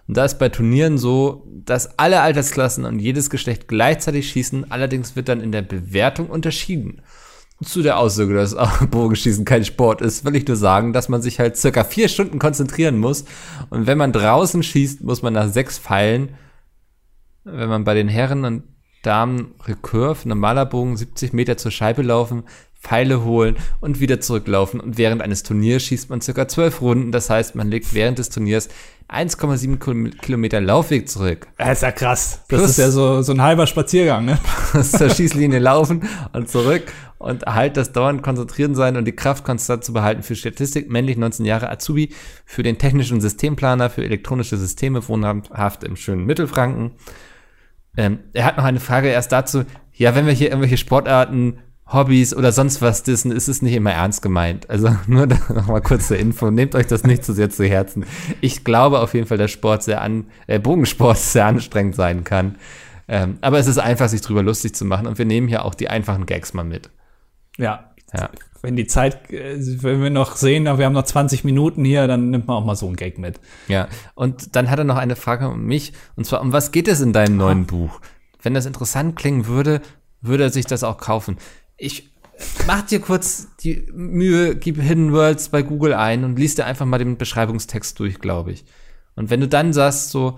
[0.07, 5.15] Und da ist bei Turnieren so, dass alle Altersklassen und jedes Geschlecht gleichzeitig schießen, allerdings
[5.15, 7.01] wird dann in der Bewertung unterschieden
[7.63, 8.55] zu der Aussage, dass
[8.91, 12.39] Bogenschießen kein Sport ist, will ich nur sagen, dass man sich halt circa vier Stunden
[12.39, 13.25] konzentrieren muss.
[13.69, 16.35] Und wenn man draußen schießt, muss man nach sechs Pfeilen,
[17.43, 18.63] wenn man bei den Herren und
[19.01, 22.43] Damen Recurve, normaler Bogen, 70 Meter zur Scheibe laufen,
[22.81, 24.79] Pfeile holen und wieder zurücklaufen.
[24.79, 27.11] Und während eines Turniers schießt man circa zwölf Runden.
[27.11, 28.69] Das heißt, man legt während des Turniers
[29.09, 31.47] 1,7 Kilometer Laufweg zurück.
[31.57, 32.41] Das ist ja krass.
[32.47, 34.39] Das Plus, ist ja so, so ein halber Spaziergang, ne?
[34.83, 36.83] zur Schießlinie laufen und zurück
[37.17, 41.17] und halt das dauernd konzentrieren sein und die Kraft konstant zu behalten für Statistik, männlich
[41.17, 42.13] 19 Jahre Azubi,
[42.45, 46.91] für den technischen Systemplaner, für elektronische Systeme, wohnhaft im schönen Mittelfranken.
[47.97, 51.59] Ähm, er hat noch eine Frage erst dazu, ja, wenn wir hier irgendwelche Sportarten
[51.91, 54.69] Hobbys oder sonst was dissen, ist es nicht immer ernst gemeint.
[54.69, 56.51] Also nur nochmal kurze Info.
[56.51, 58.05] Nehmt euch das nicht zu sehr zu Herzen.
[58.41, 62.55] Ich glaube auf jeden Fall, dass Sport sehr an, äh, Bogensport sehr anstrengend sein kann.
[63.07, 65.07] Ähm, aber es ist einfach, sich drüber lustig zu machen.
[65.07, 66.91] Und wir nehmen hier auch die einfachen Gags mal mit.
[67.57, 67.91] Ja.
[68.13, 68.29] ja.
[68.61, 72.29] Wenn die Zeit, äh, wenn wir noch sehen, wir haben noch 20 Minuten hier, dann
[72.29, 73.39] nimmt man auch mal so einen Gag mit.
[73.67, 73.87] Ja.
[74.13, 75.93] Und dann hat er noch eine Frage um mich.
[76.15, 77.99] Und zwar, um was geht es in deinem neuen Buch?
[78.43, 79.81] Wenn das interessant klingen würde,
[80.21, 81.37] würde er sich das auch kaufen
[81.79, 82.09] ich
[82.67, 86.85] mach dir kurz die Mühe, gib Hidden Worlds bei Google ein und liest dir einfach
[86.85, 88.65] mal den Beschreibungstext durch, glaube ich.
[89.15, 90.37] Und wenn du dann sagst, so,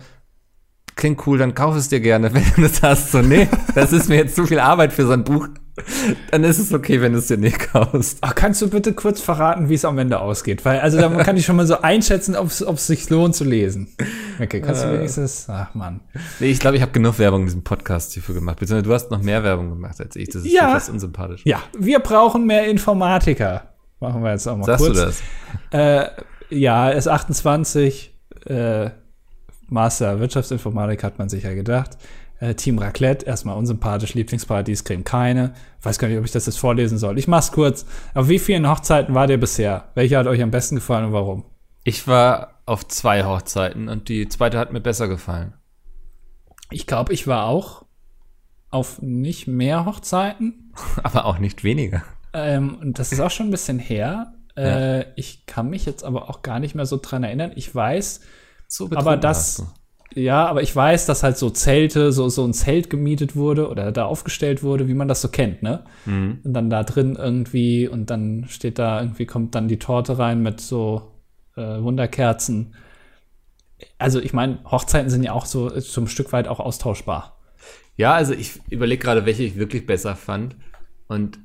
[0.95, 2.33] klingt cool, dann kauf es dir gerne.
[2.33, 5.11] Wenn du das hast, so, nee, das ist mir jetzt zu viel Arbeit für so
[5.11, 5.47] ein Buch,
[6.31, 8.17] dann ist es okay, wenn du es dir nicht kaufst.
[8.21, 10.65] Ach, kannst du bitte kurz verraten, wie es am Ende ausgeht?
[10.65, 13.87] Weil, also da kann ich schon mal so einschätzen, ob es sich lohnt zu lesen.
[14.39, 14.93] Okay, kannst du äh.
[14.93, 16.01] wenigstens, ach man.
[16.39, 18.59] Nee, ich glaube, ich habe genug Werbung in diesem Podcast hierfür gemacht.
[18.59, 20.29] Beziehungsweise du hast noch mehr Werbung gemacht als ich.
[20.29, 21.41] Das ist ja fast unsympathisch.
[21.45, 23.73] Ja, wir brauchen mehr Informatiker.
[23.99, 24.97] Machen wir jetzt auch mal Sagst kurz.
[24.97, 25.23] Sagst
[25.71, 26.09] du das?
[26.49, 28.09] Äh, ja, S28,
[28.45, 28.89] äh,
[29.72, 31.97] Master Wirtschaftsinformatik hat man sich ja gedacht.
[32.39, 35.53] Äh, Team Raclette, erstmal unsympathisch, Lieblingspartys kriegen keine.
[35.82, 37.17] Weiß gar nicht, ob ich das jetzt vorlesen soll.
[37.17, 37.86] Ich mach's kurz.
[38.13, 39.86] Auf wie vielen Hochzeiten war der bisher?
[39.95, 41.45] Welche hat euch am besten gefallen und warum?
[41.84, 45.53] Ich war auf zwei Hochzeiten und die zweite hat mir besser gefallen.
[46.69, 47.86] Ich glaube, ich war auch
[48.69, 50.74] auf nicht mehr Hochzeiten.
[51.03, 52.03] aber auch nicht weniger.
[52.34, 54.34] Ähm, und das ist auch schon ein bisschen her.
[54.57, 55.05] Äh, ja.
[55.15, 57.51] Ich kann mich jetzt aber auch gar nicht mehr so dran erinnern.
[57.55, 58.22] Ich weiß,
[58.72, 59.65] so aber das,
[60.13, 63.91] ja, aber ich weiß, dass halt so Zelte, so, so ein Zelt gemietet wurde oder
[63.91, 65.84] da aufgestellt wurde, wie man das so kennt, ne?
[66.05, 66.39] Mhm.
[66.45, 70.41] Und dann da drin irgendwie und dann steht da irgendwie, kommt dann die Torte rein
[70.41, 71.11] mit so
[71.57, 72.74] äh, Wunderkerzen.
[73.97, 77.41] Also ich meine, Hochzeiten sind ja auch so zum Stück weit auch austauschbar.
[77.97, 80.55] Ja, also ich überlege gerade, welche ich wirklich besser fand.
[81.09, 81.39] Und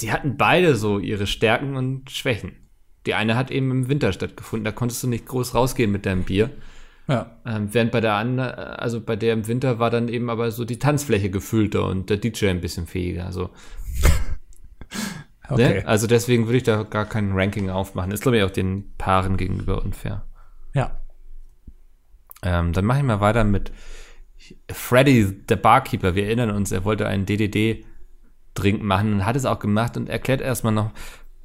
[0.00, 2.61] die hatten beide so ihre Stärken und Schwächen.
[3.06, 6.22] Die eine hat eben im Winter stattgefunden, da konntest du nicht groß rausgehen mit deinem
[6.22, 6.50] Bier.
[7.08, 7.36] Ja.
[7.44, 10.64] Ähm, während bei der anderen, also bei der im Winter war dann eben aber so
[10.64, 13.26] die Tanzfläche gefüllter und der DJ ein bisschen fähiger.
[13.26, 13.50] Also,
[15.48, 15.80] okay.
[15.80, 15.86] Ne?
[15.86, 18.12] also deswegen würde ich da gar kein Ranking aufmachen.
[18.12, 20.24] Ist, glaube ich, auch den Paaren gegenüber unfair.
[20.74, 21.00] Ja.
[22.44, 23.72] Ähm, dann mache ich mal weiter mit
[24.70, 26.14] Freddy, der Barkeeper.
[26.14, 30.40] Wir erinnern uns, er wollte einen DDD-Drink machen und hat es auch gemacht und erklärt
[30.40, 30.92] erstmal noch,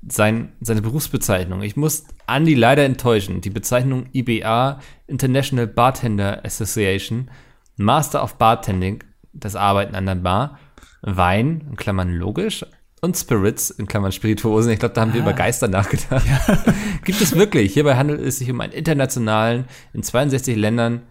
[0.07, 1.61] sein, seine Berufsbezeichnung.
[1.61, 3.41] Ich muss Andy leider enttäuschen.
[3.41, 7.29] Die Bezeichnung IBA, International Bartender Association,
[7.77, 10.59] Master of Bartending, das Arbeiten an der Bar,
[11.01, 12.65] Wein, in Klammern logisch,
[13.01, 14.71] und Spirits, in Klammern Spirituosen.
[14.71, 15.13] Ich glaube, da haben ah.
[15.13, 16.25] wir über Geister nachgedacht.
[16.25, 16.63] Ja.
[17.03, 17.73] Gibt es wirklich.
[17.73, 21.03] Hierbei handelt es sich um einen internationalen, in 62 Ländern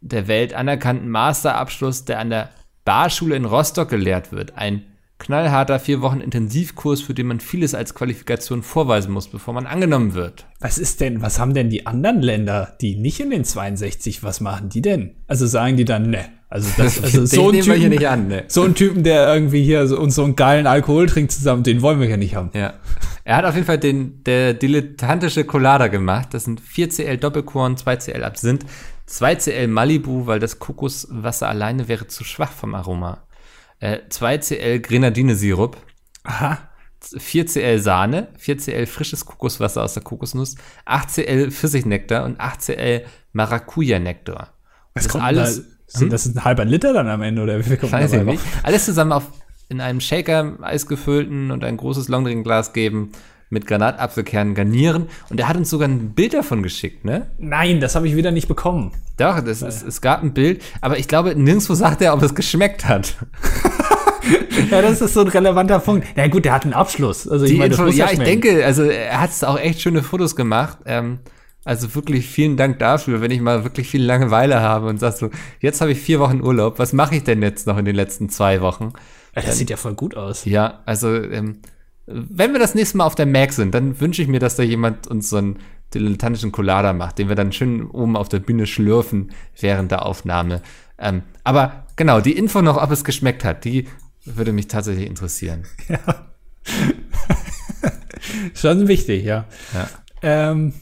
[0.00, 2.50] der Welt anerkannten Masterabschluss, der an der
[2.84, 4.56] Barschule in Rostock gelehrt wird.
[4.56, 4.84] Ein
[5.18, 10.14] knallharter vier Wochen Intensivkurs, für den man vieles als Qualifikation vorweisen muss, bevor man angenommen
[10.14, 10.46] wird.
[10.60, 14.40] Was ist denn, was haben denn die anderen Länder, die nicht in den 62, was
[14.40, 15.16] machen die denn?
[15.26, 16.26] Also sagen die dann, ne.
[16.48, 18.44] Also, das, also so, einen Typen, nicht an, ne?
[18.48, 21.82] so einen Typen, der irgendwie hier so, uns so einen geilen Alkohol trinkt zusammen, den
[21.82, 22.50] wollen wir ja nicht haben.
[22.54, 22.74] Ja.
[23.24, 26.28] Er hat auf jeden Fall den, der dilettantische Colada gemacht.
[26.32, 28.64] Das sind 4cl Doppelkorn, 2cl Absinth,
[29.08, 33.25] 2cl Malibu, weil das Kokoswasser alleine wäre zu schwach vom Aroma.
[33.80, 35.76] Äh, 2cl Grenadinesirup.
[36.24, 36.58] Aha.
[37.02, 40.56] 4cl Sahne, 4cl frisches Kokoswasser aus der Kokosnuss,
[40.86, 43.02] 8cl Pfirsichnektar und 8cl
[43.32, 44.52] Maracuja-Nektar.
[44.94, 45.62] Das kommt alles-
[45.92, 48.22] Da, sind das ein halber Liter dann am Ende oder wie viel kommt Weiß ich
[48.22, 48.42] nicht.
[48.64, 49.30] Alles zusammen auf,
[49.68, 53.12] in einem Shaker eisgefüllten und ein großes Longdrink-Glas geben,
[53.48, 55.06] mit Granatapfelkernen garnieren.
[55.30, 57.26] Und er hat uns sogar ein Bild davon geschickt, ne?
[57.38, 58.92] Nein, das habe ich wieder nicht bekommen.
[59.16, 62.34] Doch, das ist, es gab ein Bild, aber ich glaube, nirgendwo sagt er, ob es
[62.34, 63.14] geschmeckt hat.
[64.70, 66.06] Ja, das ist so ein relevanter Punkt.
[66.16, 67.28] Na gut, der hat einen Abschluss.
[67.28, 70.34] Also ich Die meine, Info, ja, ich denke, also er hat auch echt schöne Fotos
[70.34, 70.78] gemacht.
[70.86, 71.20] Ähm,
[71.64, 75.30] also wirklich vielen Dank dafür, wenn ich mal wirklich viel Langeweile habe und sagst so,
[75.60, 78.28] jetzt habe ich vier Wochen Urlaub, was mache ich denn jetzt noch in den letzten
[78.28, 78.92] zwei Wochen?
[79.34, 80.44] Ja, das sieht ja voll gut aus.
[80.44, 81.58] Ja, also ähm,
[82.06, 84.62] wenn wir das nächste Mal auf der Mac sind, dann wünsche ich mir, dass da
[84.62, 85.58] jemand uns so einen
[85.92, 90.62] dilettantischen Colada macht, den wir dann schön oben auf der Bühne schlürfen während der Aufnahme.
[90.98, 93.88] Ähm, aber genau, die Info noch, ob es geschmeckt hat, die
[94.24, 95.64] würde mich tatsächlich interessieren.
[98.54, 99.46] Schon wichtig, ja.
[99.74, 99.88] Ja.
[100.22, 100.74] Ähm,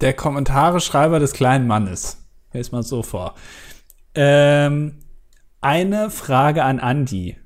[0.00, 2.18] der Kommentare-Schreiber des kleinen Mannes.
[2.52, 3.34] Lest mal so vor.
[4.14, 4.98] Ähm,
[5.60, 7.36] eine Frage an Andy.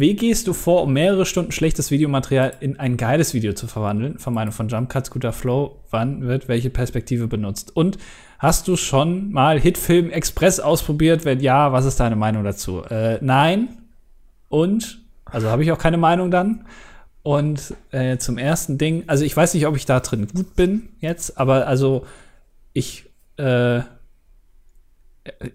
[0.00, 4.18] Wie gehst du vor, um mehrere Stunden schlechtes Videomaterial in ein geiles Video zu verwandeln?
[4.18, 5.76] Vermeidung von Jump Cuts, guter Flow.
[5.90, 7.76] Wann wird welche Perspektive benutzt?
[7.76, 7.98] Und
[8.38, 11.26] hast du schon mal Hitfilm Express ausprobiert?
[11.26, 12.82] Wenn ja, was ist deine Meinung dazu?
[12.84, 13.76] Äh, nein.
[14.48, 15.02] Und?
[15.26, 16.64] Also habe ich auch keine Meinung dann.
[17.22, 20.88] Und äh, zum ersten Ding, also ich weiß nicht, ob ich da drin gut bin
[21.00, 22.06] jetzt, aber also
[22.72, 23.04] ich,
[23.36, 23.80] äh,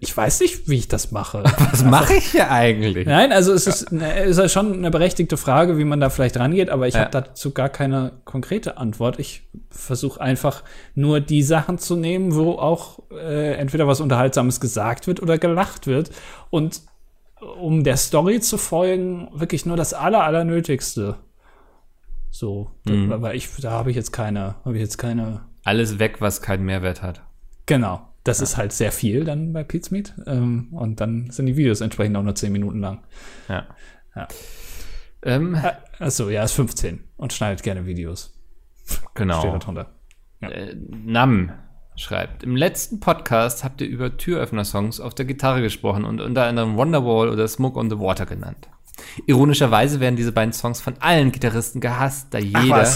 [0.00, 1.42] ich weiß nicht, wie ich das mache.
[1.72, 3.06] Was mache ich hier eigentlich?
[3.06, 6.70] Nein, also es ist, ist ja schon eine berechtigte Frage, wie man da vielleicht rangeht,
[6.70, 7.00] aber ich Ja.
[7.00, 9.18] habe dazu gar keine konkrete Antwort.
[9.18, 10.62] Ich versuche einfach
[10.94, 15.86] nur die Sachen zu nehmen, wo auch äh, entweder was Unterhaltsames gesagt wird oder gelacht
[15.88, 16.10] wird.
[16.50, 16.82] Und
[17.58, 21.16] um der Story zu folgen, wirklich nur das Aller, Allernötigste.
[22.30, 23.12] So, Mhm.
[23.12, 26.64] aber ich, da habe ich jetzt keine, habe ich jetzt keine Alles weg, was keinen
[26.64, 27.22] Mehrwert hat.
[27.66, 28.00] Genau.
[28.26, 30.14] Das ist halt sehr viel dann bei Pete's Meat.
[30.26, 33.04] Ähm, und dann sind die Videos entsprechend auch nur 10 Minuten lang.
[33.48, 33.66] Ja.
[34.14, 34.28] Ja.
[35.22, 35.56] Ähm,
[35.98, 38.34] Achso, ja, ist 15 und schneidet gerne Videos.
[38.84, 39.58] Steht da genau.
[39.58, 39.94] drunter.
[40.40, 41.52] Äh, Nam
[41.96, 46.76] schreibt, im letzten Podcast habt ihr über Türöffner-Songs auf der Gitarre gesprochen und unter anderem
[46.76, 48.68] Wonderwall oder Smoke on the Water genannt.
[49.26, 52.88] Ironischerweise werden diese beiden Songs von allen Gitarristen gehasst, da jeder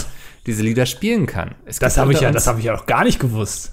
[0.45, 1.55] diese Lieder spielen kann.
[1.65, 3.71] Es Das habe ich ja, das habe ich ja noch gar nicht gewusst.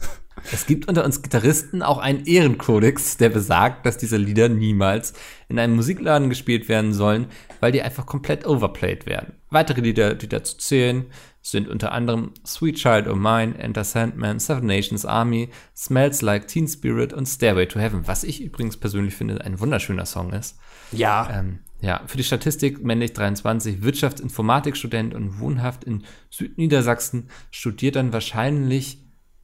[0.52, 5.12] Es gibt unter uns Gitarristen auch einen Ehrenkodex, der besagt, dass diese Lieder niemals
[5.48, 7.26] in einem Musikladen gespielt werden sollen,
[7.60, 9.34] weil die einfach komplett overplayed werden.
[9.50, 11.06] Weitere Lieder, die dazu zählen,
[11.42, 16.68] sind unter anderem Sweet Child O' Mine, Enter Sandman, Seven Nations Army, Smells Like Teen
[16.68, 20.58] Spirit und Stairway to Heaven, was ich übrigens persönlich finde ein wunderschöner Song ist.
[20.92, 21.28] Ja.
[21.32, 28.98] Ähm, ja, für die Statistik männlich 23, Wirtschaftsinformatikstudent und wohnhaft in Südniedersachsen, studiert dann wahrscheinlich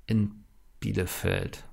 [0.07, 0.44] in
[0.85, 1.65] Bielefeld.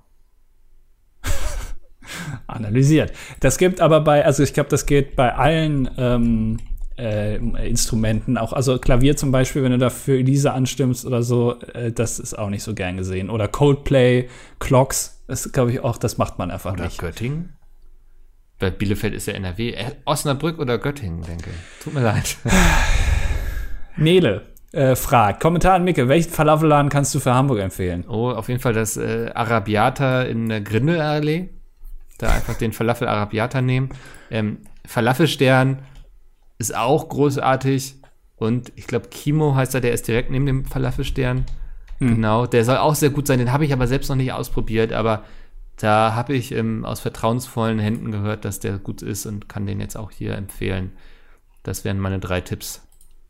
[2.46, 3.12] Analysiert.
[3.40, 6.58] Das gibt aber bei, also ich glaube, das geht bei allen ähm,
[6.96, 7.36] äh,
[7.68, 8.54] Instrumenten auch.
[8.54, 12.48] Also Klavier zum Beispiel, wenn du dafür Elise anstimmst oder so, äh, das ist auch
[12.48, 13.28] nicht so gern gesehen.
[13.28, 16.96] Oder Coldplay, Clocks, das glaube ich auch, das macht man einfach Oder nicht.
[16.96, 17.52] Göttingen?
[18.60, 19.72] Weil Bielefeld ist ja NRW.
[19.72, 21.84] Äh, Osnabrück oder Göttingen, denke ich.
[21.84, 22.38] Tut mir leid.
[23.98, 28.04] Nele äh, fragt, Kommentar an Micke, welchen Falafelladen kannst du für Hamburg empfehlen?
[28.08, 31.50] Oh, auf jeden Fall das äh, Arabiata in der Grindelallee.
[32.18, 33.90] Da einfach den Falafel Arabiata nehmen.
[34.30, 35.80] Ähm, Falafelstern
[36.58, 37.96] ist auch großartig.
[38.36, 41.44] Und ich glaube, Kimo heißt er, der ist direkt neben dem Falafelstern.
[42.00, 43.38] Genau, der soll auch sehr gut sein.
[43.38, 44.92] Den habe ich aber selbst noch nicht ausprobiert.
[44.92, 45.22] Aber
[45.76, 49.80] da habe ich ähm, aus vertrauensvollen Händen gehört, dass der gut ist und kann den
[49.80, 50.92] jetzt auch hier empfehlen.
[51.62, 52.82] Das wären meine drei Tipps.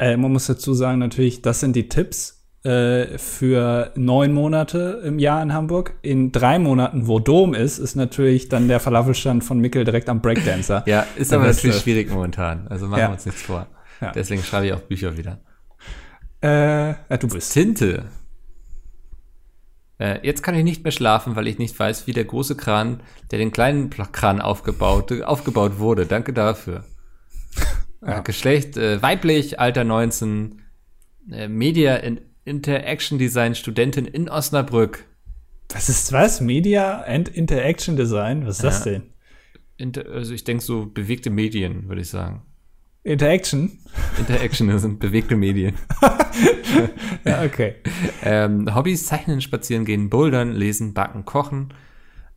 [0.02, 5.18] Äh, man muss dazu sagen, natürlich, das sind die Tipps äh, für neun Monate im
[5.20, 5.94] Jahr in Hamburg.
[6.02, 10.20] In drei Monaten, wo Dom ist, ist natürlich dann der Falafelstand von Mickel direkt am
[10.20, 10.82] Breakdancer.
[10.86, 12.66] Ja, ist aber natürlich schwierig momentan.
[12.68, 13.08] Also machen Ja.
[13.08, 13.66] wir uns nichts vor.
[14.00, 14.10] Ja.
[14.10, 15.38] Deswegen schreibe ich auch Bücher wieder.
[16.40, 17.52] Äh, du bist.
[17.52, 18.06] Tinte.
[19.98, 23.00] Äh, jetzt kann ich nicht mehr schlafen, weil ich nicht weiß, wie der große Kran,
[23.30, 26.06] der den kleinen Kran aufgebaut, aufgebaut wurde.
[26.06, 26.84] Danke dafür.
[28.04, 28.18] Ja.
[28.18, 30.62] Äh, Geschlecht äh, weiblich, Alter 19,
[31.30, 35.04] äh, Media in Interaction Design Studentin in Osnabrück.
[35.72, 36.40] Was ist was?
[36.40, 38.46] Media and Interaction Design?
[38.46, 38.92] Was ist das Ja.
[38.92, 39.02] denn?
[39.76, 42.42] Inter also ich denke so bewegte Medien, würde ich sagen.
[43.04, 43.78] Interaction?
[44.18, 45.74] Interaction sind bewegte Medien.
[47.24, 47.74] Ja, okay.
[48.22, 51.72] Ähm, Hobbys, Zeichnen, Spazieren gehen, Bouldern, Lesen, Backen, Kochen.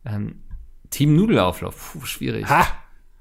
[0.04, 0.42] Ähm,
[0.90, 2.46] Team Nudelauflauf, Puh, schwierig.
[2.48, 2.66] Ha!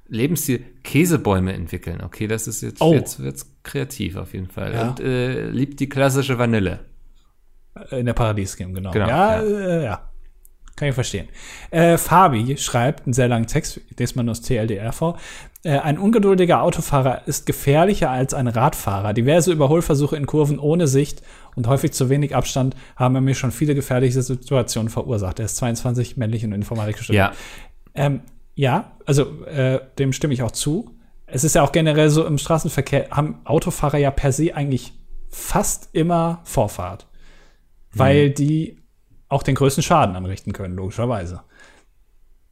[0.07, 2.01] Lebensstil Käsebäume entwickeln.
[2.03, 2.93] Okay, das ist jetzt, Oh.
[2.93, 4.73] jetzt wird's kreativ auf jeden Fall.
[4.73, 4.89] Ja.
[4.89, 6.79] Und äh, liebt die klassische Vanille.
[7.91, 8.91] In der Paradies-Game, genau.
[8.91, 9.43] Genau, ja, ja.
[9.43, 10.09] Äh, ja.
[10.77, 11.29] Kann ich verstehen.
[11.71, 15.17] Äh, Fabi schreibt einen sehr langen Text, ich lese mal nur das TLDR vor.
[15.63, 19.13] Äh, ein ungeduldiger Autofahrer ist gefährlicher als ein Radfahrer.
[19.13, 21.21] Diverse Überholversuche in Kurven ohne Sicht
[21.55, 25.39] und häufig zu wenig Abstand haben mir schon viele gefährliche Situationen verursacht.
[25.39, 27.31] Er ist 22, männlich und Informatik studiert.
[27.33, 28.21] Ja, Ähm,
[28.55, 30.97] ja, also äh, dem stimme ich auch zu.
[31.27, 34.93] Es ist ja auch generell so, im Straßenverkehr haben Autofahrer ja per se eigentlich
[35.29, 37.07] fast immer Vorfahrt.
[37.97, 38.77] Weil die
[39.29, 41.43] auch den größten Schaden anrichten können, logischerweise.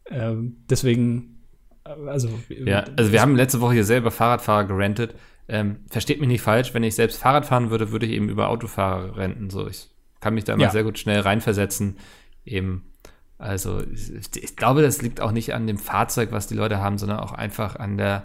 [0.09, 1.43] Ähm, deswegen,
[1.85, 2.29] äh, also.
[2.49, 2.85] ja.
[2.95, 5.15] Also wir haben letzte Woche hier selber Fahrradfahrer gerentet.
[5.49, 8.49] Ähm, versteht mich nicht falsch, wenn ich selbst Fahrrad fahren würde, würde ich eben über
[8.49, 9.49] Autofahrer renten.
[9.49, 9.89] So, ich
[10.21, 10.69] kann mich da immer Ja.
[10.71, 11.97] sehr gut schnell reinversetzen.
[12.45, 12.92] Eben,
[13.43, 13.81] also
[14.35, 17.33] ich, glaube, das liegt auch nicht an dem Fahrzeug, was die Leute haben, sondern auch
[17.33, 18.23] einfach an der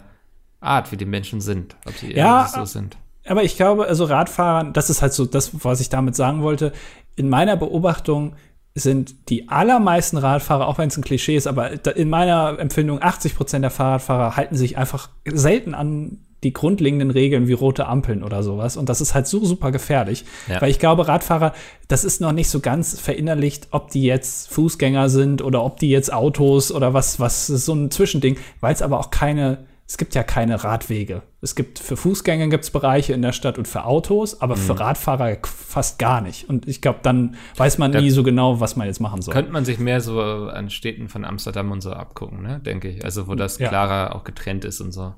[0.61, 2.97] Art, wie die Menschen sind, ob sie Ja, so sind.
[3.27, 6.71] Aber ich glaube, also Radfahrern, das ist halt so das, was ich damit sagen wollte.
[7.15, 8.35] In meiner Beobachtung
[8.75, 13.35] sind die allermeisten Radfahrer, auch wenn es ein Klischee ist, aber in meiner Empfindung 80
[13.35, 18.43] Prozent der Fahrradfahrer halten sich einfach selten an die grundlegenden Regeln wie rote Ampeln oder
[18.43, 18.77] sowas.
[18.77, 20.23] Und das ist halt so super gefährlich.
[20.47, 20.61] Ja.
[20.61, 21.53] Weil ich glaube, Radfahrer,
[21.87, 25.89] das ist noch nicht so ganz verinnerlicht, ob die jetzt Fußgänger sind oder ob die
[25.89, 29.97] jetzt Autos oder was, was ist so ein Zwischending, weil es aber auch keine, es
[29.97, 31.23] gibt ja keine Radwege.
[31.41, 35.37] Es gibt für Fußgänger gibt's Bereiche in der Stadt und für Autos, aber für Radfahrer
[35.43, 36.47] fast gar nicht.
[36.47, 39.33] Und ich glaube, dann weiß man Da- nie so genau, was man jetzt machen soll.
[39.33, 42.59] Könnte man sich mehr so an Städten von Amsterdam und so abgucken, ne?
[42.63, 43.03] denke ich.
[43.03, 43.67] Also wo das Ja.
[43.69, 45.13] klarer auch getrennt ist und so.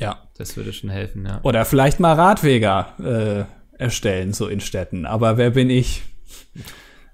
[0.00, 0.28] Ja.
[0.36, 1.40] Das würde schon helfen, ja.
[1.42, 2.86] Oder vielleicht mal Radwege
[3.78, 5.06] äh, erstellen, so in Städten.
[5.06, 6.02] Aber wer bin ich?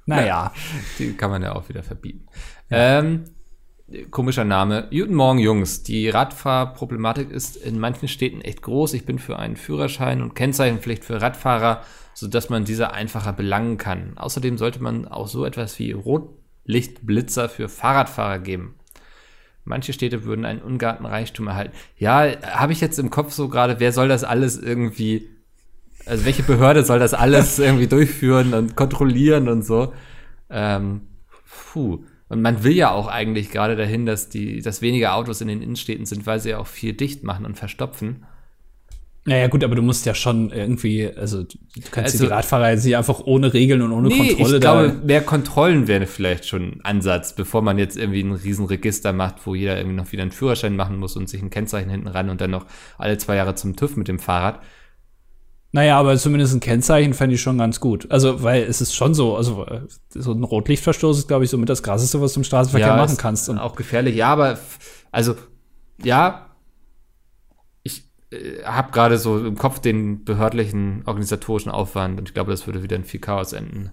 [0.06, 0.52] Naja.
[0.98, 2.26] Die kann man ja auch wieder verbieten.
[2.70, 3.24] Ähm,
[4.10, 4.88] komischer Name.
[4.90, 5.82] Guten Morgen, Jungs.
[5.82, 8.94] Die Radfahrproblematik ist in manchen Städten echt groß.
[8.94, 11.82] Ich bin für einen Führerschein und Kennzeichenpflicht für Radfahrer,
[12.14, 14.16] sodass man diese einfacher belangen kann.
[14.16, 18.76] Außerdem sollte man auch so etwas wie Rotlichtblitzer für Fahrradfahrer geben.
[19.64, 21.74] Manche Städte würden einen ungeahnten Reichtum erhalten.
[21.96, 25.28] Ja, habe ich jetzt im Kopf so gerade, wer soll das alles irgendwie,
[26.06, 29.92] also welche Behörde soll das alles irgendwie durchführen und kontrollieren und so?
[30.48, 31.02] Ähm,
[31.72, 32.04] puh.
[32.28, 35.62] Und man will ja auch eigentlich gerade dahin, dass die, dass weniger Autos in den
[35.62, 38.24] Innenstädten sind, weil sie ja auch viel dicht machen und verstopfen.
[39.26, 41.56] Naja, gut, aber du musst ja schon irgendwie, also du
[41.90, 44.82] kannst Also- die Radfahrer jetzt nicht einfach ohne Regeln und ohne Kontrolle ich da.
[44.82, 49.46] glaube, mehr Kontrollen wäre vielleicht schon ein Ansatz, bevor man jetzt irgendwie ein Riesenregister macht,
[49.46, 52.30] wo jeder irgendwie noch wieder einen Führerschein machen muss und sich ein Kennzeichen hinten ran
[52.30, 52.64] und dann noch
[52.96, 54.60] alle zwei Jahre zum TÜV mit dem Fahrrad.
[55.72, 58.10] Naja, aber zumindest ein Kennzeichen fände ich schon ganz gut.
[58.10, 61.68] Also, weil es ist schon so, also äh, so ein Rotlichtverstoß ist, glaube ich, somit
[61.68, 63.48] das Krasseste, was du im Straßenverkehr machen ist kannst.
[63.48, 64.16] Und auch gefährlich.
[64.16, 64.58] Ja, aber
[65.12, 65.36] also
[66.02, 66.49] ja, ich
[68.30, 72.82] äh, habe gerade so im Kopf den behördlichen organisatorischen Aufwand und ich glaube, das würde
[72.82, 73.90] wieder in viel Chaos enden.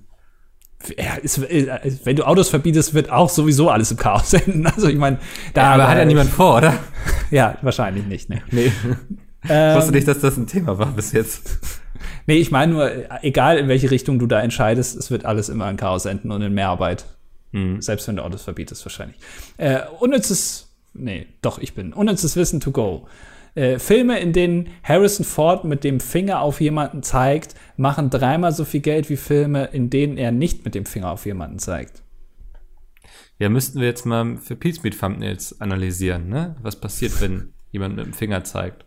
[0.97, 4.65] ja, ist, äh, wenn du Autos verbietest, wird auch sowieso alles im Chaos enden.
[4.67, 5.19] Also ich meine,
[5.53, 6.73] da aber hat ja niemand vor, oder?
[7.31, 8.29] Ja, wahrscheinlich nicht.
[8.29, 8.41] Ne.
[8.51, 8.71] Nee.
[9.43, 11.59] Ich Ähm, wusste nicht, dass das ein Thema war bis jetzt.
[12.25, 15.47] nee, ich meine nur, äh, egal in welche Richtung du da entscheidest, es wird alles
[15.47, 17.05] immer in Chaos enden und in Mehrarbeit.
[17.53, 17.79] Hm.
[17.81, 19.17] Selbst wenn du Autos verbietest, wahrscheinlich.
[19.57, 21.93] Äh, unnützes, nee, doch, ich bin.
[21.93, 23.07] Unnützes Wissen to go.
[23.57, 28.65] Äh, Filme, in denen Harrison Ford mit dem Finger auf jemanden zeigt, machen dreimal so
[28.65, 32.03] viel Geld wie Filme, in denen er nicht mit dem Finger auf jemanden zeigt.
[33.39, 36.55] Ja, müssten wir jetzt mal für Pizmeet Thumbnails analysieren, ne?
[36.61, 38.85] Was passiert, wenn jemand mit dem Finger zeigt?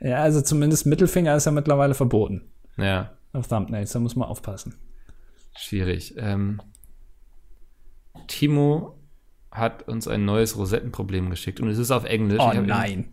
[0.00, 2.42] Ja, also zumindest Mittelfinger ist ja mittlerweile verboten
[2.76, 4.74] Ja, auf Thumbnails, da muss man aufpassen.
[5.56, 6.14] schwierig.
[6.18, 6.60] Ähm,
[8.26, 8.98] Timo
[9.50, 12.38] hat uns ein neues Rosettenproblem geschickt und es ist auf Englisch.
[12.40, 13.08] Oh nein.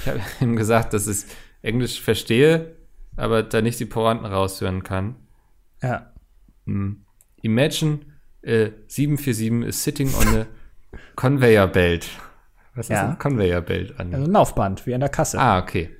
[0.00, 1.24] Ich habe ihm gesagt, dass ich
[1.62, 2.76] Englisch verstehe,
[3.16, 5.16] aber da nicht die Pointen raushören kann.
[5.82, 6.12] Ja.
[6.66, 7.04] Hm.
[7.42, 8.00] Imagine
[8.42, 10.46] äh, 747 is sitting on a
[11.16, 12.08] conveyor belt.
[12.74, 13.02] Was Ja.
[13.04, 14.12] ist ein conveyor belt an?
[14.14, 15.38] Also ein Laufband, wie an der Kasse.
[15.38, 15.90] Ah, okay.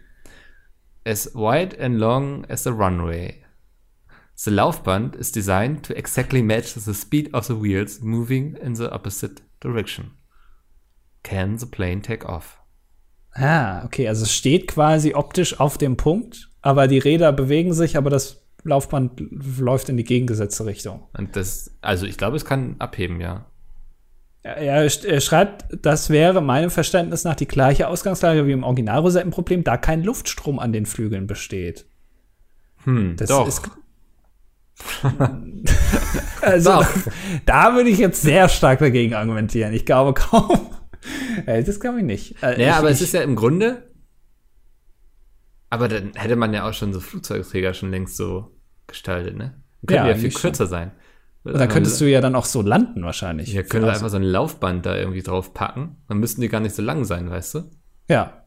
[1.05, 3.43] As wide and long as the runway.
[4.37, 8.93] The Laufband is designed to exactly match the speed of the wheels moving in the
[8.93, 10.13] opposite direction.
[11.25, 12.58] Can the plane take off?
[13.39, 17.97] Ah, okay, also es steht quasi optisch auf dem Punkt, aber die Räder bewegen sich,
[17.97, 19.23] aber das Laufband
[19.59, 21.05] läuft in die gegengesetzte Richtung.
[21.17, 23.47] Und das, also ich glaube, es kann abheben, ja.
[24.43, 29.63] Er, er sch- schreibt, das wäre meinem Verständnis nach die gleiche Ausgangslage wie im Original-Rosettenproblem,
[29.65, 31.87] da kein Luftstrom an den Flügeln besteht.
[32.85, 33.47] Hm, Das doch.
[33.47, 33.63] ist.
[36.41, 36.87] also, Doch.
[37.47, 39.73] da würde ich jetzt sehr stark dagegen argumentieren.
[39.73, 40.69] Ich glaube kaum,
[41.47, 42.43] das glaube ich nicht.
[42.43, 43.91] Äh, Naja, ich, aber ich, es ist ja im Grunde.
[45.71, 48.57] Aber dann hätte man ja auch schon so Flugzeugträger schon längst so
[48.87, 49.61] gestaltet, ne?
[49.87, 50.43] Könnte Ja, ja, viel eigentlich schon.
[50.43, 50.93] kürzer sein.
[51.45, 53.53] Da könntest du ja dann auch so landen wahrscheinlich.
[53.53, 55.97] Ja, Also, einfach so ein Laufband da irgendwie drauf packen.
[56.09, 57.71] Dann müssten die gar nicht so lang sein, weißt du?
[58.09, 58.47] Ja.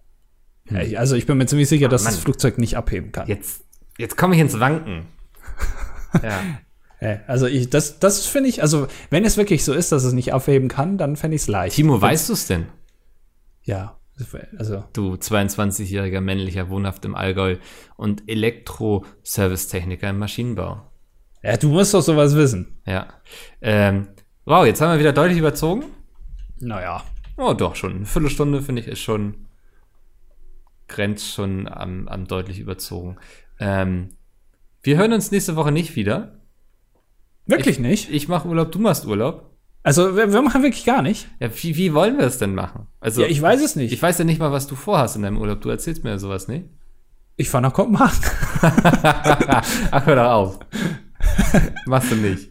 [0.69, 2.21] ich- Also ich bin mir ziemlich sicher, dass das Mann.
[2.21, 3.27] Flugzeug nicht abheben kann.
[3.27, 3.63] Jetzt,
[3.97, 5.05] jetzt komme ich ins Wanken.
[6.21, 6.39] ja.
[7.27, 10.33] Also ich, das, das finde ich, also wenn es wirklich so ist, dass es nicht
[10.33, 11.75] abheben kann, dann fände ich es leicht.
[11.75, 12.67] Timo, weißt du es denn?
[13.63, 13.97] Ja.
[14.55, 17.57] Also, Du 22-jähriger männlicher Wohnhaft im Allgäu
[17.95, 20.91] und Elektro-Servicetechniker im Maschinenbau.
[21.41, 22.79] ja, du musst doch sowas wissen.
[22.85, 23.07] Ja.
[23.61, 24.09] Ähm,
[24.45, 25.85] wow, jetzt haben wir wieder deutlich überzogen.
[26.59, 27.03] Naja.
[27.35, 27.95] Oh, doch schon.
[27.95, 29.47] Eine Viertelstunde, finde ich, ist schon,
[30.87, 33.17] grenzt schon am, am deutlich überzogen.
[33.59, 34.09] Ähm,
[34.83, 36.40] wir hören uns nächste Woche nicht wieder.
[37.51, 38.09] Wirklich nicht?
[38.11, 39.49] Ich mache Urlaub, du machst Urlaub.
[39.83, 41.27] Also wir, wir machen wirklich gar nicht.
[41.39, 42.87] Ja, wie, wie wollen wir es denn machen?
[42.99, 43.91] Also, Ja, ich weiß es nicht.
[43.91, 45.61] ich weiß ja nicht mal, was du vorhast in deinem Urlaub.
[45.61, 46.65] Du erzählst mir ja sowas nicht.
[47.35, 48.13] Ich fahre nach Kopenhagen.
[49.01, 50.59] Ach, hör doch auf.
[51.85, 52.49] Machst du nicht.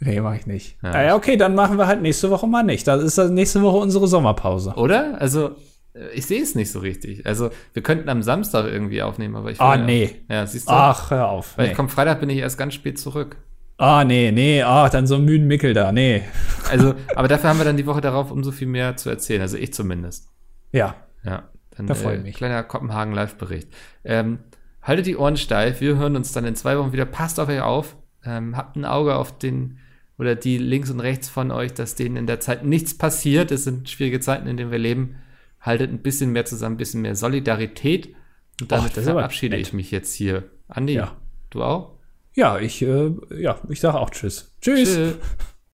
[0.00, 0.76] nee, mache ich nicht.
[0.82, 0.92] Ja.
[0.92, 1.02] Ja.
[1.04, 2.86] ja, okay, dann machen wir halt nächste Woche mal nicht.
[2.86, 4.74] Das ist dann nächste Woche unsere Sommerpause.
[4.76, 5.20] Oder?
[5.20, 5.50] Also,
[5.94, 7.26] äh, ich sehe es nicht so richtig.
[7.26, 10.10] Also, wir könnten am Samstag irgendwie aufnehmen, aber ich Ah, ja- nee.
[10.28, 10.72] Ja, siehst du?
[10.72, 11.56] Ach, hör auf.
[11.56, 11.70] Weil Nee.
[11.72, 13.36] ich komm, Freitag bin ich erst ganz spät zurück.
[13.78, 15.92] Ah, nee, nee, ah, dann so ein müden Mickel da.
[15.92, 16.22] Nee.
[16.70, 19.42] Also, aber dafür haben wir dann die Woche darauf umso viel mehr zu erzählen.
[19.42, 20.30] Also ich zumindest.
[20.72, 20.96] Ja.
[21.24, 21.50] Ja.
[21.76, 22.36] Dann, Da freu ich mich.
[22.36, 23.68] Kleiner Kopenhagen Live-Bericht.
[24.02, 24.38] Ähm,
[24.80, 25.80] haltet die Ohren steif.
[25.82, 27.04] Wir hören uns dann in zwei Wochen wieder.
[27.04, 27.96] Passt auf euch auf.
[28.24, 29.78] Ähm, habt ein Auge auf den
[30.18, 33.50] oder die links und rechts von euch, dass denen in der Zeit nichts passiert.
[33.50, 35.16] Es sind schwierige Zeiten, in denen wir leben.
[35.60, 38.14] Haltet ein bisschen mehr zusammen, ein bisschen mehr Solidarität.
[38.62, 40.44] Und damit Och, verabschiede ich mich jetzt hier.
[40.68, 41.14] Andi, Ja.
[41.50, 41.95] du auch?
[42.36, 44.52] Ja, ich, äh, ja, ich sage auch Tschüss.
[44.60, 44.94] Tschüss.
[44.94, 45.14] Tschüss.